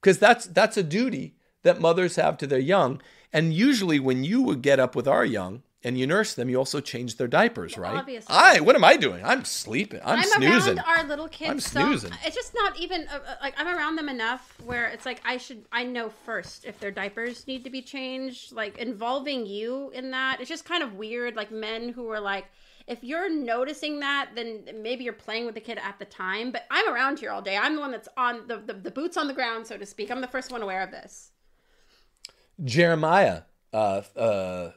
[0.00, 3.00] Because that's that's a duty that mothers have to their young.
[3.32, 6.56] And usually, when you would get up with our young, and you nurse them, you
[6.56, 7.98] also change their diapers, right?
[7.98, 8.34] obviously.
[8.34, 9.24] I what am I doing?
[9.24, 10.00] I'm sleeping.
[10.04, 10.48] I'm, snoozing.
[10.48, 10.78] I'm snoozing.
[10.78, 11.50] around our little kids.
[11.50, 12.12] I'm so snoozing.
[12.24, 15.36] it's just not even uh, uh, like I'm around them enough where it's like I
[15.36, 18.52] should I know first if their diapers need to be changed.
[18.52, 21.36] Like involving you in that, it's just kind of weird.
[21.36, 22.46] Like men who are like,
[22.88, 26.50] if you're noticing that, then maybe you're playing with the kid at the time.
[26.50, 27.56] But I'm around here all day.
[27.56, 30.10] I'm the one that's on the the, the boots on the ground, so to speak.
[30.10, 31.30] I'm the first one aware of this.
[32.64, 33.42] Jeremiah,
[33.72, 34.70] uh, uh,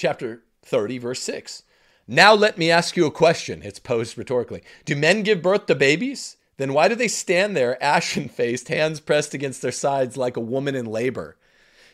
[0.00, 1.62] chapter 30, verse 6.
[2.08, 3.62] Now let me ask you a question.
[3.62, 4.62] It's posed rhetorically.
[4.84, 6.36] Do men give birth to babies?
[6.56, 10.40] Then why do they stand there, ashen faced, hands pressed against their sides like a
[10.40, 11.36] woman in labor?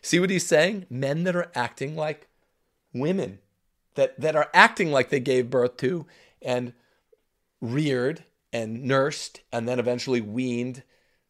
[0.02, 0.86] See what he's saying?
[0.88, 2.28] Men that are acting like
[2.94, 3.40] women,
[3.94, 6.06] that, that are acting like they gave birth to
[6.40, 6.72] and
[7.60, 10.82] reared and nursed and then eventually weaned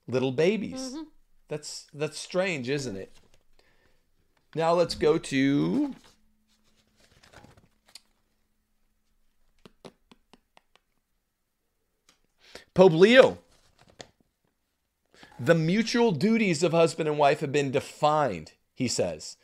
[0.06, 0.92] little babies.
[0.92, 1.02] Mm-hmm.
[1.48, 3.12] That's that's strange, isn't it?
[4.54, 5.94] Now let's go to
[12.76, 13.38] Pope Leo.
[15.40, 19.38] The mutual duties of husband and wife have been defined, he says.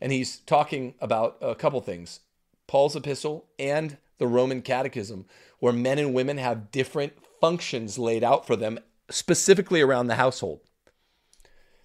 [0.00, 2.20] And he's talking about a couple things
[2.66, 5.26] Paul's epistle and the Roman Catechism,
[5.58, 7.12] where men and women have different
[7.42, 8.78] functions laid out for them,
[9.10, 10.60] specifically around the household.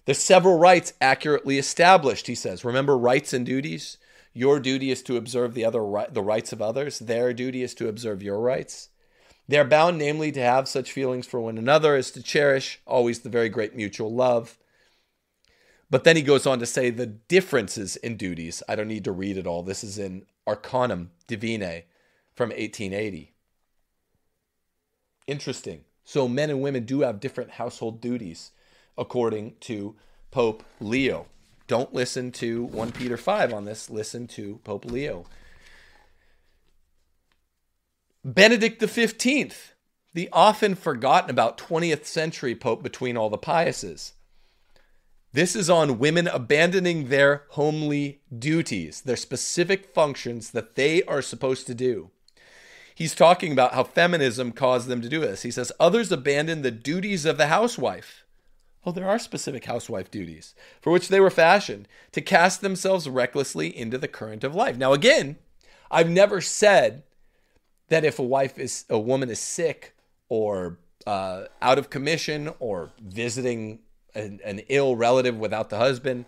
[0.06, 2.64] There's several rights accurately established, he says.
[2.64, 3.98] Remember rights and duties?
[4.32, 6.98] Your duty is to observe the other the rights of others.
[6.98, 8.88] Their duty is to observe your rights.
[9.46, 13.20] They are bound, namely, to have such feelings for one another as to cherish always
[13.20, 14.56] the very great mutual love.
[15.90, 18.62] But then he goes on to say the differences in duties.
[18.68, 19.62] I don't need to read it all.
[19.62, 21.84] This is in Arcanum Divinae
[22.32, 23.32] from 1880.
[25.26, 25.84] Interesting.
[26.04, 28.50] So men and women do have different household duties
[28.96, 29.94] according to
[30.30, 31.26] Pope Leo.
[31.66, 35.24] Don't listen to 1 Peter 5 on this, listen to Pope Leo.
[38.26, 39.74] Benedict XV,
[40.14, 44.12] the often forgotten about 20th century pope between all the Piuses.
[45.34, 51.66] This is on women abandoning their homely duties, their specific functions that they are supposed
[51.66, 52.12] to do.
[52.94, 55.42] He's talking about how feminism caused them to do this.
[55.42, 58.24] He says, Others abandon the duties of the housewife.
[58.86, 63.76] Oh, there are specific housewife duties for which they were fashioned to cast themselves recklessly
[63.76, 64.78] into the current of life.
[64.78, 65.36] Now, again,
[65.90, 67.02] I've never said
[67.88, 69.94] that if a wife is a woman is sick
[70.28, 73.80] or uh, out of commission or visiting
[74.14, 76.24] an, an ill relative without the husband,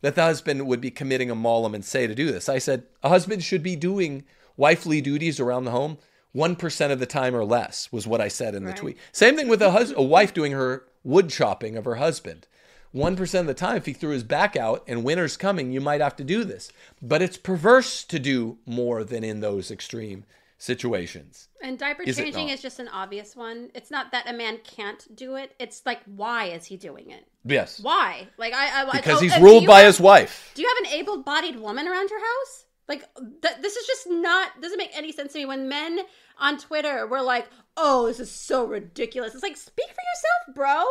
[0.00, 2.48] that the husband would be committing a malum in se to do this.
[2.48, 4.24] I said a husband should be doing
[4.56, 5.98] wifely duties around the home
[6.34, 8.76] 1% of the time or less was what I said in the Right.
[8.76, 8.98] tweet.
[9.12, 12.46] Same thing with a, hus- a wife doing her wood chopping of her husband.
[12.94, 16.00] 1% of the time, if he threw his back out and winter's coming, you might
[16.00, 16.70] have to do this.
[17.02, 20.24] But it's perverse to do more than in those extreme
[20.58, 21.48] situations.
[21.62, 23.70] And diaper Is changing is just an obvious one.
[23.74, 25.52] It's not that a man can't do it.
[25.58, 27.26] It's like, why is he doing it?
[27.44, 27.80] Yes.
[27.80, 28.28] Why?
[28.38, 30.52] Like I, I Because oh, he's ruled by have- his wife.
[30.54, 32.64] Do you have an able-bodied woman around your house?
[32.88, 35.46] Like th- this is just not doesn't make any sense to me.
[35.46, 36.00] When men
[36.38, 37.46] on Twitter were like,
[37.78, 40.84] "Oh, this is so ridiculous," it's like, speak for yourself, bro.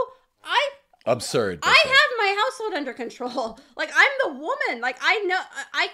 [0.43, 0.69] I
[1.05, 1.59] Absurd.
[1.61, 3.59] I have my household under control.
[3.77, 4.81] Like I'm the woman.
[4.81, 5.37] Like I know
[5.73, 5.89] I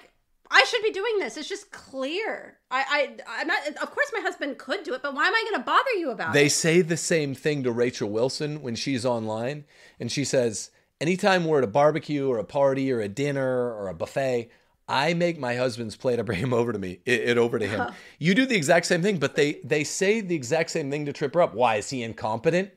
[0.52, 1.38] I should be doing this.
[1.38, 2.58] It's just clear.
[2.72, 3.68] I I I'm not.
[3.68, 6.12] Of course, my husband could do it, but why am I going to bother you
[6.12, 6.44] about They it?
[6.44, 9.66] They say the same thing to Rachel Wilson when she's online,
[10.00, 13.90] and she says, "Anytime we're at a barbecue or a party or a dinner or
[13.90, 14.50] a buffet,
[14.88, 16.18] I make my husband's plate.
[16.20, 17.88] I bring him over to me, it, it over to him.
[18.18, 21.14] You do the exact same thing, but they they say the exact same thing to
[21.14, 21.54] trip her up.
[21.54, 22.72] Why is he incompetent?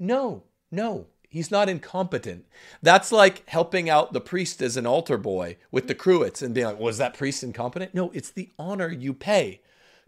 [0.00, 2.46] No, no, he's not incompetent.
[2.82, 6.66] That's like helping out the priest as an altar boy with the cruets and being
[6.66, 7.94] like, was that priest incompetent?
[7.94, 9.60] No, it's the honor you pay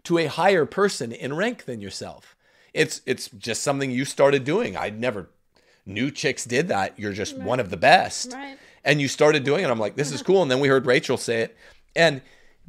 [0.03, 2.35] to a higher person in rank than yourself.
[2.73, 4.75] It's it's just something you started doing.
[4.75, 5.29] I never
[5.85, 6.97] knew chicks did that.
[6.97, 8.33] You're just one of the best.
[8.33, 8.57] Right.
[8.83, 9.69] And you started doing it.
[9.69, 10.41] I'm like, this is cool.
[10.41, 11.57] And then we heard Rachel say it.
[11.95, 12.21] And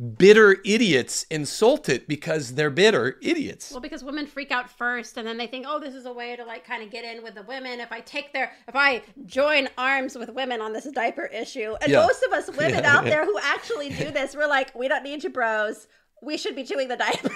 [0.03, 3.71] bitter idiots insult it because they're bitter idiots.
[3.71, 6.35] Well, because women freak out first, and then they think, "Oh, this is a way
[6.37, 9.03] to like kind of get in with the women." If I take their, if I
[9.27, 12.01] join arms with women on this diaper issue, and Yeah.
[12.05, 13.11] most of us women Yeah, out yeah.
[13.11, 15.87] there who actually do this, we're like, we don't need you, bros.
[16.23, 17.33] We should be chewing the diapers.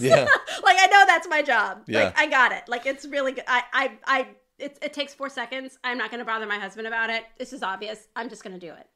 [0.00, 0.24] Yeah.
[0.62, 1.82] like I know that's my job.
[1.86, 2.04] Yeah.
[2.04, 2.62] Like I got it.
[2.68, 3.44] Like it's really good.
[3.48, 4.26] I, I, I.
[4.60, 5.78] It, it takes four seconds.
[5.84, 7.22] I'm not going to bother my husband about it.
[7.38, 8.08] This is obvious.
[8.16, 8.88] I'm just going to do it.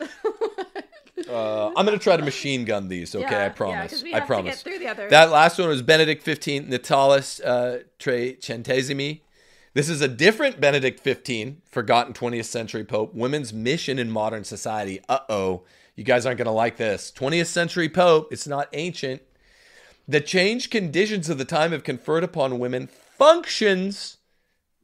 [1.28, 3.30] Uh, I'm going to try to machine gun these, okay?
[3.30, 3.52] Yeah, I promise.
[3.52, 3.92] yeah, promise.
[3.92, 4.62] 'cause we I have to get promise.
[4.62, 5.10] through the others.
[5.10, 9.20] That last one was Benedict 15, Natalis uh, Trecentesimi.
[9.74, 13.14] This is a different Benedict 15, forgotten 20th century pope.
[13.14, 15.00] Women's mission in modern society.
[15.08, 15.62] Uh oh.
[15.94, 17.12] You guys aren't going to like this.
[17.14, 19.20] 20th century Pope, it's not ancient.
[20.08, 24.16] The changed conditions of the time have conferred upon women functions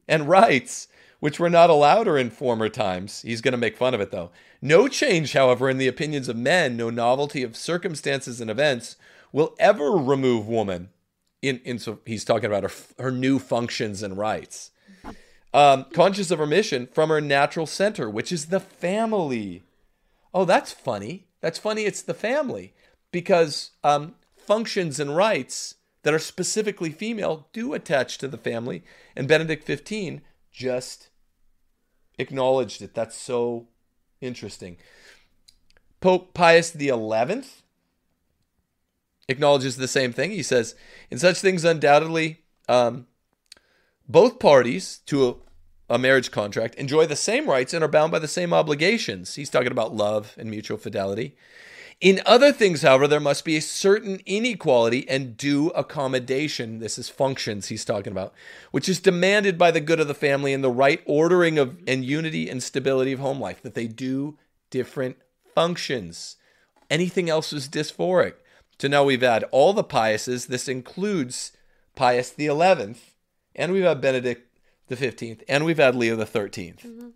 [0.07, 0.87] and rights
[1.19, 3.21] which were not allowed or in former times.
[3.21, 4.31] He's going to make fun of it though.
[4.61, 8.95] No change, however, in the opinions of men, no novelty of circumstances and events
[9.31, 10.89] will ever remove woman.
[11.41, 12.71] In, in so he's talking about her,
[13.03, 14.71] her new functions and rights.
[15.53, 19.63] Um, conscious of her mission from her natural center, which is the family.
[20.33, 21.27] Oh, that's funny.
[21.41, 21.83] That's funny.
[21.83, 22.73] It's the family
[23.11, 28.83] because um, functions and rights that are specifically female do attach to the family.
[29.15, 30.21] And Benedict 15
[30.51, 31.06] just
[32.17, 32.93] acknowledged it.
[32.93, 33.67] That's so
[34.21, 34.77] interesting.
[35.99, 36.91] Pope Pius XI
[39.27, 40.31] acknowledges the same thing.
[40.31, 40.75] He says,
[41.09, 43.07] in such things, undoubtedly, um,
[44.07, 45.27] both parties to
[45.89, 49.35] a, a, marriage contract enjoy the same rights and are bound by the same obligations.
[49.35, 51.35] He's talking about love and mutual fidelity.
[51.99, 56.77] In other things, however, there must be a certain inequality and due accommodation.
[56.77, 58.33] This is functions he's talking about,
[58.69, 62.05] which is demanded by the good of the family and the right ordering of and
[62.05, 64.37] unity and stability of home life, that they do
[64.69, 65.17] different
[65.55, 66.35] functions.
[66.89, 68.33] Anything else is dysphoric.
[68.79, 70.47] So now we've had all the Piuses.
[70.47, 71.51] This includes
[71.95, 73.15] Pius the Eleventh,
[73.55, 77.07] and we've had Benedict the Fifteenth, and we've had Leo the 13th mm-hmm.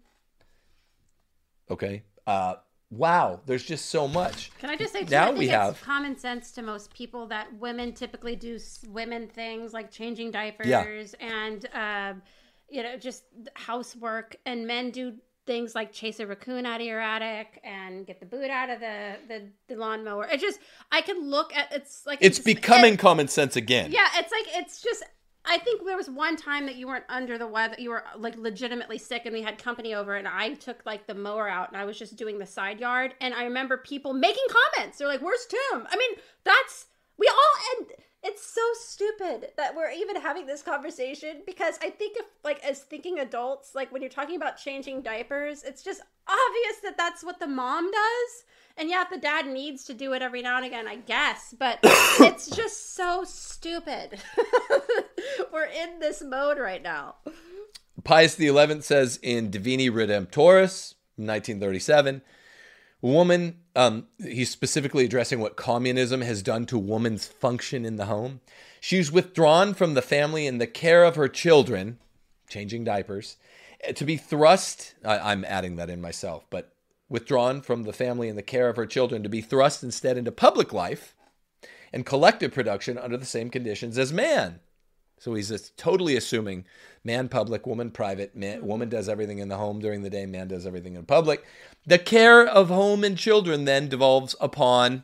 [1.70, 2.04] Okay.
[2.28, 2.56] Uh,
[2.92, 4.52] wow, there's just so much.
[4.60, 7.94] Can I just say, too, now we have common sense to most people that women
[7.94, 8.60] typically do
[8.90, 10.86] women things like changing diapers yeah.
[11.20, 12.14] and, uh,
[12.70, 13.24] you know, just
[13.56, 15.14] housework, and men do
[15.48, 18.80] things like chase a raccoon out of your attic and get the boot out of
[18.80, 20.26] the the, the lawnmower.
[20.26, 20.60] It just
[20.92, 23.92] I can look at it's like it's, it's becoming it, common sense again.
[23.92, 25.04] Yeah, it's like it's just
[25.44, 28.38] I think there was one time that you weren't under the weather, you were like
[28.38, 31.78] legitimately sick, and we had company over, and I took like the mower out, and
[31.78, 34.98] I was just doing the side yard, and I remember people making comments.
[34.98, 36.12] They're like, "Where's Tim?" I mean,
[36.44, 36.88] that's
[37.18, 37.92] we all and
[38.24, 42.82] it's so stupid that we're even having this conversation because I think if like as
[42.82, 47.40] thinking adults, like when you're talking about changing diapers, it's just obvious that that's what
[47.40, 48.44] the mom does
[48.78, 51.80] and yeah, the dad needs to do it every now and again, I guess, but
[51.84, 54.20] it's just so stupid.
[55.54, 57.16] We're in this mode right now.
[58.04, 62.22] Pius XI says in Divini Redemptoris, 1937,
[63.02, 68.42] woman, um, he's specifically addressing what communism has done to woman's function in the home.
[68.80, 72.00] She's withdrawn from the family and the care of her children,
[72.50, 73.38] changing diapers,
[73.96, 74.96] to be thrust.
[75.06, 76.74] I, I'm adding that in myself, but
[77.12, 80.32] withdrawn from the family and the care of her children to be thrust instead into
[80.32, 81.14] public life
[81.92, 84.62] and collective production under the same conditions as man.
[85.20, 86.64] So he's totally assuming
[87.04, 88.66] man public, woman private, man, hmm.
[88.66, 91.46] woman does everything in the home during the day, man does everything in public.
[91.86, 95.04] The care of home and children then devolves upon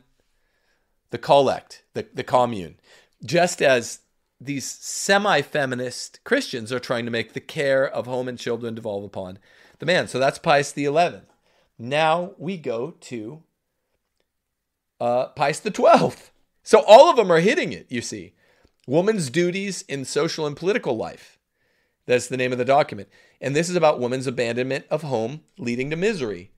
[1.10, 2.78] the collect, the, the commune.
[3.24, 4.00] Just as
[4.40, 9.04] these semi feminist Christians are trying to make the care of home and children devolve
[9.04, 9.40] upon
[9.80, 10.08] the man.
[10.08, 11.26] So that's Pius 11th.
[11.78, 13.44] Now we go to
[15.00, 16.32] uh, Pius the 12th.
[16.64, 18.34] So all of them are hitting it, you see.
[18.88, 21.38] Woman's duties in social and political life.
[22.06, 23.10] That's the name of the document.
[23.40, 26.52] And this is about woman's abandonment of home leading to misery.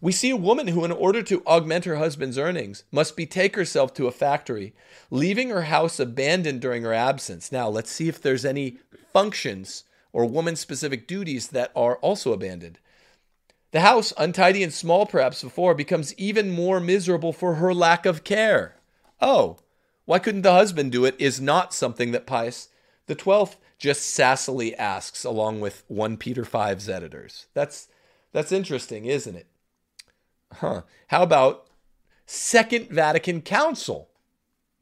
[0.00, 3.92] We see a woman who, in order to augment her husband's earnings, must betake herself
[3.94, 4.74] to a factory,
[5.10, 7.52] leaving her house abandoned during her absence.
[7.52, 8.78] Now, let's see if there's any
[9.12, 12.78] functions or woman specific duties that are also abandoned.
[13.72, 18.24] The house, untidy and small perhaps before, becomes even more miserable for her lack of
[18.24, 18.76] care.
[19.20, 19.58] Oh,
[20.04, 22.68] why couldn't the husband do it is not something that Pius
[23.06, 27.46] the Twelfth just sassily asks along with 1 Peter 5's editors.
[27.54, 27.88] That's
[28.32, 29.46] that's interesting, isn't it?
[30.52, 30.82] Huh.
[31.08, 31.66] How about
[32.26, 34.10] Second Vatican Council?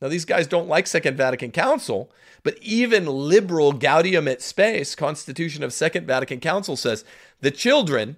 [0.03, 2.11] Now these guys don't like Second Vatican Council,
[2.43, 7.05] but even liberal Gaudium et Spes, Constitution of Second Vatican Council says
[7.41, 8.17] the children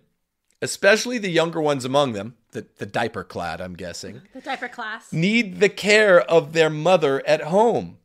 [0.62, 5.12] especially the younger ones among them, the, the diaper clad, I'm guessing, the diaper class,
[5.12, 7.98] need the care of their mother at home.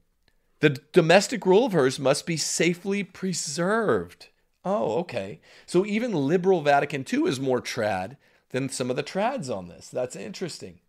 [0.60, 4.28] The domestic rule of hers must be safely preserved.
[4.64, 5.42] Oh, okay.
[5.66, 8.18] So even liberal Vatican II is more trad
[8.50, 9.90] than some of the trads on this.
[9.90, 10.80] That's interesting.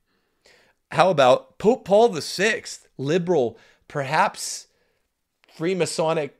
[0.92, 2.62] How about Pope Paul VI,
[2.96, 4.68] liberal, perhaps
[5.58, 6.30] Freemasonic,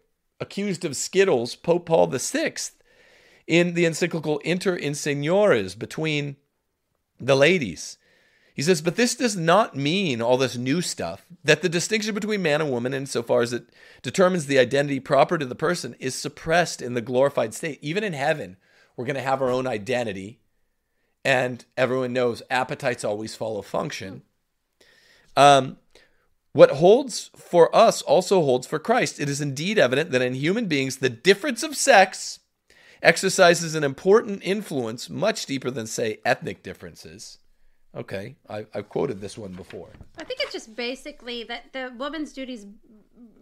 [0.40, 2.54] accused of Skittles, Pope Paul VI,
[3.46, 6.36] in the encyclical Inter Insigniores between
[7.20, 7.98] the ladies.
[8.54, 12.42] He says, but this does not mean all this new stuff, that the distinction between
[12.42, 13.66] man and woman, insofar as it
[14.02, 17.78] determines the identity proper to the person, is suppressed in the glorified state.
[17.82, 18.56] Even in heaven,
[18.96, 20.40] we're going to have our own identity.
[21.26, 24.22] and everyone knows appetites always follow function.
[25.36, 25.78] Um,
[26.52, 29.18] what holds for us also holds for Christ.
[29.18, 32.38] It is indeed evident that in human beings, the difference of sex
[33.06, 37.38] exercises an important influence much deeper than, say, ethnic differences.
[37.94, 39.88] Okay, I, I've quoted this one before.
[40.18, 42.66] I think it's just basically that the woman's duties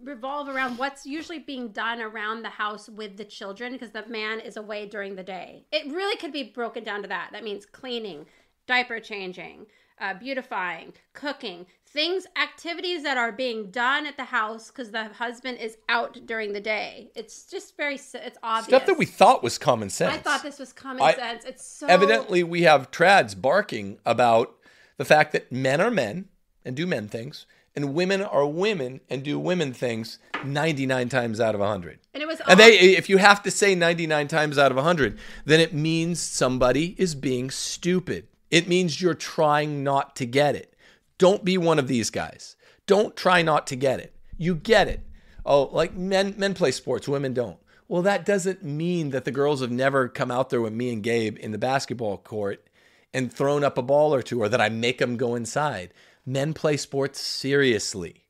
[0.03, 4.39] revolve around what's usually being done around the house with the children because the man
[4.39, 5.65] is away during the day.
[5.71, 7.29] It really could be broken down to that.
[7.31, 8.27] That means cleaning,
[8.67, 9.65] diaper changing,
[9.99, 11.65] uh, beautifying, cooking,
[11.95, 16.53] things, activities that are being done at the house because the husband is out during
[16.53, 17.09] the day.
[17.15, 18.67] It's just very, it's obvious.
[18.67, 20.13] Stuff that we thought was common sense.
[20.13, 21.45] I thought this was common I- sense.
[21.45, 24.55] It's so Evidently, we have trads barking about
[24.97, 26.25] the fact that men are men
[26.65, 27.45] and do men things,
[27.75, 31.99] and women are women and do women things 99 times out of 100.
[32.13, 35.17] and it was And they, if you have to say 99 times out of 100,
[35.45, 38.27] then it means somebody is being stupid.
[38.51, 40.74] It means you're trying not to get it.
[41.17, 42.55] Don't be one of these guys.
[42.87, 44.15] Don't try not to get it.
[44.37, 45.01] You get it.
[45.45, 47.57] Oh, like men men play sports, women don't.
[47.87, 51.03] Well, that doesn't mean that the girls have never come out there with me and
[51.03, 52.67] Gabe in the basketball court
[53.13, 55.93] and thrown up a ball or two, or that I make them go inside.
[56.25, 58.25] Men play sports seriously.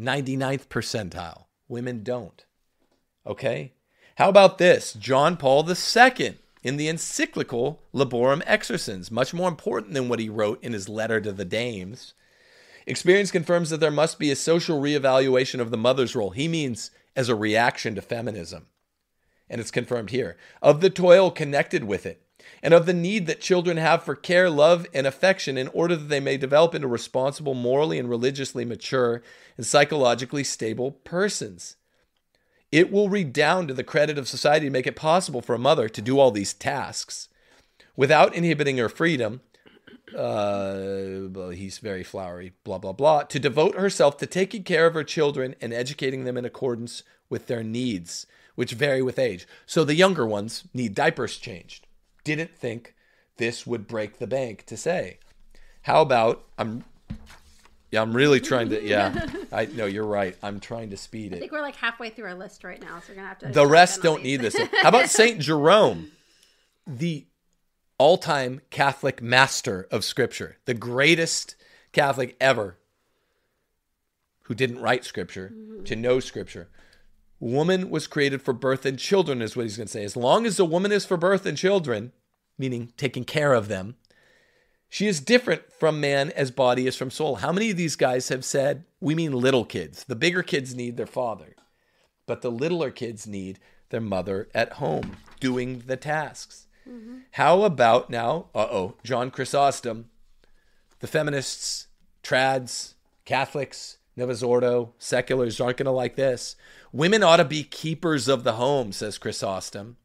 [0.00, 1.44] 99th percentile.
[1.68, 2.44] Women don't.
[3.26, 3.74] Okay?
[4.16, 4.94] How about this?
[4.94, 10.62] John Paul II in the encyclical Laborem Exercens, much more important than what he wrote
[10.62, 12.14] in his letter to the dames.
[12.86, 16.30] Experience confirms that there must be a social reevaluation of the mother's role.
[16.30, 18.66] He means as a reaction to feminism.
[19.48, 22.22] And it's confirmed here of the toil connected with it,
[22.62, 26.08] and of the need that children have for care, love, and affection in order that
[26.08, 29.22] they may develop into responsible, morally and religiously mature,
[29.56, 31.76] and psychologically stable persons.
[32.72, 35.88] It will redound to the credit of society to make it possible for a mother
[35.88, 37.28] to do all these tasks
[37.96, 39.40] without inhibiting her freedom.
[40.16, 43.22] Uh, he's very flowery, blah, blah, blah.
[43.24, 47.46] To devote herself to taking care of her children and educating them in accordance with
[47.46, 49.46] their needs, which vary with age.
[49.66, 51.86] So the younger ones need diapers changed.
[52.24, 52.94] Didn't think
[53.36, 55.18] this would break the bank to say.
[55.82, 56.84] How about I'm
[57.90, 59.26] yeah, I'm really trying to yeah.
[59.52, 60.36] I no, you're right.
[60.42, 61.36] I'm trying to speed it.
[61.36, 63.48] I think we're like halfway through our list right now, so we're gonna have to.
[63.48, 64.56] The rest don't need this.
[64.82, 66.12] How about Saint Jerome,
[66.86, 67.26] the
[67.98, 71.56] all-time Catholic master of Scripture, the greatest
[71.92, 72.78] Catholic ever,
[74.44, 75.84] who didn't write Scripture mm-hmm.
[75.84, 76.68] to know Scripture?
[77.40, 80.04] Woman was created for birth and children, is what he's going to say.
[80.04, 82.12] As long as a woman is for birth and children,
[82.58, 83.96] meaning taking care of them,
[84.90, 87.36] she is different from man as body is from soul.
[87.36, 90.04] How many of these guys have said, we mean little kids?
[90.04, 91.54] The bigger kids need their father,
[92.26, 93.60] but the littler kids need
[93.90, 96.66] their mother at home doing the tasks.
[97.32, 100.10] How about now, uh oh, John Chrysostom,
[100.98, 101.86] the feminists,
[102.24, 102.94] trads,
[103.24, 106.56] Catholics, Novus Ordo, seculars aren't going to like this.
[106.92, 109.96] Women ought to be keepers of the home, says Chrysostom.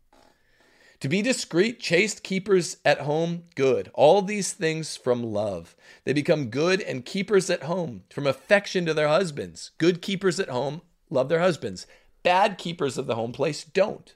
[1.05, 3.91] To be discreet, chaste keepers at home, good.
[3.93, 5.75] All these things from love.
[6.03, 9.69] They become good and keepers at home from affection to their husbands.
[9.77, 11.85] Good keepers at home love their husbands.
[12.23, 14.15] Bad keepers of the home place don't.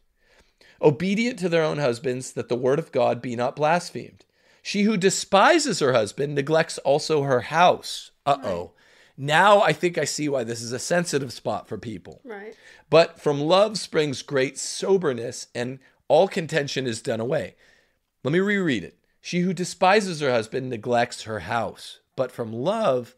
[0.82, 4.26] Obedient to their own husbands, that the word of God be not blasphemed.
[4.64, 8.10] She who despises her husband neglects also her house.
[8.26, 8.72] Uh oh.
[9.16, 12.22] Now I think I see why this is a sensitive spot for people.
[12.24, 12.56] Right.
[12.90, 15.78] But from love springs great soberness, and
[16.10, 17.56] all contention is done away.
[18.24, 18.98] Let me reread it.
[19.22, 22.00] She who despises her husband neglects her house.
[22.18, 23.16] But from love,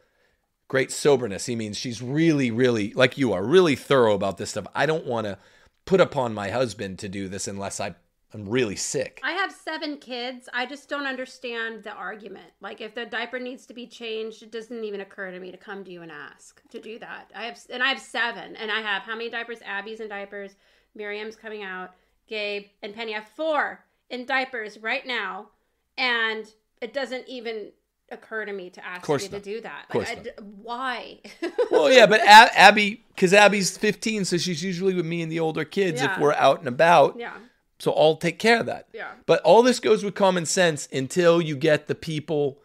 [0.68, 1.47] great soberness.
[1.47, 4.68] He means she's really, really, like you are, really thorough about this stuff.
[4.76, 5.39] I don't want to
[5.85, 7.95] put upon my husband to do this unless I,
[8.34, 9.19] I'm really sick.
[9.23, 10.47] I have seven kids.
[10.53, 12.51] I just don't understand the argument.
[12.61, 15.57] Like, if the diaper needs to be changed, it doesn't even occur to me to
[15.57, 17.31] come to you and ask to do that.
[17.35, 19.59] I have, and I have seven, and I have how many diapers?
[19.65, 20.55] Abby's in diapers,
[20.95, 21.91] Miriam's coming out,
[22.32, 23.14] Gabe and Penny.
[23.14, 25.49] I have four in diapers right now,
[25.98, 26.45] and
[26.82, 27.72] it doesn't even
[28.10, 29.22] occur to me to ask you not.
[29.22, 29.86] to do that.
[29.94, 30.08] Like,
[30.40, 31.20] I why?
[31.72, 35.40] Well, yeah, but Ab- Abby, because Abby's 15, so she's usually with me and the
[35.40, 36.14] older kids Yeah.
[36.16, 37.18] if we're out and about.
[37.18, 37.34] yeah,
[37.80, 38.88] So I'll take care of that.
[38.94, 39.12] yeah.
[39.26, 42.60] But all this goes with common sense until you get the people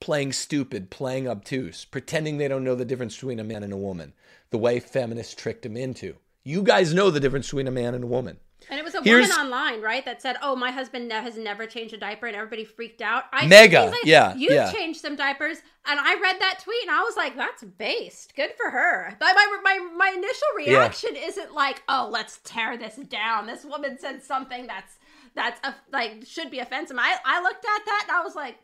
[0.00, 3.76] playing stupid, playing obtuse, pretending they don't know the difference between a man and a
[3.76, 4.12] woman,
[4.50, 6.16] the way feminists tricked them into.
[6.42, 8.38] You guys know the difference between a man and a woman.
[8.68, 11.66] And it was a Here's- woman online, right, that said, "Oh, my husband has never
[11.66, 13.24] changed a diaper," and everybody freaked out.
[13.32, 14.70] I Mega, like, yeah, You yeah.
[14.70, 18.36] changed some diapers, and I read that tweet, and I was like, "That's based.
[18.36, 22.96] Good for her." My my my, my initial reaction isn't like, "Oh, let's tear this
[22.96, 24.94] down." This woman said something that's
[25.34, 26.96] that's a, like should be offensive.
[27.00, 28.56] I I looked at that and I was like,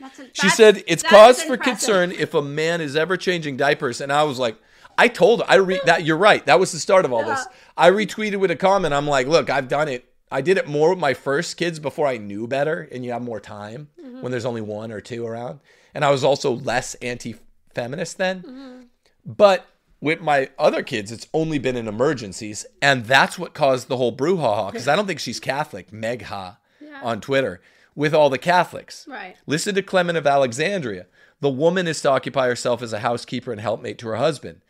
[0.00, 3.56] "That's." A, She that's- said it's cause for concern if a man is ever changing
[3.56, 4.00] diapers.
[4.00, 4.56] And I was like,
[4.96, 6.04] I told her, I read that.
[6.04, 6.44] You're right.
[6.46, 7.46] That was the start of all this.
[7.76, 8.94] I retweeted with a comment.
[8.94, 10.04] I'm like, look, I've done it.
[10.30, 13.22] I did it more with my first kids before I knew better, and you have
[13.22, 14.20] more time Mm-hmm.
[14.22, 15.60] when there's only one or two around.
[15.94, 18.42] And I was also less anti-feminist then.
[18.42, 18.80] Mm-hmm.
[19.24, 19.66] But
[20.00, 24.14] with my other kids, it's only been in emergencies, and that's what caused the whole
[24.14, 24.70] brouhaha.
[24.70, 27.00] Because I don't think she's Catholic, Meg Ha, Yeah.
[27.02, 27.60] on Twitter,
[27.94, 29.06] with all the Catholics.
[29.08, 29.36] Right.
[29.46, 31.06] Listen to Clement of Alexandria.
[31.40, 34.60] The woman is to occupy herself as a housekeeper and helpmate to her husband.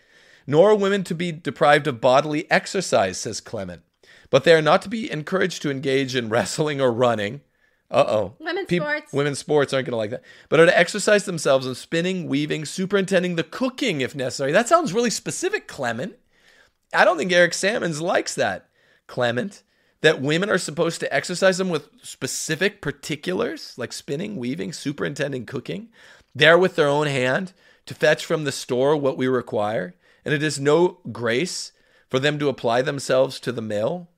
[0.47, 3.83] Nor are women to be deprived of bodily exercise, says Clement.
[4.31, 7.41] But they are not to be encouraged to engage in wrestling or running.
[7.91, 8.35] Uh oh.
[8.41, 9.13] Women's sports.
[9.13, 10.25] Women's sports aren't going to like that.
[10.49, 14.53] But are to exercise themselves in spinning, weaving, superintending the cooking if necessary.
[14.53, 16.17] That sounds really specific, Clement.
[16.93, 18.69] I don't think Eric Sammons likes that,
[19.07, 19.63] Clement.
[20.01, 25.89] That women are supposed to exercise them with specific particulars, like spinning, weaving, superintending cooking,
[26.35, 27.53] there with their own hand
[27.87, 29.95] to fetch from the store what we require.
[30.25, 31.73] And it is no grace
[32.09, 34.09] for them to apply themselves to the mill.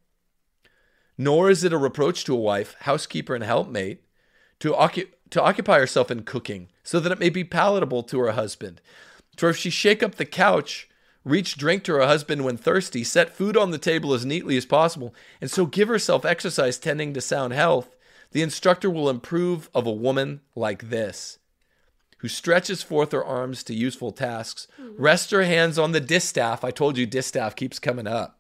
[1.19, 4.05] Nor is it a reproach to a wife, housekeeper, and helpmate
[4.61, 8.33] to, occu- to occupy herself in cooking so that it may be palatable to her
[8.33, 8.81] husband.
[9.37, 10.89] For if she shake up the couch,
[11.25, 14.65] reach drink to her husband when thirsty, set food on the table as neatly as
[14.65, 17.97] possible, and so give herself exercise tending to sound health,
[18.31, 21.39] the instructor will improve of a woman like this,
[22.19, 24.67] who stretches forth her arms to useful tasks,
[24.97, 26.65] rest her hands on the distaff.
[26.65, 28.39] I told you distaff keeps coming up.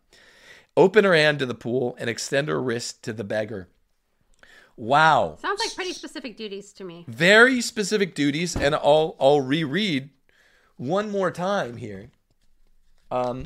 [0.76, 3.68] Open her hand to the pool and extend her wrist to the beggar.
[4.76, 5.38] Wow.
[5.40, 7.04] Sounds like pretty specific duties to me.
[7.08, 10.10] Very specific duties, and I'll I'll reread
[10.76, 12.10] one more time here.
[13.10, 13.44] Um,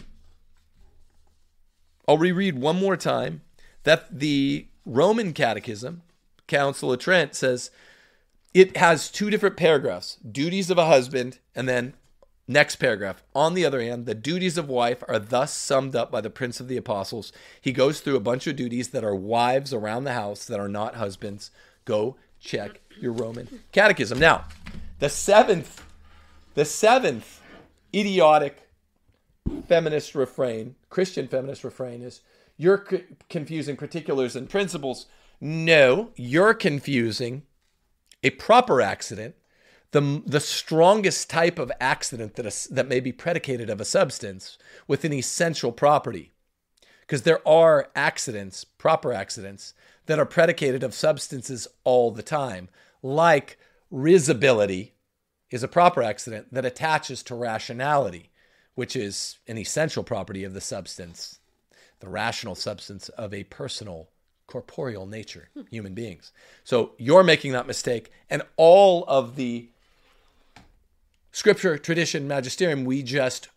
[2.08, 3.42] I'll reread one more time
[3.84, 6.02] that the Roman Catechism,
[6.48, 7.70] Council of Trent, says
[8.52, 11.94] it has two different paragraphs: duties of a husband, and then
[12.48, 13.22] next paragraph.
[13.34, 16.58] On the other hand, the duties of wife are thus summed up by the Prince
[16.58, 17.32] of the Apostles.
[17.60, 20.68] He goes through a bunch of duties that are wives around the house that are
[20.68, 21.52] not husbands.
[21.84, 24.18] Go check your Roman Catechism.
[24.18, 24.46] Now,
[24.98, 25.84] the seventh,
[26.54, 27.40] the seventh
[27.94, 28.68] idiotic
[29.68, 32.20] feminist refrain, Christian feminist refrain is
[32.56, 35.06] you're c- confusing particulars and principles.
[35.40, 37.42] No, you're confusing
[38.22, 39.34] a proper accident,
[39.92, 44.58] the the strongest type of accident that is, that may be predicated of a substance
[44.86, 46.32] with an essential property.
[47.00, 49.74] Because there are accidents, proper accidents,
[50.06, 52.68] that are predicated of substances all the time,
[53.02, 53.58] like
[53.90, 54.94] risibility
[55.50, 58.30] is a proper accident that attaches to rationality,
[58.74, 61.40] which is an essential property of the substance,
[61.98, 64.08] the rational substance of a personal,
[64.50, 66.32] corporeal nature, human beings.
[66.64, 69.68] So you're making that mistake, and all of the
[71.32, 73.48] scripture, tradition, magisterium we just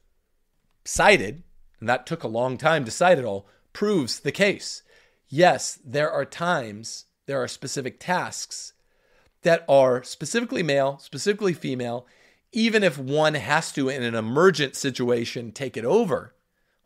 [0.86, 1.44] cited,
[1.80, 4.84] and that took a long time to cite it all, proves the case.
[5.28, 8.74] Yes, there are times, there are specific tasks
[9.42, 12.06] that are specifically male, specifically female,
[12.52, 16.36] even if one has to, in an emergent situation, take it over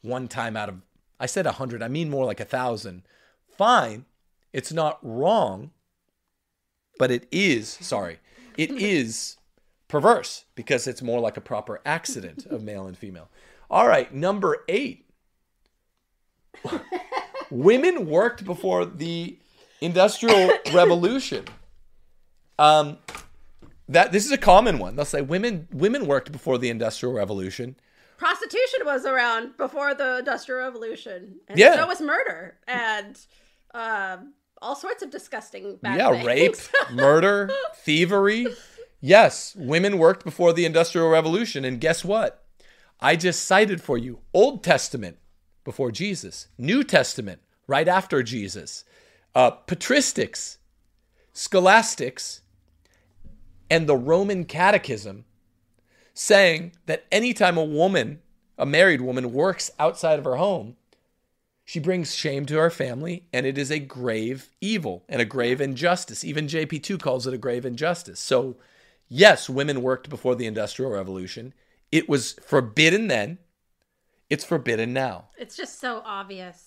[0.02, 0.82] one time out of,
[1.20, 3.04] I said a hundred, I mean more like a thousand.
[3.58, 4.06] Fine.
[4.54, 5.72] It's not wrong,
[7.00, 8.20] but it is, sorry,
[8.58, 9.38] it is
[9.88, 13.30] perverse because it's more like a proper accident of male and female.
[13.70, 15.06] All right, number eight.
[17.50, 19.38] Women worked before the
[19.82, 21.46] Industrial Revolution.
[22.60, 22.98] Um,
[23.88, 24.96] that this is a common one.
[24.96, 27.76] They'll say women women worked before the Industrial Revolution.
[28.18, 31.76] Prostitution was around before the Industrial Revolution, and Yeah.
[31.76, 33.18] so was murder and
[33.73, 36.26] um, all sorts of disgusting bad yeah, things.
[36.26, 36.56] rape,
[36.94, 38.48] murder, thievery.
[38.99, 42.44] Yes, women worked before the Industrial Revolution, and guess what?
[42.99, 45.18] I just cited for you Old Testament
[45.64, 48.85] before Jesus, New Testament right after Jesus,
[49.35, 50.57] uh, patristics,
[51.34, 52.41] scholastics,
[53.69, 55.26] and the Roman Catechism
[56.14, 58.22] saying that anytime a woman,
[58.57, 60.77] a married woman, works outside of her home,
[61.68, 65.60] she brings shame to our family, and it is a grave evil and a grave
[65.60, 66.23] injustice.
[66.23, 68.22] Even JP2 calls it a grave injustice.
[68.22, 68.56] So,
[69.10, 71.53] yes, women worked before the Industrial Revolution.
[71.91, 73.39] It was forbidden then,
[74.30, 75.26] it's forbidden now.
[75.38, 76.66] It's just so obvious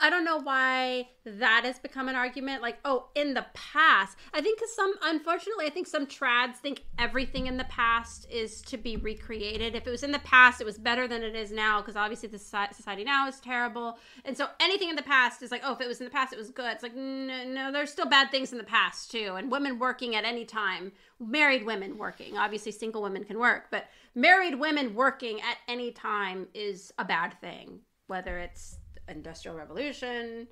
[0.00, 2.62] I don't know why that has become an argument.
[2.62, 6.84] Like, oh, in the past, I think because some, unfortunately, I think some trads think
[6.98, 9.74] everything in the past is to be recreated.
[9.74, 12.28] If it was in the past, it was better than it is now because obviously
[12.28, 13.98] the society now is terrible.
[14.24, 16.32] And so anything in the past is like, oh, if it was in the past,
[16.32, 16.72] it was good.
[16.72, 19.34] It's like, no, no there's still bad things in the past too.
[19.36, 23.86] And women working at any time, married women working, obviously single women can work, but
[24.14, 28.78] married women working at any time is a bad thing, whether it's
[29.08, 30.48] Industrial Revolution,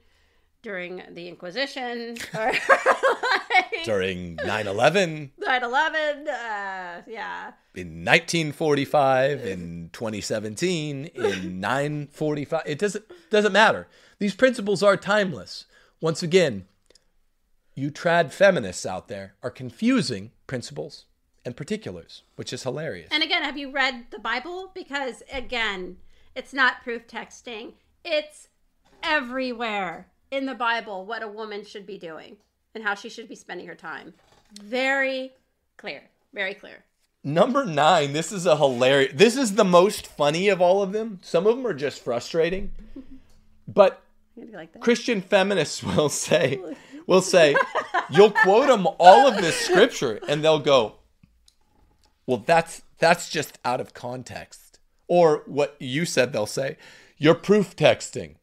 [0.63, 2.53] during the Inquisition, or
[3.51, 5.33] like, during 9 11.
[5.39, 7.53] 9 11, uh, yeah.
[7.75, 12.63] In 1945, in 2017, in 945.
[12.67, 13.87] It doesn't, doesn't matter.
[14.19, 15.67] These principles are timeless.
[16.01, 16.67] Once again,
[17.75, 21.05] you trad feminists out there are confusing principles
[21.45, 23.09] and particulars, which is hilarious.
[23.11, 24.71] And again, have you read the Bible?
[24.75, 25.99] Because again,
[26.35, 27.75] it's not proof texting.
[28.05, 28.49] It's
[29.03, 32.37] everywhere in the Bible what a woman should be doing
[32.75, 34.15] and how she should be spending her time.
[34.63, 35.33] Very
[35.77, 36.03] clear.
[36.33, 36.85] Very clear.
[37.23, 39.13] Number nine, this is a hilarious.
[39.15, 41.21] This is the most funny of all of them.
[41.23, 42.73] Some of them are just frustrating,
[43.69, 44.03] but
[44.53, 46.61] like Christian feminists will say,
[47.07, 47.57] will say,
[48.11, 50.97] you'll quote them all of this scripture, and they'll go,
[52.27, 54.79] "Well, that's that's just out of context,"
[55.09, 56.35] or what you said.
[56.35, 56.77] They'll say,
[57.17, 58.37] "You're proof texting."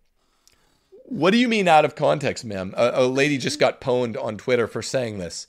[1.03, 2.73] What do you mean out of context, ma'am?
[2.77, 5.45] A, a lady just got pwned on Twitter for saying this.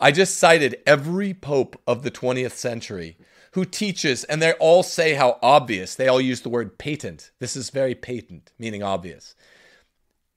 [0.00, 3.16] I just cited every pope of the 20th century
[3.52, 5.94] who teaches, and they all say how obvious.
[5.94, 7.30] They all use the word patent.
[7.38, 9.34] This is very patent, meaning obvious.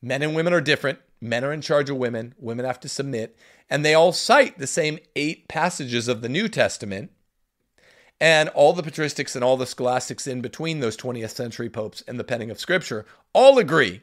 [0.02, 1.00] Men and women are different.
[1.20, 2.34] Men are in charge of women.
[2.38, 3.36] Women have to submit.
[3.70, 7.12] And they all cite the same eight passages of the New Testament.
[8.22, 12.20] And all the patristics and all the scholastics in between those 20th century popes and
[12.20, 14.02] the penning of scripture all agree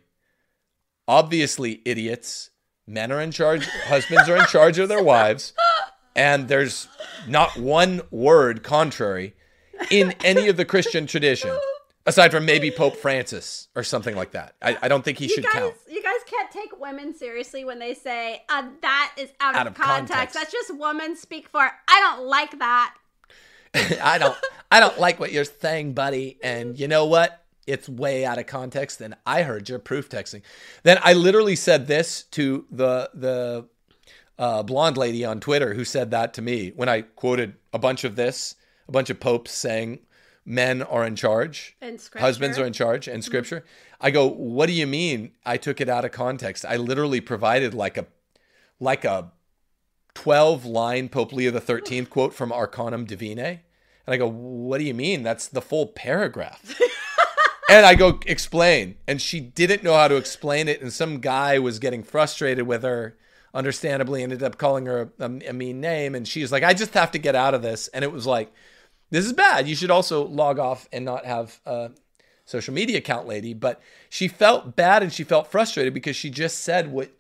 [1.09, 2.51] obviously idiots.
[2.87, 5.53] Men are in charge, husbands are in charge of their wives,
[6.15, 6.87] and there's
[7.27, 9.35] not one word contrary
[9.91, 11.57] in any of the Christian tradition,
[12.07, 14.55] aside from maybe Pope Francis or something like that.
[14.63, 15.75] I, I don't think he you should guys, count.
[15.91, 19.75] You guys can't take women seriously when they say uh, that is out, out of,
[19.75, 20.13] context.
[20.13, 20.35] context.
[20.35, 21.61] That's just women speak for.
[21.61, 22.95] I don't like that.
[24.03, 24.37] I don't.
[24.71, 26.39] I don't like what you're saying, buddy.
[26.43, 27.47] And you know what?
[27.67, 30.43] it's way out of context and i heard your proof texting
[30.83, 33.67] then i literally said this to the the
[34.39, 38.05] uh, blonde lady on twitter who said that to me when i quoted a bunch
[38.05, 38.55] of this
[38.89, 39.99] a bunch of popes saying
[40.45, 43.27] men are in charge and husbands are in charge and mm-hmm.
[43.27, 44.07] scripture mm-hmm.
[44.07, 47.75] i go what do you mean i took it out of context i literally provided
[47.75, 48.07] like a
[48.79, 49.33] like a
[50.15, 53.61] 12 line pope leo the 13th quote from Arcanum Divinae
[54.07, 56.79] and i go what do you mean that's the full paragraph
[57.69, 61.59] and I go explain, and she didn't know how to explain it, and some guy
[61.59, 63.17] was getting frustrated with her.
[63.55, 67.11] Understandably, ended up calling her a, a mean name, and she's like, "I just have
[67.13, 68.53] to get out of this." And it was like,
[69.11, 69.67] "This is bad.
[69.67, 71.91] You should also log off and not have a
[72.45, 73.81] social media account, lady." But
[74.11, 77.11] she felt bad and she felt frustrated because she just said what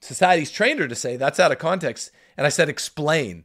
[0.00, 1.16] society's trained her to say.
[1.16, 2.10] That's out of context.
[2.36, 3.44] And I said, "Explain."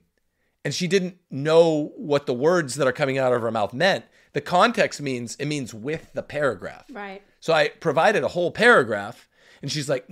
[0.64, 4.06] And she didn't know what the words that are coming out of her mouth meant.
[4.34, 6.86] The context means it means with the paragraph.
[6.92, 7.22] Right.
[7.40, 9.28] So I provided a whole paragraph,
[9.62, 10.08] and she's like,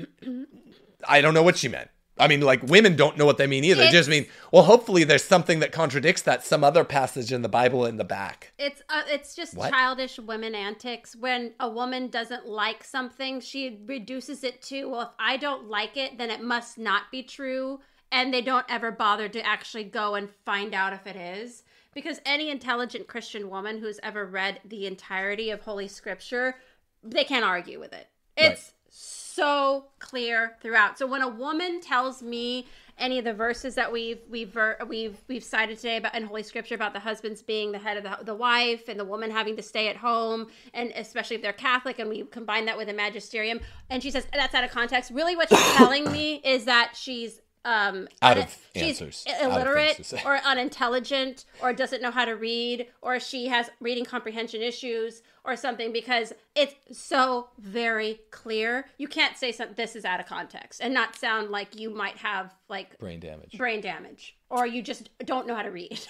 [1.07, 1.89] I don't know what she meant.
[2.21, 3.83] I mean, like women don't know what they mean either.
[3.83, 7.49] It's, just mean, well, hopefully there's something that contradicts that some other passage in the
[7.49, 8.53] Bible in the back.
[8.59, 9.71] It's uh, it's just what?
[9.71, 11.15] childish women antics.
[11.15, 15.97] When a woman doesn't like something, she reduces it to, well, if I don't like
[15.97, 17.79] it, then it must not be true
[18.11, 21.63] and they don't ever bother to actually go and find out if it is.
[21.93, 26.55] Because any intelligent christian woman who's ever read the entirety of holy scripture
[27.03, 28.07] they can't argue with it.
[28.37, 28.73] It's right.
[28.89, 30.97] so clear throughout.
[30.97, 32.67] So when a woman tells me
[32.97, 34.55] any of the verses that we've we've
[34.87, 38.03] we've we've cited today about in holy scripture about the husbands being the head of
[38.03, 41.53] the, the wife and the woman having to stay at home and especially if they're
[41.53, 43.59] catholic and we combine that with a magisterium
[43.89, 45.09] and she says that's out of context.
[45.09, 49.25] Really what she's telling me is that she's um out of she's answers.
[49.41, 55.21] Illiterate or unintelligent or doesn't know how to read or she has reading comprehension issues
[55.43, 58.85] or something because it's so very clear.
[58.97, 62.17] You can't say something this is out of context and not sound like you might
[62.17, 63.57] have like brain damage.
[63.57, 65.99] brain damage or you just don't know how to read.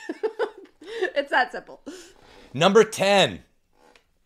[1.15, 1.81] It's that simple.
[2.53, 3.43] Number 10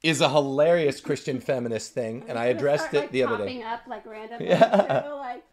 [0.03, 3.61] is a hilarious christian feminist thing and i addressed start, it like, the other day.
[3.63, 4.47] up like randomly?
[4.49, 5.03] Yeah.
[5.15, 5.43] like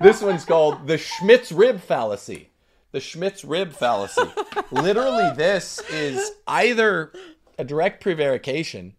[0.00, 2.50] this one's called the Schmitz rib fallacy.
[2.92, 4.28] The Schmitz rib fallacy.
[4.70, 7.12] Literally, this is either
[7.58, 8.94] a direct prevarication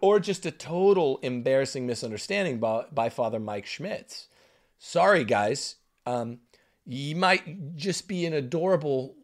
[0.00, 4.28] or just a total embarrassing misunderstanding by, by Father Mike Schmitz.
[4.78, 5.76] Sorry, guys.
[6.06, 6.38] Um,
[6.86, 9.16] you might just be an adorable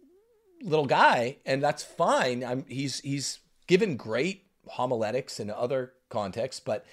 [0.62, 2.44] little guy, and that's fine.
[2.44, 6.84] I'm, he's he's given great homiletics in other contexts, but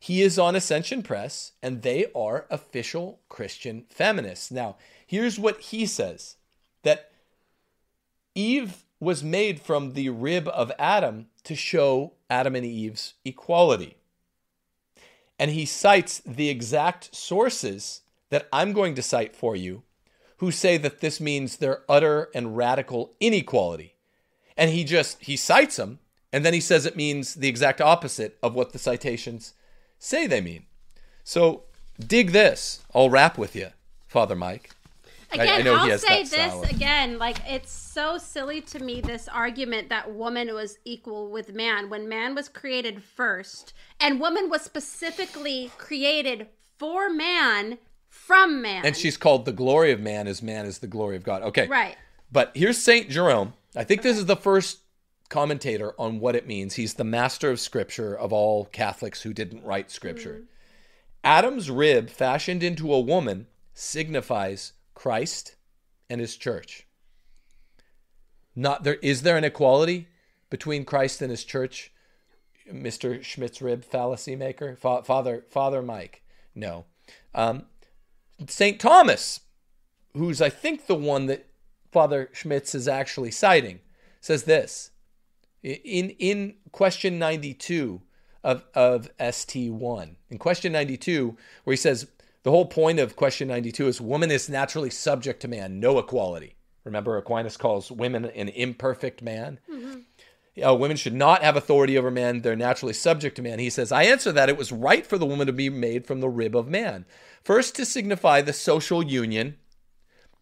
[0.00, 4.50] he is on Ascension Press, and they are official Christian feminists.
[4.50, 6.36] Now, here's what he says:
[6.82, 7.12] that
[8.34, 13.96] Eve was made from the rib of Adam to show Adam and Eve's equality.
[15.38, 19.82] And he cites the exact sources that I'm going to cite for you
[20.36, 23.94] who say that this means their utter and radical inequality.
[24.56, 25.98] And he just he cites them
[26.32, 29.54] and then he says it means the exact opposite of what the citations
[30.00, 30.64] say they mean.
[31.22, 31.62] So
[32.04, 32.84] dig this.
[32.92, 33.68] I'll rap with you,
[34.08, 34.70] Father Mike.
[35.32, 37.18] Again, I, I know I'll say this again.
[37.18, 42.08] Like it's so silly to me this argument that woman was equal with man when
[42.08, 47.78] man was created first, and woman was specifically created for man
[48.08, 48.84] from man.
[48.84, 51.42] And she's called the glory of man as man is the glory of God.
[51.42, 51.96] Okay, right.
[52.32, 53.54] But here's Saint Jerome.
[53.76, 54.80] I think this is the first
[55.30, 56.74] commentator on what it means.
[56.74, 60.34] He's the master of scripture of all Catholics who didn't write scripture.
[60.34, 60.44] Mm-hmm.
[61.24, 65.56] Adam's rib fashioned into a woman signifies Christ
[66.10, 66.86] and his church.
[68.54, 70.08] Not there is there an equality
[70.50, 71.92] between Christ and his church,
[72.70, 73.22] Mr.
[73.22, 76.22] Schmitz rib fallacy maker, Fa- Father Father Mike?
[76.54, 76.84] No.
[77.34, 77.66] Um,
[78.48, 78.80] St.
[78.80, 79.40] Thomas,
[80.14, 81.46] who's I think the one that
[81.92, 83.80] Father Schmitz is actually citing,
[84.20, 84.90] says this
[85.62, 88.02] in in question 92
[88.42, 90.16] of of ST1.
[90.30, 92.06] In question 92 where he says
[92.42, 96.56] the whole point of question 92 is woman is naturally subject to man, no equality.
[96.84, 99.58] Remember, Aquinas calls women an imperfect man.
[99.70, 100.00] Mm-hmm.
[100.62, 102.40] Uh, women should not have authority over men.
[102.40, 103.58] They're naturally subject to man.
[103.58, 106.20] He says, I answer that it was right for the woman to be made from
[106.20, 107.04] the rib of man.
[107.42, 109.56] First, to signify the social union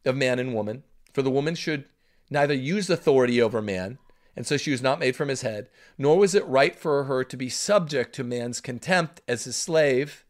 [0.05, 0.85] of man and woman.
[1.13, 1.85] For the woman should
[2.31, 3.99] neither use authority over man,
[4.37, 7.25] and so she was not made from his head, nor was it right for her
[7.25, 10.25] to be subject to man's contempt as his slave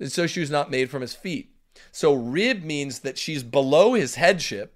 [0.00, 1.50] and so she was not made from his feet.
[1.92, 4.74] So rib means that she's below his headship.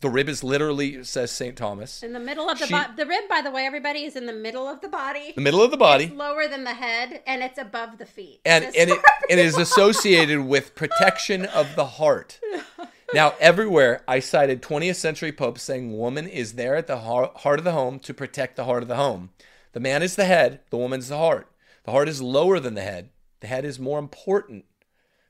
[0.00, 1.56] The rib is literally, says St.
[1.56, 2.02] Thomas.
[2.02, 2.92] In the middle of the body.
[2.96, 5.32] The rib, by the way, everybody, is in the middle of the body.
[5.36, 6.06] The middle of the body.
[6.06, 8.40] It's lower than the head, and it's above the feet.
[8.44, 9.00] And, and it,
[9.30, 12.40] it is associated with protection of the heart.
[13.14, 17.64] Now, everywhere I cited 20th century popes saying woman is there at the heart of
[17.64, 19.30] the home to protect the heart of the home.
[19.72, 21.48] The man is the head, the woman's the heart.
[21.84, 23.10] The heart is lower than the head.
[23.40, 24.64] The head is more important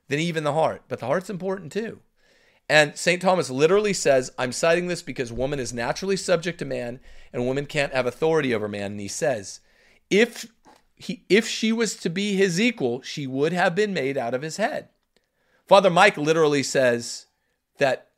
[0.08, 1.98] than even the heart, but the heart's important too.
[2.68, 3.20] And St.
[3.20, 7.00] Thomas literally says, I'm citing this because woman is naturally subject to man
[7.32, 8.92] and woman can't have authority over man.
[8.92, 9.60] And he says,
[10.08, 10.46] if
[10.94, 14.42] he, if she was to be his equal, she would have been made out of
[14.42, 14.88] his head.
[15.66, 17.26] Father Mike literally says
[17.82, 18.08] that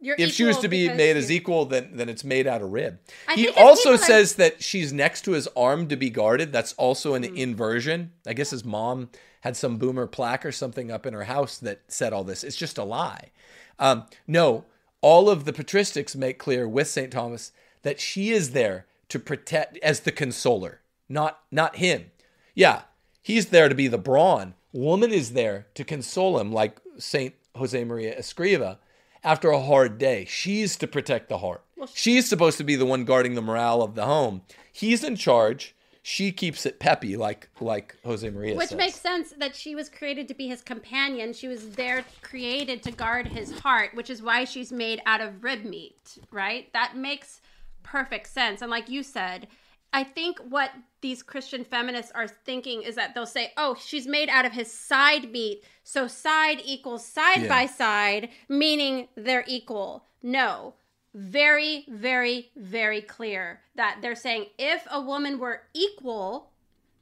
[0.00, 2.72] you're if she was to be made as equal, then then it's made out of
[2.72, 2.98] rib.
[3.28, 6.52] I he also says that she's next to his arm to be guarded.
[6.52, 7.36] That's also an mm.
[7.36, 8.12] inversion.
[8.26, 9.10] I guess his mom
[9.42, 12.42] had some boomer plaque or something up in her house that said all this.
[12.42, 13.30] It's just a lie.
[13.78, 14.64] Um, no,
[15.00, 17.12] all of the patristics make clear with St.
[17.12, 17.52] Thomas
[17.82, 22.10] that she is there to protect as the consoler, not not him.
[22.56, 22.82] Yeah,
[23.22, 24.54] he's there to be the brawn.
[24.72, 28.78] Woman is there to console him, like Saint Jose Maria Escriva
[29.24, 30.24] after a hard day.
[30.28, 31.64] She's to protect the heart.
[31.94, 34.42] She's supposed to be the one guarding the morale of the home.
[34.72, 35.74] He's in charge.
[36.04, 38.56] She keeps it peppy, like like Jose Maria.
[38.56, 38.78] Which says.
[38.78, 41.32] makes sense that she was created to be his companion.
[41.32, 45.44] She was there created to guard his heart, which is why she's made out of
[45.44, 46.72] rib meat, right?
[46.72, 47.40] That makes
[47.84, 48.62] perfect sense.
[48.62, 49.46] And like you said,
[49.92, 50.70] I think what
[51.02, 54.72] these Christian feminists are thinking is that they'll say, oh, she's made out of his
[54.72, 55.64] side meat.
[55.84, 57.48] So side equals side yeah.
[57.48, 60.06] by side, meaning they're equal.
[60.22, 60.74] No.
[61.14, 66.52] Very, very, very clear that they're saying if a woman were equal,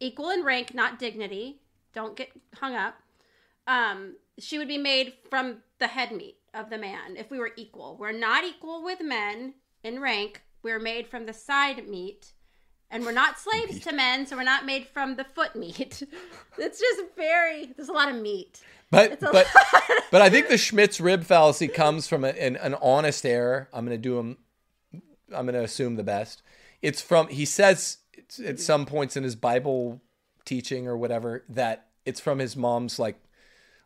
[0.00, 1.60] equal in rank, not dignity,
[1.92, 2.96] don't get hung up,
[3.68, 7.52] um, she would be made from the head meat of the man if we were
[7.56, 7.96] equal.
[7.96, 9.54] We're not equal with men
[9.84, 12.32] in rank, we're made from the side meat
[12.90, 13.82] and we're not slaves meat.
[13.84, 16.02] to men, so we're not made from the foot meat.
[16.58, 17.66] it's just very.
[17.76, 18.60] There's a lot of meat.
[18.90, 19.46] But but
[20.10, 23.68] but I think the Schmitz rib fallacy comes from a, an, an honest error.
[23.72, 24.38] I'm going to do him.
[25.34, 26.42] I'm going to assume the best.
[26.82, 27.98] It's from he says
[28.44, 30.00] at some points in his Bible
[30.44, 33.20] teaching or whatever that it's from his mom's like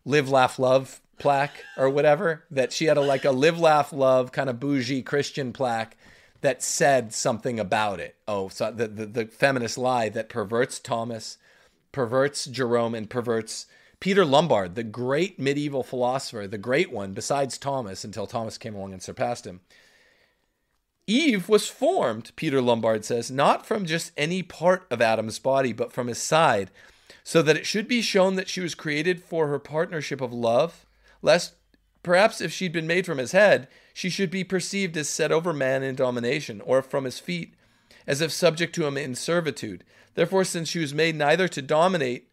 [0.05, 4.32] live laugh love plaque or whatever that she had a like a live laugh love
[4.32, 5.97] kind of bougie Christian plaque
[6.45, 8.16] that said something about it.
[8.29, 11.39] Oh, so the, the, the feminist lie that perverts Thomas,
[11.91, 13.65] perverts Jerome, and perverts
[13.99, 18.93] Peter Lombard, the great medieval philosopher, the great one, besides Thomas, until Thomas came along
[18.93, 19.62] and surpassed him.
[21.07, 25.95] Eve was formed, Peter Lombard says, not from just any part of Adam's body, but
[25.95, 26.71] from his side,
[27.23, 30.85] so that it should be shown that she was created for her partnership of love,
[31.23, 31.55] lest
[32.05, 35.52] perhaps if she'd been made from his head, she should be perceived as set over
[35.52, 37.55] man in domination, or from his feet,
[38.06, 39.82] as if subject to him in servitude.
[40.14, 42.28] Therefore, since she was made neither to dominate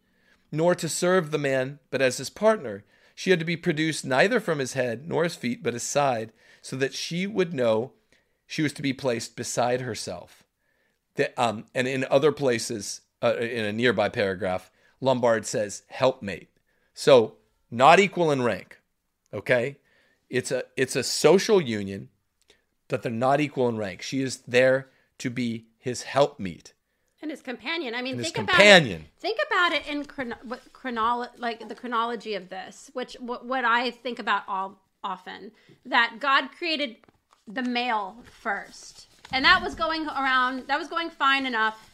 [0.51, 2.83] nor to serve the man, but as his partner,
[3.15, 6.31] she had to be produced neither from his head nor his feet, but his side,
[6.61, 7.93] so that she would know
[8.45, 10.43] she was to be placed beside herself.
[11.15, 14.69] The, um, and in other places, uh, in a nearby paragraph,
[14.99, 16.49] Lombard says helpmate.
[16.93, 17.35] So
[17.69, 18.80] not equal in rank.
[19.33, 19.77] Okay,
[20.29, 22.09] it's a it's a social union,
[22.87, 24.01] but they're not equal in rank.
[24.01, 24.89] She is there
[25.19, 26.73] to be his helpmeet
[27.21, 27.95] and his companion.
[27.95, 29.01] I mean, think about companion.
[29.01, 30.37] It, think about it in chrono-
[30.73, 35.51] chronolo- like the chronology of this, which what, what I think about all often
[35.85, 36.97] that God created
[37.47, 39.07] the male first.
[39.33, 41.89] And that was going around, that was going fine enough.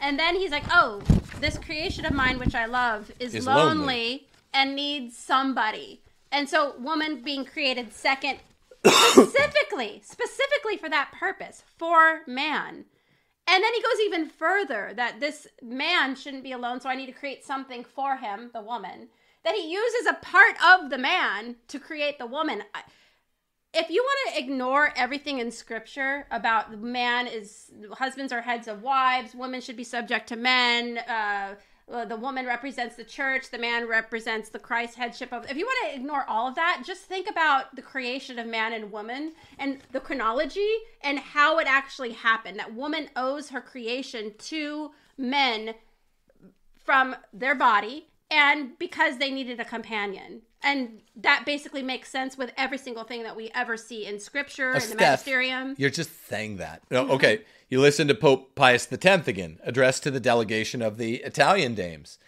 [0.00, 1.02] And then he's like, oh,
[1.40, 4.28] this creation of mine, which I love, is, Is lonely, lonely.
[4.54, 6.00] and needs somebody.
[6.30, 8.38] And so, woman being created second,
[8.84, 12.84] specifically, specifically for that purpose, for man.
[13.50, 17.06] And then he goes even further that this man shouldn't be alone, so I need
[17.06, 19.08] to create something for him, the woman.
[19.42, 22.62] That he uses a part of the man to create the woman.
[23.72, 28.68] If you want to ignore everything in scripture about the man is husbands are heads
[28.68, 31.54] of wives, women should be subject to men, uh,
[31.90, 35.50] Uh, the woman represents the church, the man represents the Christ headship of.
[35.50, 38.74] If you want to ignore all of that, just think about the creation of man
[38.74, 40.68] and woman and the chronology
[41.02, 42.58] and how it actually happened.
[42.58, 45.74] That woman owes her creation to men
[46.84, 50.42] from their body and because they needed a companion.
[50.62, 54.70] And that basically makes sense with every single thing that we ever see in scripture
[54.70, 55.74] uh, and the Steph, magisterium.
[55.78, 56.82] You're just saying that.
[56.90, 57.36] No, okay.
[57.36, 57.44] Mm-hmm.
[57.68, 62.18] You listen to Pope Pius X again, addressed to the delegation of the Italian dames.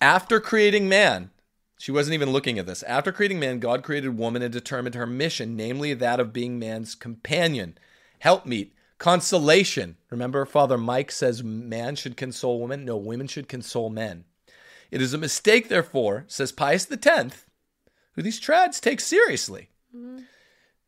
[0.00, 1.30] After creating man,
[1.78, 2.84] she wasn't even looking at this.
[2.84, 6.94] After creating man, God created woman and determined her mission, namely that of being man's
[6.94, 7.76] companion,
[8.20, 9.96] helpmeet, consolation.
[10.10, 12.84] Remember, Father Mike says man should console women?
[12.84, 14.24] No, women should console men.
[14.92, 17.44] It is a mistake, therefore, says Pius X,
[18.12, 20.22] who these trads take seriously, mm-hmm.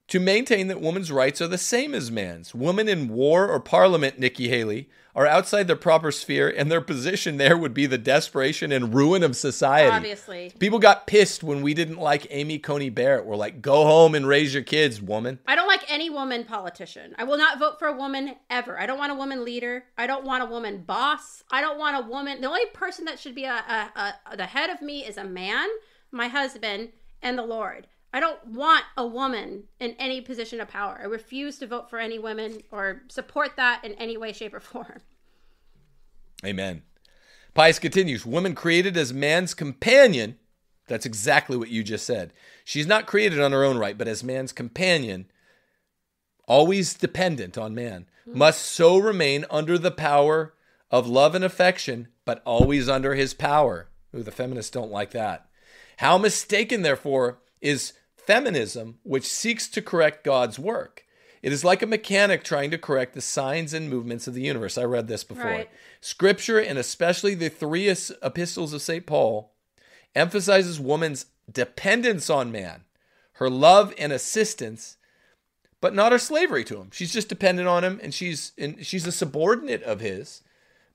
[0.08, 2.54] To maintain that women's rights are the same as man's.
[2.54, 7.38] Women in war or parliament, Nikki Haley, are outside their proper sphere, and their position
[7.38, 9.90] there would be the desperation and ruin of society.
[9.90, 10.52] Obviously.
[10.58, 13.24] People got pissed when we didn't like Amy Coney Barrett.
[13.24, 15.38] We're like, go home and raise your kids, woman.
[15.46, 17.14] I don't like any woman politician.
[17.16, 18.78] I will not vote for a woman ever.
[18.78, 19.84] I don't want a woman leader.
[19.96, 21.42] I don't want a woman boss.
[21.50, 22.42] I don't want a woman.
[22.42, 25.24] The only person that should be a, a, a the head of me is a
[25.24, 25.66] man,
[26.12, 26.90] my husband,
[27.22, 27.86] and the Lord.
[28.16, 30.98] I don't want a woman in any position of power.
[30.98, 34.60] I refuse to vote for any women or support that in any way, shape, or
[34.60, 35.02] form.
[36.42, 36.80] Amen.
[37.52, 40.38] Pius continues Woman created as man's companion.
[40.88, 42.32] That's exactly what you just said.
[42.64, 45.26] She's not created on her own right, but as man's companion,
[46.48, 50.54] always dependent on man, must so remain under the power
[50.90, 53.90] of love and affection, but always under his power.
[54.14, 55.50] Ooh, the feminists don't like that.
[55.98, 57.92] How mistaken, therefore, is
[58.26, 61.04] feminism, which seeks to correct God's work.
[61.42, 64.76] It is like a mechanic trying to correct the signs and movements of the universe.
[64.76, 65.44] I read this before.
[65.44, 65.70] Right.
[66.00, 69.06] Scripture, and especially the three epistles of St.
[69.06, 69.52] Paul,
[70.14, 72.84] emphasizes woman's dependence on man,
[73.34, 74.96] her love and assistance,
[75.80, 76.90] but not her slavery to him.
[76.92, 80.42] She's just dependent on him, and she's and she's a subordinate of his,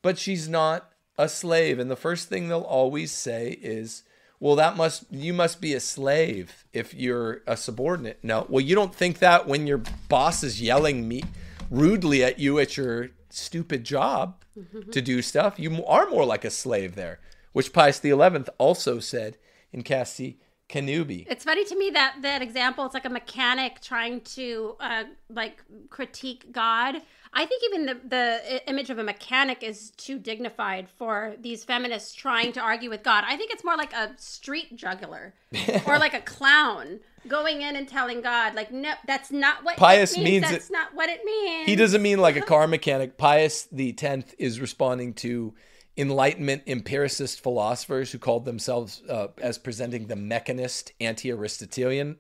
[0.02, 1.80] but she's not a slave.
[1.80, 4.04] And the first thing they'll always say is,
[4.42, 8.76] "Well, that must you must be a slave if you're a subordinate." No, well, you
[8.76, 11.24] don't think that when your boss is yelling me
[11.70, 14.44] rudely at you at your stupid job
[14.92, 15.58] to do stuff.
[15.58, 17.20] You are more like a slave there,
[17.54, 18.14] which Pius XI
[18.58, 19.38] also said
[19.72, 20.40] in Casti
[20.70, 21.26] Connubii.
[21.30, 22.86] It's funny to me that that example.
[22.86, 27.02] It's like a mechanic trying to uh, like critique God.
[27.34, 32.14] I think even the the image of a mechanic is too dignified for these feminists
[32.14, 33.24] trying to argue with God.
[33.26, 35.34] I think it's more like a street juggler
[35.88, 40.14] or like a clown going in and telling God, like, no, that's not what Pius
[40.14, 40.42] it means.
[40.42, 41.68] means that's it- not what it means.
[41.68, 43.18] He doesn't mean like a car mechanic.
[43.18, 45.54] Pius the Tenth is responding to
[45.96, 52.18] Enlightenment empiricist philosophers who called themselves uh, as presenting the mechanist anti-Aristotelian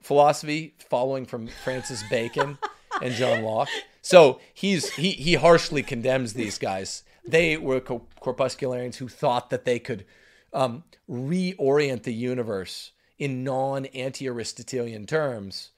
[0.00, 2.58] philosophy, following from Francis Bacon
[3.00, 3.68] and John Locke.
[4.04, 7.04] So he's he he harshly condemns these guys.
[7.26, 10.04] They were co- corpuscularians who thought that they could
[10.52, 15.70] um, reorient the universe in non anti Aristotelian terms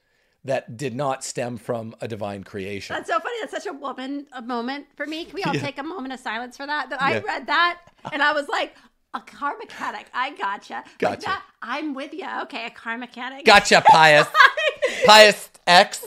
[0.43, 2.93] that did not stem from a divine creation.
[2.97, 3.35] That's so funny.
[3.39, 5.23] That's such a woman a moment for me.
[5.23, 5.61] Can we all Yeah.
[5.61, 6.89] take a moment of silence for that?
[6.89, 7.21] That I Yeah.
[7.25, 7.79] read that
[8.11, 8.75] and I was like,
[9.13, 10.07] a car mechanic.
[10.13, 10.83] I gotcha.
[10.85, 11.21] Like Gotcha.
[11.27, 12.27] that, I'm with you.
[12.43, 13.45] Okay, a car mechanic.
[13.45, 14.27] Gotcha, Pius.
[15.05, 16.05] Pius X.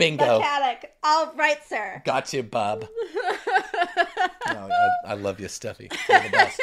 [0.00, 0.38] Bingo.
[0.38, 0.92] Mechanic.
[1.04, 2.02] All right, sir.
[2.04, 2.86] Gotcha, Bob.
[4.46, 5.92] No, I, I love you, Steffi.
[6.08, 6.60] You're the best.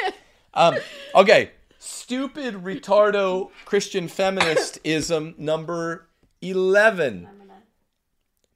[0.52, 0.76] Um,
[1.14, 1.52] okay.
[1.78, 6.08] Stupid, retardo Christian feministism number
[6.42, 7.28] 11.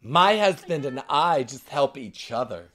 [0.03, 2.73] My husband and I just help each other.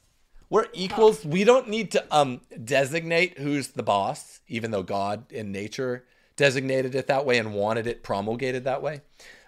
[0.49, 1.23] We're equals.
[1.25, 6.05] We don't need to um designate who's the boss, even though God in nature
[6.37, 9.01] designated it that way and wanted it promulgated that way.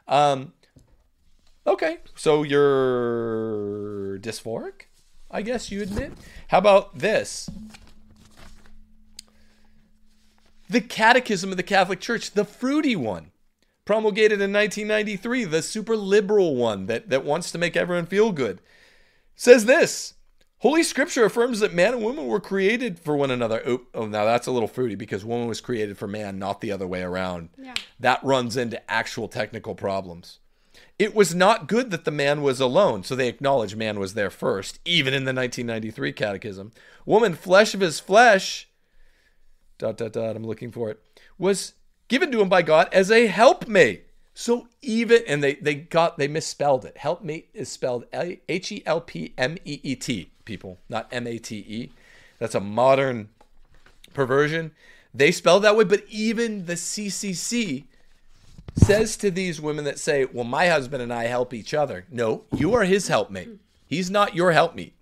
[0.07, 0.53] Um,
[1.65, 4.83] okay, so you're dysphoric,
[5.31, 6.13] I guess you admit.
[6.49, 7.49] How about this?
[10.69, 13.31] The Catechism of the Catholic Church, the fruity one,
[13.85, 18.61] promulgated in 1993, the super liberal one that, that wants to make everyone feel good,
[19.35, 20.13] says this
[20.59, 23.63] Holy Scripture affirms that man and woman were created for one another.
[23.65, 26.71] Oh, oh, now that's a little fruity because woman was created for man, not the
[26.71, 27.49] other way around.
[27.57, 27.75] Yeah.
[27.99, 30.39] That runs into actual technical problems.
[30.99, 34.29] It was not good that the man was alone, so they acknowledge man was there
[34.29, 36.73] first, even in the 1993 Catechism.
[37.05, 38.67] Woman, flesh of his flesh,
[39.77, 41.01] dot dot dot, I'm looking for it,
[41.37, 41.73] was
[42.09, 44.07] given to him by God as a helpmate.
[44.33, 46.97] So even and they they got they misspelled it.
[46.97, 50.31] Helpmate is spelled H E L P M E E T.
[50.45, 51.91] People, not M A T E.
[52.39, 53.29] That's a modern
[54.13, 54.71] perversion.
[55.13, 57.85] They spell that way, but even the CCC
[58.79, 62.43] says to these women that say, "Well, my husband and I help each other." No,
[62.55, 63.49] you are his helpmate.
[63.85, 64.93] He's not your helpmeet.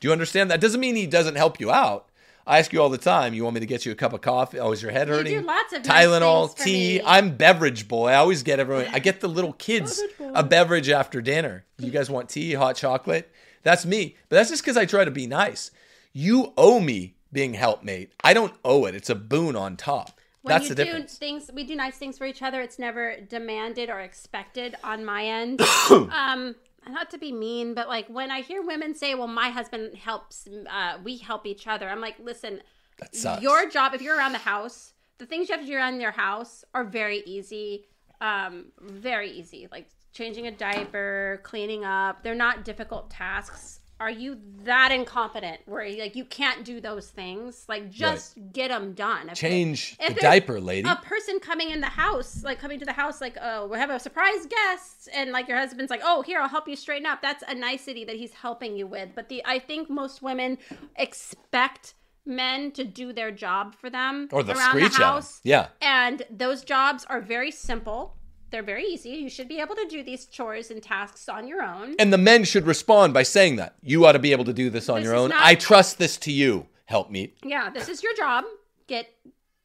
[0.00, 0.50] Do you understand?
[0.50, 2.06] That doesn't mean he doesn't help you out.
[2.46, 3.34] I ask you all the time.
[3.34, 4.60] You want me to get you a cup of coffee?
[4.60, 5.40] Oh, is your head You hurting?
[5.40, 7.00] do lots of nice Tylenol, for tea.
[7.04, 8.08] I'm beverage boy.
[8.10, 8.86] I always get everyone.
[8.92, 11.64] I get the little kids a beverage after dinner.
[11.78, 13.30] You guys want tea, hot chocolate?
[13.64, 14.16] That's me.
[14.28, 15.72] But that's just because I try to be nice.
[16.12, 18.12] You owe me being helpmate.
[18.22, 18.94] I don't owe it.
[18.94, 20.15] It's a boon on top.
[20.46, 21.18] When that's you the do difference.
[21.18, 22.60] things, we do nice things for each other.
[22.60, 25.60] It's never demanded or expected on my end.
[25.90, 26.54] um,
[26.88, 30.46] not to be mean, but like when I hear women say, "Well, my husband helps,
[30.70, 32.62] uh, we help each other," I'm like, listen,
[32.98, 33.42] That sucks.
[33.42, 36.12] your job if you're around the house, the things you have to do around your
[36.12, 37.86] house are very easy,
[38.20, 39.66] um, very easy.
[39.72, 42.22] Like changing a diaper, cleaning up.
[42.22, 43.75] They're not difficult tasks.
[43.98, 47.64] Are you that incompetent where like you can't do those things?
[47.68, 49.30] Like just get them done.
[49.30, 50.88] If- Change if the diaper, lady.
[50.88, 53.88] A person coming in the house, like coming to the house, like, oh, we have
[53.90, 57.22] a surprise guest, and like your husband's like, oh, here, I'll help you straighten up.
[57.22, 59.10] That's a nicety that he's helping you with.
[59.14, 60.58] But the I think most women
[60.96, 61.94] expect
[62.26, 65.40] men to do their job for them Or the around screech the house.
[65.44, 65.68] Yeah.
[65.80, 68.16] And those jobs are very simple.
[68.50, 69.10] They're very easy.
[69.10, 71.96] You should be able to do these chores and tasks on your own.
[71.98, 73.74] And the men should respond by saying that.
[73.82, 75.30] You ought to be able to do this on This your own.
[75.30, 76.68] not- I trust this to you.
[76.84, 77.34] Help me.
[77.42, 78.44] Yeah, this is your job.
[78.86, 79.08] Get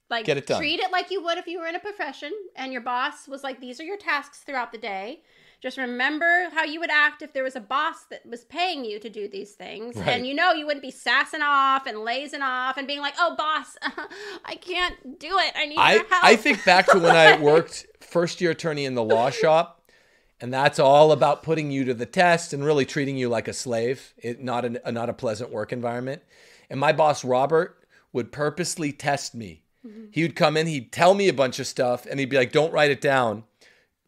[0.10, 0.60] like Get it done.
[0.60, 3.44] treat it like you would if you were in a profession and your boss was
[3.44, 5.22] like these are your tasks throughout the day.
[5.62, 9.00] Just remember how you would act if there was a boss that was paying you
[9.00, 9.96] to do these things.
[9.96, 10.08] Right.
[10.08, 13.36] And you know you wouldn't be sassing off and lazing off and being like, "Oh,
[13.36, 13.78] boss,
[14.46, 15.54] I can't do it.
[15.56, 18.96] I need I, help." I think back to when I worked first year attorney in
[18.96, 19.88] the law shop,
[20.40, 23.54] and that's all about putting you to the test and really treating you like a
[23.54, 26.24] slave, it, not, a, not a pleasant work environment.
[26.72, 27.78] And my boss, Robert,
[28.12, 29.62] would purposely test me.
[29.86, 30.06] Mm-hmm.
[30.10, 32.52] He would come in, he'd tell me a bunch of stuff, and he'd be like,
[32.52, 33.44] Don't write it down.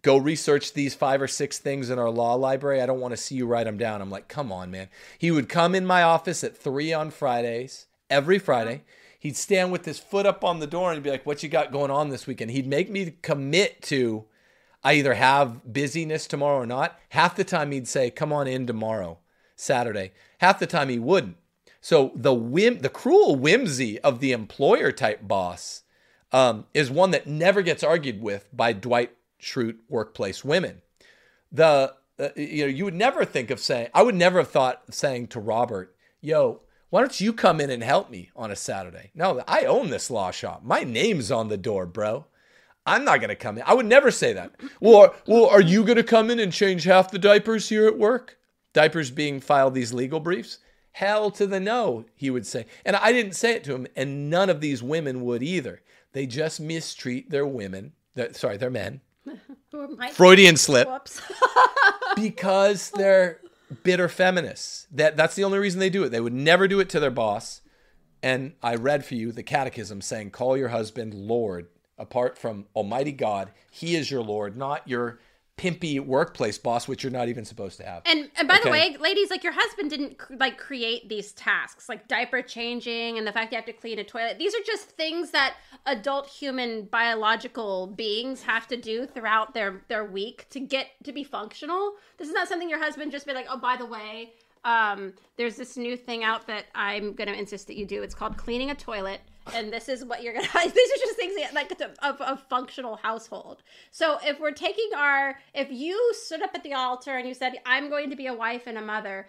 [0.04, 2.82] Go research these five or six things in our law library.
[2.82, 4.02] I don't want to see you write them down.
[4.02, 4.90] I'm like, Come on, man.
[5.18, 8.84] He would come in my office at three on Fridays, every Friday.
[9.18, 11.72] He'd stand with his foot up on the door and be like, What you got
[11.72, 12.52] going on this weekend?
[12.52, 14.26] He'd make me commit to
[14.84, 17.00] I either have busyness tomorrow or not.
[17.10, 19.20] Half the time he'd say, "Come on in tomorrow,
[19.56, 21.38] Saturday." Half the time he wouldn't.
[21.80, 25.84] So the whim, the cruel whimsy of the employer type boss
[26.32, 29.12] um, is one that never gets argued with by Dwight
[29.44, 30.82] Schrute workplace women.
[31.52, 34.84] The uh, you know you would never think of saying I would never have thought
[34.88, 38.56] of saying to Robert, "Yo, why don't you come in and help me on a
[38.56, 40.64] Saturday?" No, I own this law shop.
[40.64, 42.26] My name's on the door, bro.
[42.86, 43.64] I'm not gonna come in.
[43.66, 44.54] I would never say that.
[44.80, 47.98] Well, are, well, are you gonna come in and change half the diapers here at
[47.98, 48.38] work?
[48.74, 50.60] Diapers being filed these legal briefs?
[50.94, 52.66] Hell to the no, he would say.
[52.86, 55.82] And I didn't say it to him, and none of these women would either.
[56.12, 57.94] They just mistreat their women.
[58.16, 59.02] Their, sorry, their men.
[60.14, 61.22] Freudian slip Whoops.
[62.16, 63.40] because they're
[63.84, 64.88] bitter feminists.
[64.92, 66.10] That that's the only reason they do it.
[66.10, 67.62] They would never do it to their boss.
[68.22, 73.12] And I read for you the catechism saying, "Call your husband Lord." Apart from Almighty
[73.12, 75.20] God, He is your Lord, not your
[75.58, 78.02] pimpy workplace boss, which you're not even supposed to have.
[78.06, 78.64] And and by Okay.
[78.66, 83.28] the way, ladies, like your husband didn't like create these tasks, like diaper changing and
[83.28, 84.40] the fact you have to clean a toilet.
[84.40, 90.04] These are just things that adult human biological beings have to do throughout their their
[90.06, 91.94] week to get to be functional.
[92.18, 94.34] This is not something your husband just be like, "Oh, by the way,
[94.66, 98.02] um, there's this new thing out that I'm going to insist that you do.
[98.02, 99.22] It's called cleaning a toilet."
[99.54, 100.48] And this is what you're gonna.
[100.54, 103.62] These are just things that, like of a functional household.
[103.92, 107.54] So if we're taking our, if you stood up at the altar and you said,
[107.66, 109.28] "I'm going to be a wife and a mother,"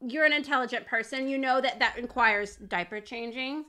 [0.00, 1.28] you're an intelligent person.
[1.28, 3.66] You know that that requires diaper changing,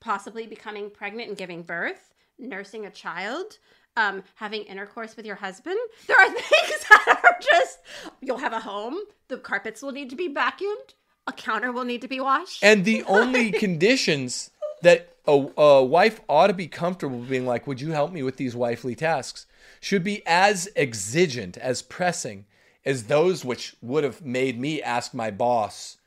[0.00, 3.58] possibly becoming pregnant and giving birth, nursing a child,
[3.96, 5.78] um, having intercourse with your husband.
[6.06, 7.78] There are things that are just.
[8.20, 8.96] You'll have a home.
[9.28, 10.94] The carpets will need to be vacuumed.
[11.26, 12.64] A counter will need to be washed.
[12.64, 14.50] And the only conditions
[14.82, 18.36] that a, a wife ought to be comfortable being like, would you help me with
[18.36, 19.46] these wifely tasks,
[19.80, 22.44] should be as exigent, as pressing
[22.84, 25.98] as those which would have made me ask my boss,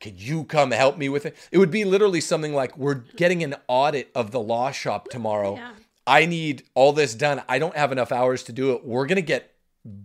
[0.00, 1.36] could you come help me with it?
[1.50, 5.56] It would be literally something like, we're getting an audit of the law shop tomorrow.
[5.56, 5.72] Yeah.
[6.06, 7.42] I need all this done.
[7.48, 8.84] I don't have enough hours to do it.
[8.84, 9.52] We're going to get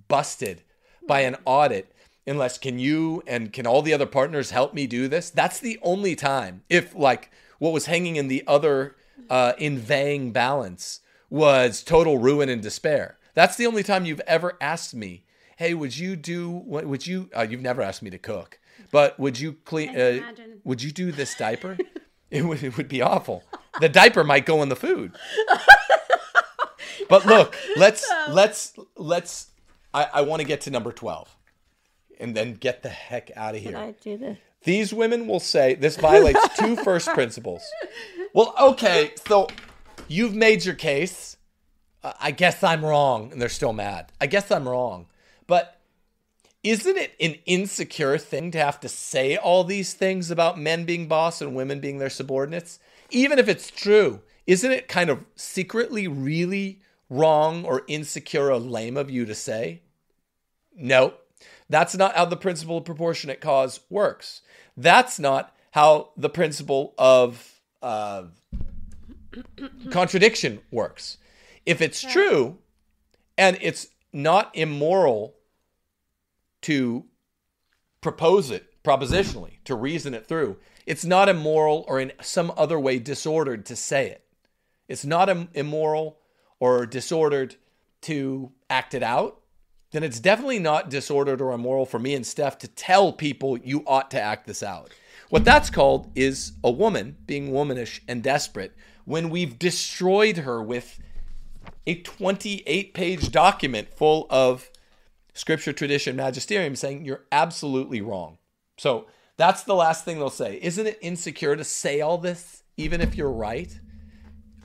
[0.07, 0.61] busted
[1.07, 1.91] by an audit
[2.27, 5.29] unless can you and can all the other partners help me do this?
[5.29, 6.63] That's the only time.
[6.69, 8.95] If like what was hanging in the other
[9.29, 13.17] uh, inveighing balance was total ruin and despair.
[13.33, 15.25] That's the only time you've ever asked me,
[15.57, 16.49] "Hey, would you do?
[16.49, 17.29] What would you?
[17.35, 18.59] Uh, you've never asked me to cook,
[18.91, 19.95] but would you clean?
[19.95, 20.21] Uh,
[20.63, 21.77] would you do this diaper?
[22.31, 22.63] it would.
[22.63, 23.43] It would be awful.
[23.79, 25.15] The diaper might go in the food.
[27.09, 29.47] But look, let's let's let's.
[29.93, 31.35] I, I want to get to number twelve,
[32.19, 33.77] and then get the heck out of here.
[33.77, 34.37] I do this?
[34.63, 37.63] These women will say this violates two first principles.
[38.33, 39.47] Well, okay, so
[40.07, 41.37] you've made your case.
[42.03, 44.11] Uh, I guess I'm wrong, and they're still mad.
[44.19, 45.07] I guess I'm wrong,
[45.47, 45.79] but
[46.63, 51.07] isn't it an insecure thing to have to say all these things about men being
[51.07, 52.79] boss and women being their subordinates?
[53.09, 58.97] Even if it's true, isn't it kind of secretly really wrong or insecure or lame
[58.97, 59.81] of you to say?
[60.75, 61.13] No,
[61.69, 64.41] that's not how the principle of proportionate cause works.
[64.75, 68.23] That's not how the principle of uh,
[69.91, 71.17] contradiction works.
[71.65, 72.57] If it's true
[73.37, 75.35] and it's not immoral
[76.61, 77.05] to
[78.01, 82.99] propose it propositionally, to reason it through, it's not immoral or in some other way
[82.99, 84.23] disordered to say it.
[84.87, 86.17] It's not im- immoral
[86.59, 87.55] or disordered
[88.01, 89.36] to act it out,
[89.91, 93.83] then it's definitely not disordered or immoral for me and Steph to tell people you
[93.87, 94.91] ought to act this out.
[95.29, 98.75] What that's called is a woman being womanish and desperate
[99.05, 100.99] when we've destroyed her with
[101.85, 104.69] a 28 page document full of
[105.33, 108.37] scripture, tradition, magisterium saying you're absolutely wrong.
[108.77, 109.07] So
[109.37, 110.59] that's the last thing they'll say.
[110.61, 113.79] Isn't it insecure to say all this, even if you're right?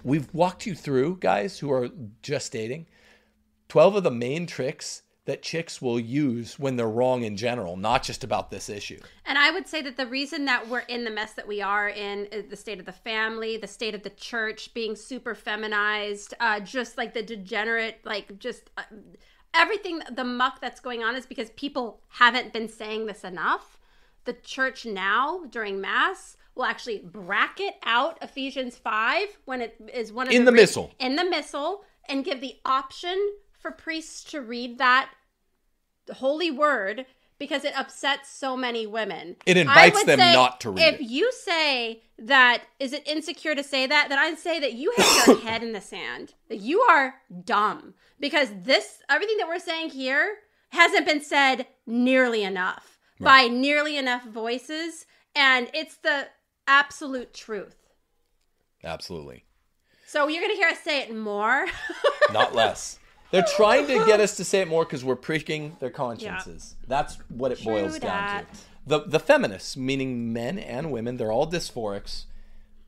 [0.03, 1.91] We've walked you through, guys who are
[2.23, 2.87] just dating,
[3.69, 8.03] 12 of the main tricks that chicks will use when they're wrong in general, not
[8.03, 8.99] just about this issue.
[9.25, 11.89] And I would say that the reason that we're in the mess that we are
[11.89, 16.59] in the state of the family, the state of the church being super feminized, uh,
[16.61, 18.83] just like the degenerate, like just uh,
[19.55, 23.79] everything, the muck that's going on is because people haven't been saying this enough.
[24.25, 30.27] The church now during Mass will actually bracket out Ephesians 5 when it is one
[30.27, 30.93] of In the re- missal.
[30.99, 35.11] In the missal and give the option for priests to read that
[36.15, 37.07] holy word
[37.39, 39.37] because it upsets so many women.
[39.47, 41.07] It invites them not to read If it.
[41.09, 44.09] you say that, is it insecure to say that?
[44.09, 46.35] Then I'd say that you have your head in the sand.
[46.49, 50.37] That you are dumb because this everything that we're saying here
[50.71, 56.27] hasn't been said nearly enough by nearly enough voices, and it's the
[56.67, 57.77] absolute truth.
[58.83, 59.45] Absolutely.
[60.07, 61.67] So you're gonna hear us say it more.
[62.33, 62.99] Not less.
[63.33, 66.77] They're trying to get us to say it more because we're pricking their consciences.
[66.87, 68.47] That's what it True boils down to.
[68.87, 72.25] The the feminists, meaning men and women, they're all dysphorics.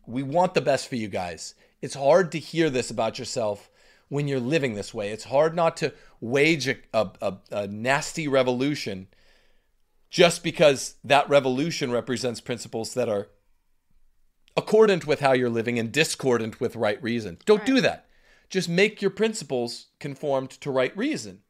[0.07, 1.55] We want the best for you guys.
[1.83, 3.71] It's hard to hear this about yourself
[4.09, 5.11] when you're living this way.
[5.11, 9.09] It's hard not to wage a, a, a, a nasty revolution
[10.11, 13.29] just because that revolution represents principles that are
[14.57, 17.39] accordant with how you're living and discordant with right reason.
[17.45, 18.04] Don't do that.
[18.55, 21.41] Just make your principles conformed to right reason.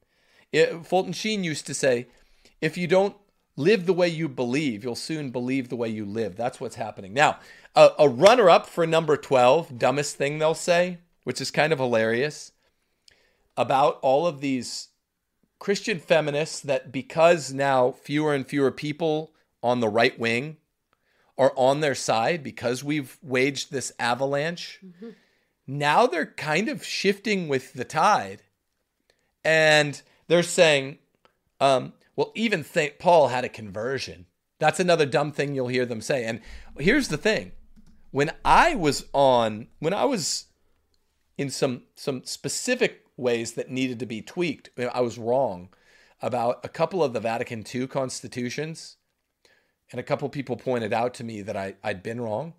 [0.52, 2.06] It, Fulton Sheen used to say,
[2.62, 3.14] if you don't
[3.56, 6.34] live the way you believe, you'll soon believe the way you live.
[6.34, 7.12] That's what's happening.
[7.12, 7.40] Now,
[7.76, 11.78] a, a runner up for number 12, dumbest thing they'll say, which is kind of
[11.78, 12.52] hilarious,
[13.54, 14.88] about all of these
[15.58, 20.56] Christian feminists that because now fewer and fewer people on the right wing
[21.36, 25.10] are on their side because we've waged this avalanche, mm-hmm.
[25.66, 28.42] Now they're kind of shifting with the tide.
[29.44, 30.98] And they're saying,
[31.60, 32.98] um, well, even St.
[32.98, 34.26] Paul had a conversion.
[34.58, 36.24] That's another dumb thing you'll hear them say.
[36.24, 36.40] And
[36.78, 37.52] here's the thing
[38.10, 40.46] when I was on, when I was
[41.36, 45.68] in some, some specific ways that needed to be tweaked, I was wrong
[46.22, 48.96] about a couple of the Vatican II constitutions.
[49.90, 52.54] And a couple people pointed out to me that I, I'd been wrong.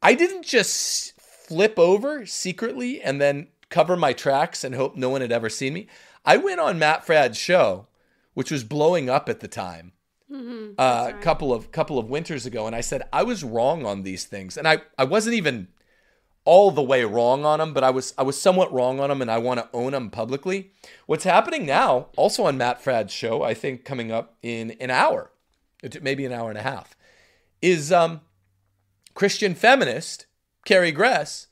[0.00, 1.14] I didn't just
[1.46, 5.72] flip over secretly and then cover my tracks and hope no one had ever seen
[5.72, 5.88] me.
[6.24, 7.86] I went on Matt Fradd's show,
[8.34, 9.92] which was blowing up at the time,
[10.30, 10.74] mm-hmm.
[10.78, 14.02] uh, a couple of couple of winters ago, and I said I was wrong on
[14.02, 15.68] these things, and I I wasn't even
[16.44, 19.20] all the way wrong on them, but I was I was somewhat wrong on them,
[19.20, 20.70] and I want to own them publicly.
[21.06, 25.32] What's happening now, also on Matt Fradd's show, I think coming up in an hour,
[26.00, 26.96] maybe an hour and a half,
[27.60, 28.20] is um,
[29.14, 30.26] Christian feminist
[30.64, 31.48] Carrie Gress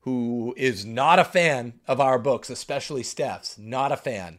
[0.00, 4.38] who is not a fan of our books, especially Steph's, not a fan,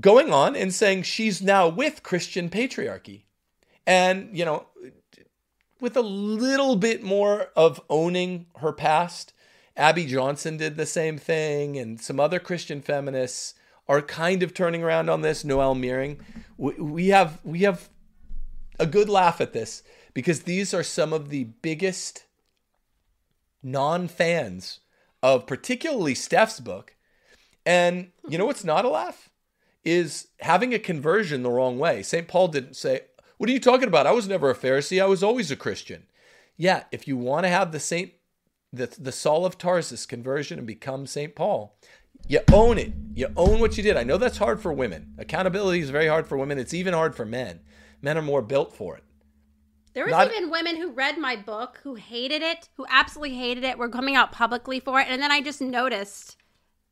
[0.00, 3.22] going on and saying she's now with Christian patriarchy.
[3.86, 4.66] And, you know,
[5.80, 9.32] with a little bit more of owning her past.
[9.76, 13.54] Abby Johnson did the same thing, and some other Christian feminists
[13.88, 15.44] are kind of turning around on this.
[15.44, 16.20] Noelle Meering,
[16.56, 17.88] we have we have
[18.78, 19.82] a good laugh at this
[20.14, 22.26] because these are some of the biggest
[23.62, 24.80] non fans
[25.22, 26.96] of particularly Steph's book.
[27.64, 29.30] And you know what's not a laugh?
[29.84, 32.02] Is having a conversion the wrong way.
[32.02, 32.28] St.
[32.28, 33.02] Paul didn't say,
[33.38, 34.06] What are you talking about?
[34.06, 35.02] I was never a Pharisee.
[35.02, 36.04] I was always a Christian.
[36.56, 38.12] Yeah, if you want to have the Saint
[38.72, 41.34] the, the Saul of Tarsus conversion and become St.
[41.34, 41.76] Paul,
[42.26, 42.92] you own it.
[43.14, 43.96] You own what you did.
[43.96, 45.14] I know that's hard for women.
[45.18, 46.58] Accountability is very hard for women.
[46.58, 47.60] It's even hard for men.
[48.00, 49.04] Men are more built for it.
[49.94, 53.64] There was Not, even women who read my book who hated it, who absolutely hated
[53.64, 55.08] it, were coming out publicly for it.
[55.08, 56.36] And then I just noticed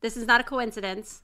[0.01, 1.21] this is not a coincidence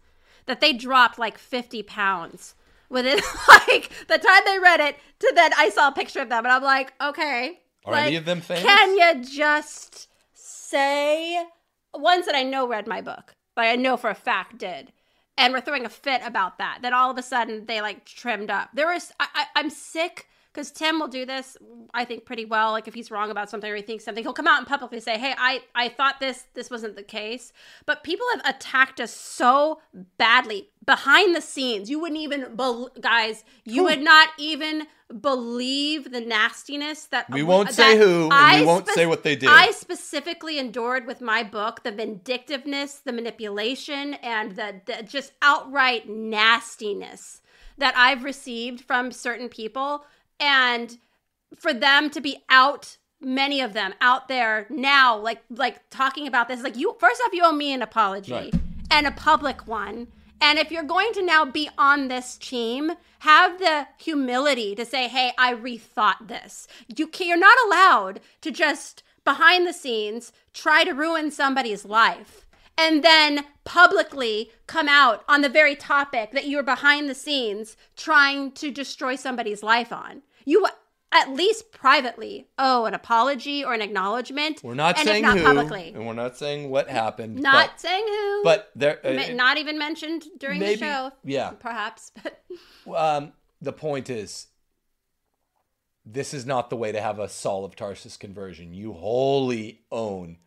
[0.47, 2.55] that they dropped like 50 pounds
[2.89, 6.45] within like the time they read it to then I saw a picture of them
[6.45, 7.59] and I'm like, okay.
[7.85, 8.63] Are like, any of them famous?
[8.63, 11.45] Can you just say
[11.93, 14.91] ones that I know read my book, like I know for a fact did,
[15.37, 16.79] and we're throwing a fit about that.
[16.81, 18.69] Then all of a sudden they like trimmed up.
[18.73, 20.27] There was I, I I'm sick
[20.57, 21.55] because Tim will do this,
[21.93, 22.71] I think, pretty well.
[22.71, 24.99] Like if he's wrong about something or he thinks something, he'll come out and publicly
[24.99, 27.53] say, "Hey, I I thought this this wasn't the case."
[27.85, 29.81] But people have attacked us so
[30.17, 31.91] badly behind the scenes.
[31.91, 34.87] You wouldn't even, be- guys, you would not even
[35.21, 38.29] believe the nastiness that we won't say who.
[38.31, 39.49] I we won't spe- say what they did.
[39.51, 46.09] I specifically endured with my book the vindictiveness, the manipulation, and the, the just outright
[46.09, 47.41] nastiness
[47.77, 50.03] that I've received from certain people
[50.39, 50.97] and
[51.55, 56.47] for them to be out many of them out there now like like talking about
[56.47, 58.53] this like you first off you owe me an apology right.
[58.91, 60.07] and a public one
[60.39, 65.07] and if you're going to now be on this team have the humility to say
[65.07, 70.83] hey i rethought this you can, you're not allowed to just behind the scenes try
[70.83, 76.57] to ruin somebody's life and then publicly come out on the very topic that you
[76.57, 80.21] were behind the scenes trying to destroy somebody's life on.
[80.47, 80.65] You
[81.11, 84.61] at least privately owe an apology or an acknowledgement.
[84.63, 85.91] We're not saying not who, publicly.
[85.93, 87.41] and we're not saying what happened.
[87.41, 91.11] Not but, saying who, but there, uh, not even mentioned during maybe, the show.
[91.25, 92.13] Yeah, perhaps.
[92.85, 94.47] But um, the point is,
[96.05, 98.73] this is not the way to have a Saul of Tarsus conversion.
[98.73, 100.37] You wholly own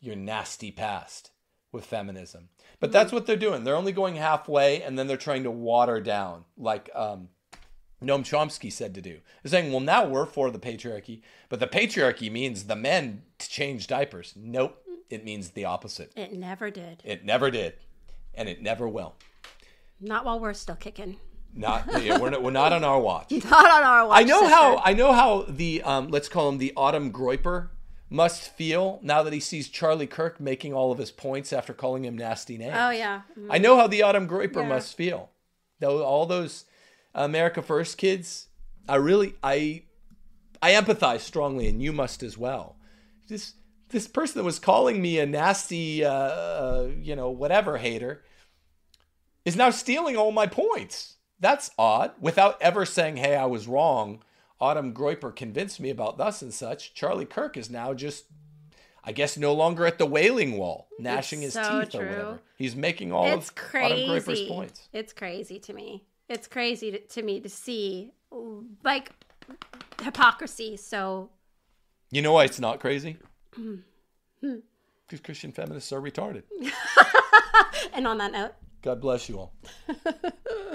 [0.00, 1.30] your nasty past
[1.70, 2.48] with feminism.
[2.80, 3.62] But that's what they're doing.
[3.62, 7.28] They're only going halfway and then they're trying to water down, like um,
[8.04, 9.18] Noam Chomsky said to do.
[9.42, 13.48] They're saying, well, now we're for the patriarchy, but the patriarchy means the men to
[13.48, 14.34] change diapers.
[14.36, 14.80] Nope.
[15.10, 16.12] It means the opposite.
[16.16, 17.02] It never did.
[17.04, 17.74] It never did.
[18.34, 19.14] And it never will.
[20.00, 21.18] Not while we're still kicking.
[21.54, 23.30] Not yeah, we're not, we're not on our watch.
[23.44, 24.20] not on our watch.
[24.20, 24.54] I know sister.
[24.54, 27.68] how I know how the um, let's call him the Autumn Groyper
[28.10, 32.04] must feel now that he sees Charlie Kirk making all of his points after calling
[32.04, 32.74] him nasty names.
[32.76, 33.22] Oh yeah.
[33.38, 33.52] Mm-hmm.
[33.52, 34.68] I know how the Autumn Groyper yeah.
[34.68, 35.30] must feel.
[35.78, 36.64] Though all those
[37.14, 38.48] America First kids,
[38.88, 39.82] I really I
[40.62, 42.76] I empathize strongly, and you must as well.
[43.28, 43.54] This
[43.90, 48.22] this person that was calling me a nasty, uh, uh, you know, whatever hater,
[49.44, 52.12] is now stealing all my points that's odd.
[52.20, 54.22] Without ever saying, hey, I was wrong,
[54.60, 56.94] Autumn Groyper convinced me about thus and such.
[56.94, 58.24] Charlie Kirk is now just,
[59.04, 62.00] I guess, no longer at the wailing wall, gnashing his so teeth true.
[62.00, 62.40] or whatever.
[62.56, 64.88] He's making all it's of Autumn Groyper's points.
[64.92, 66.04] It's crazy to me.
[66.28, 68.12] It's crazy to, to me to see
[68.82, 69.10] like
[70.02, 70.76] hypocrisy.
[70.76, 71.30] So
[72.10, 73.18] You know why it's not crazy?
[74.40, 76.42] Because Christian feminists are retarded.
[77.92, 79.52] and on that note, God bless you all.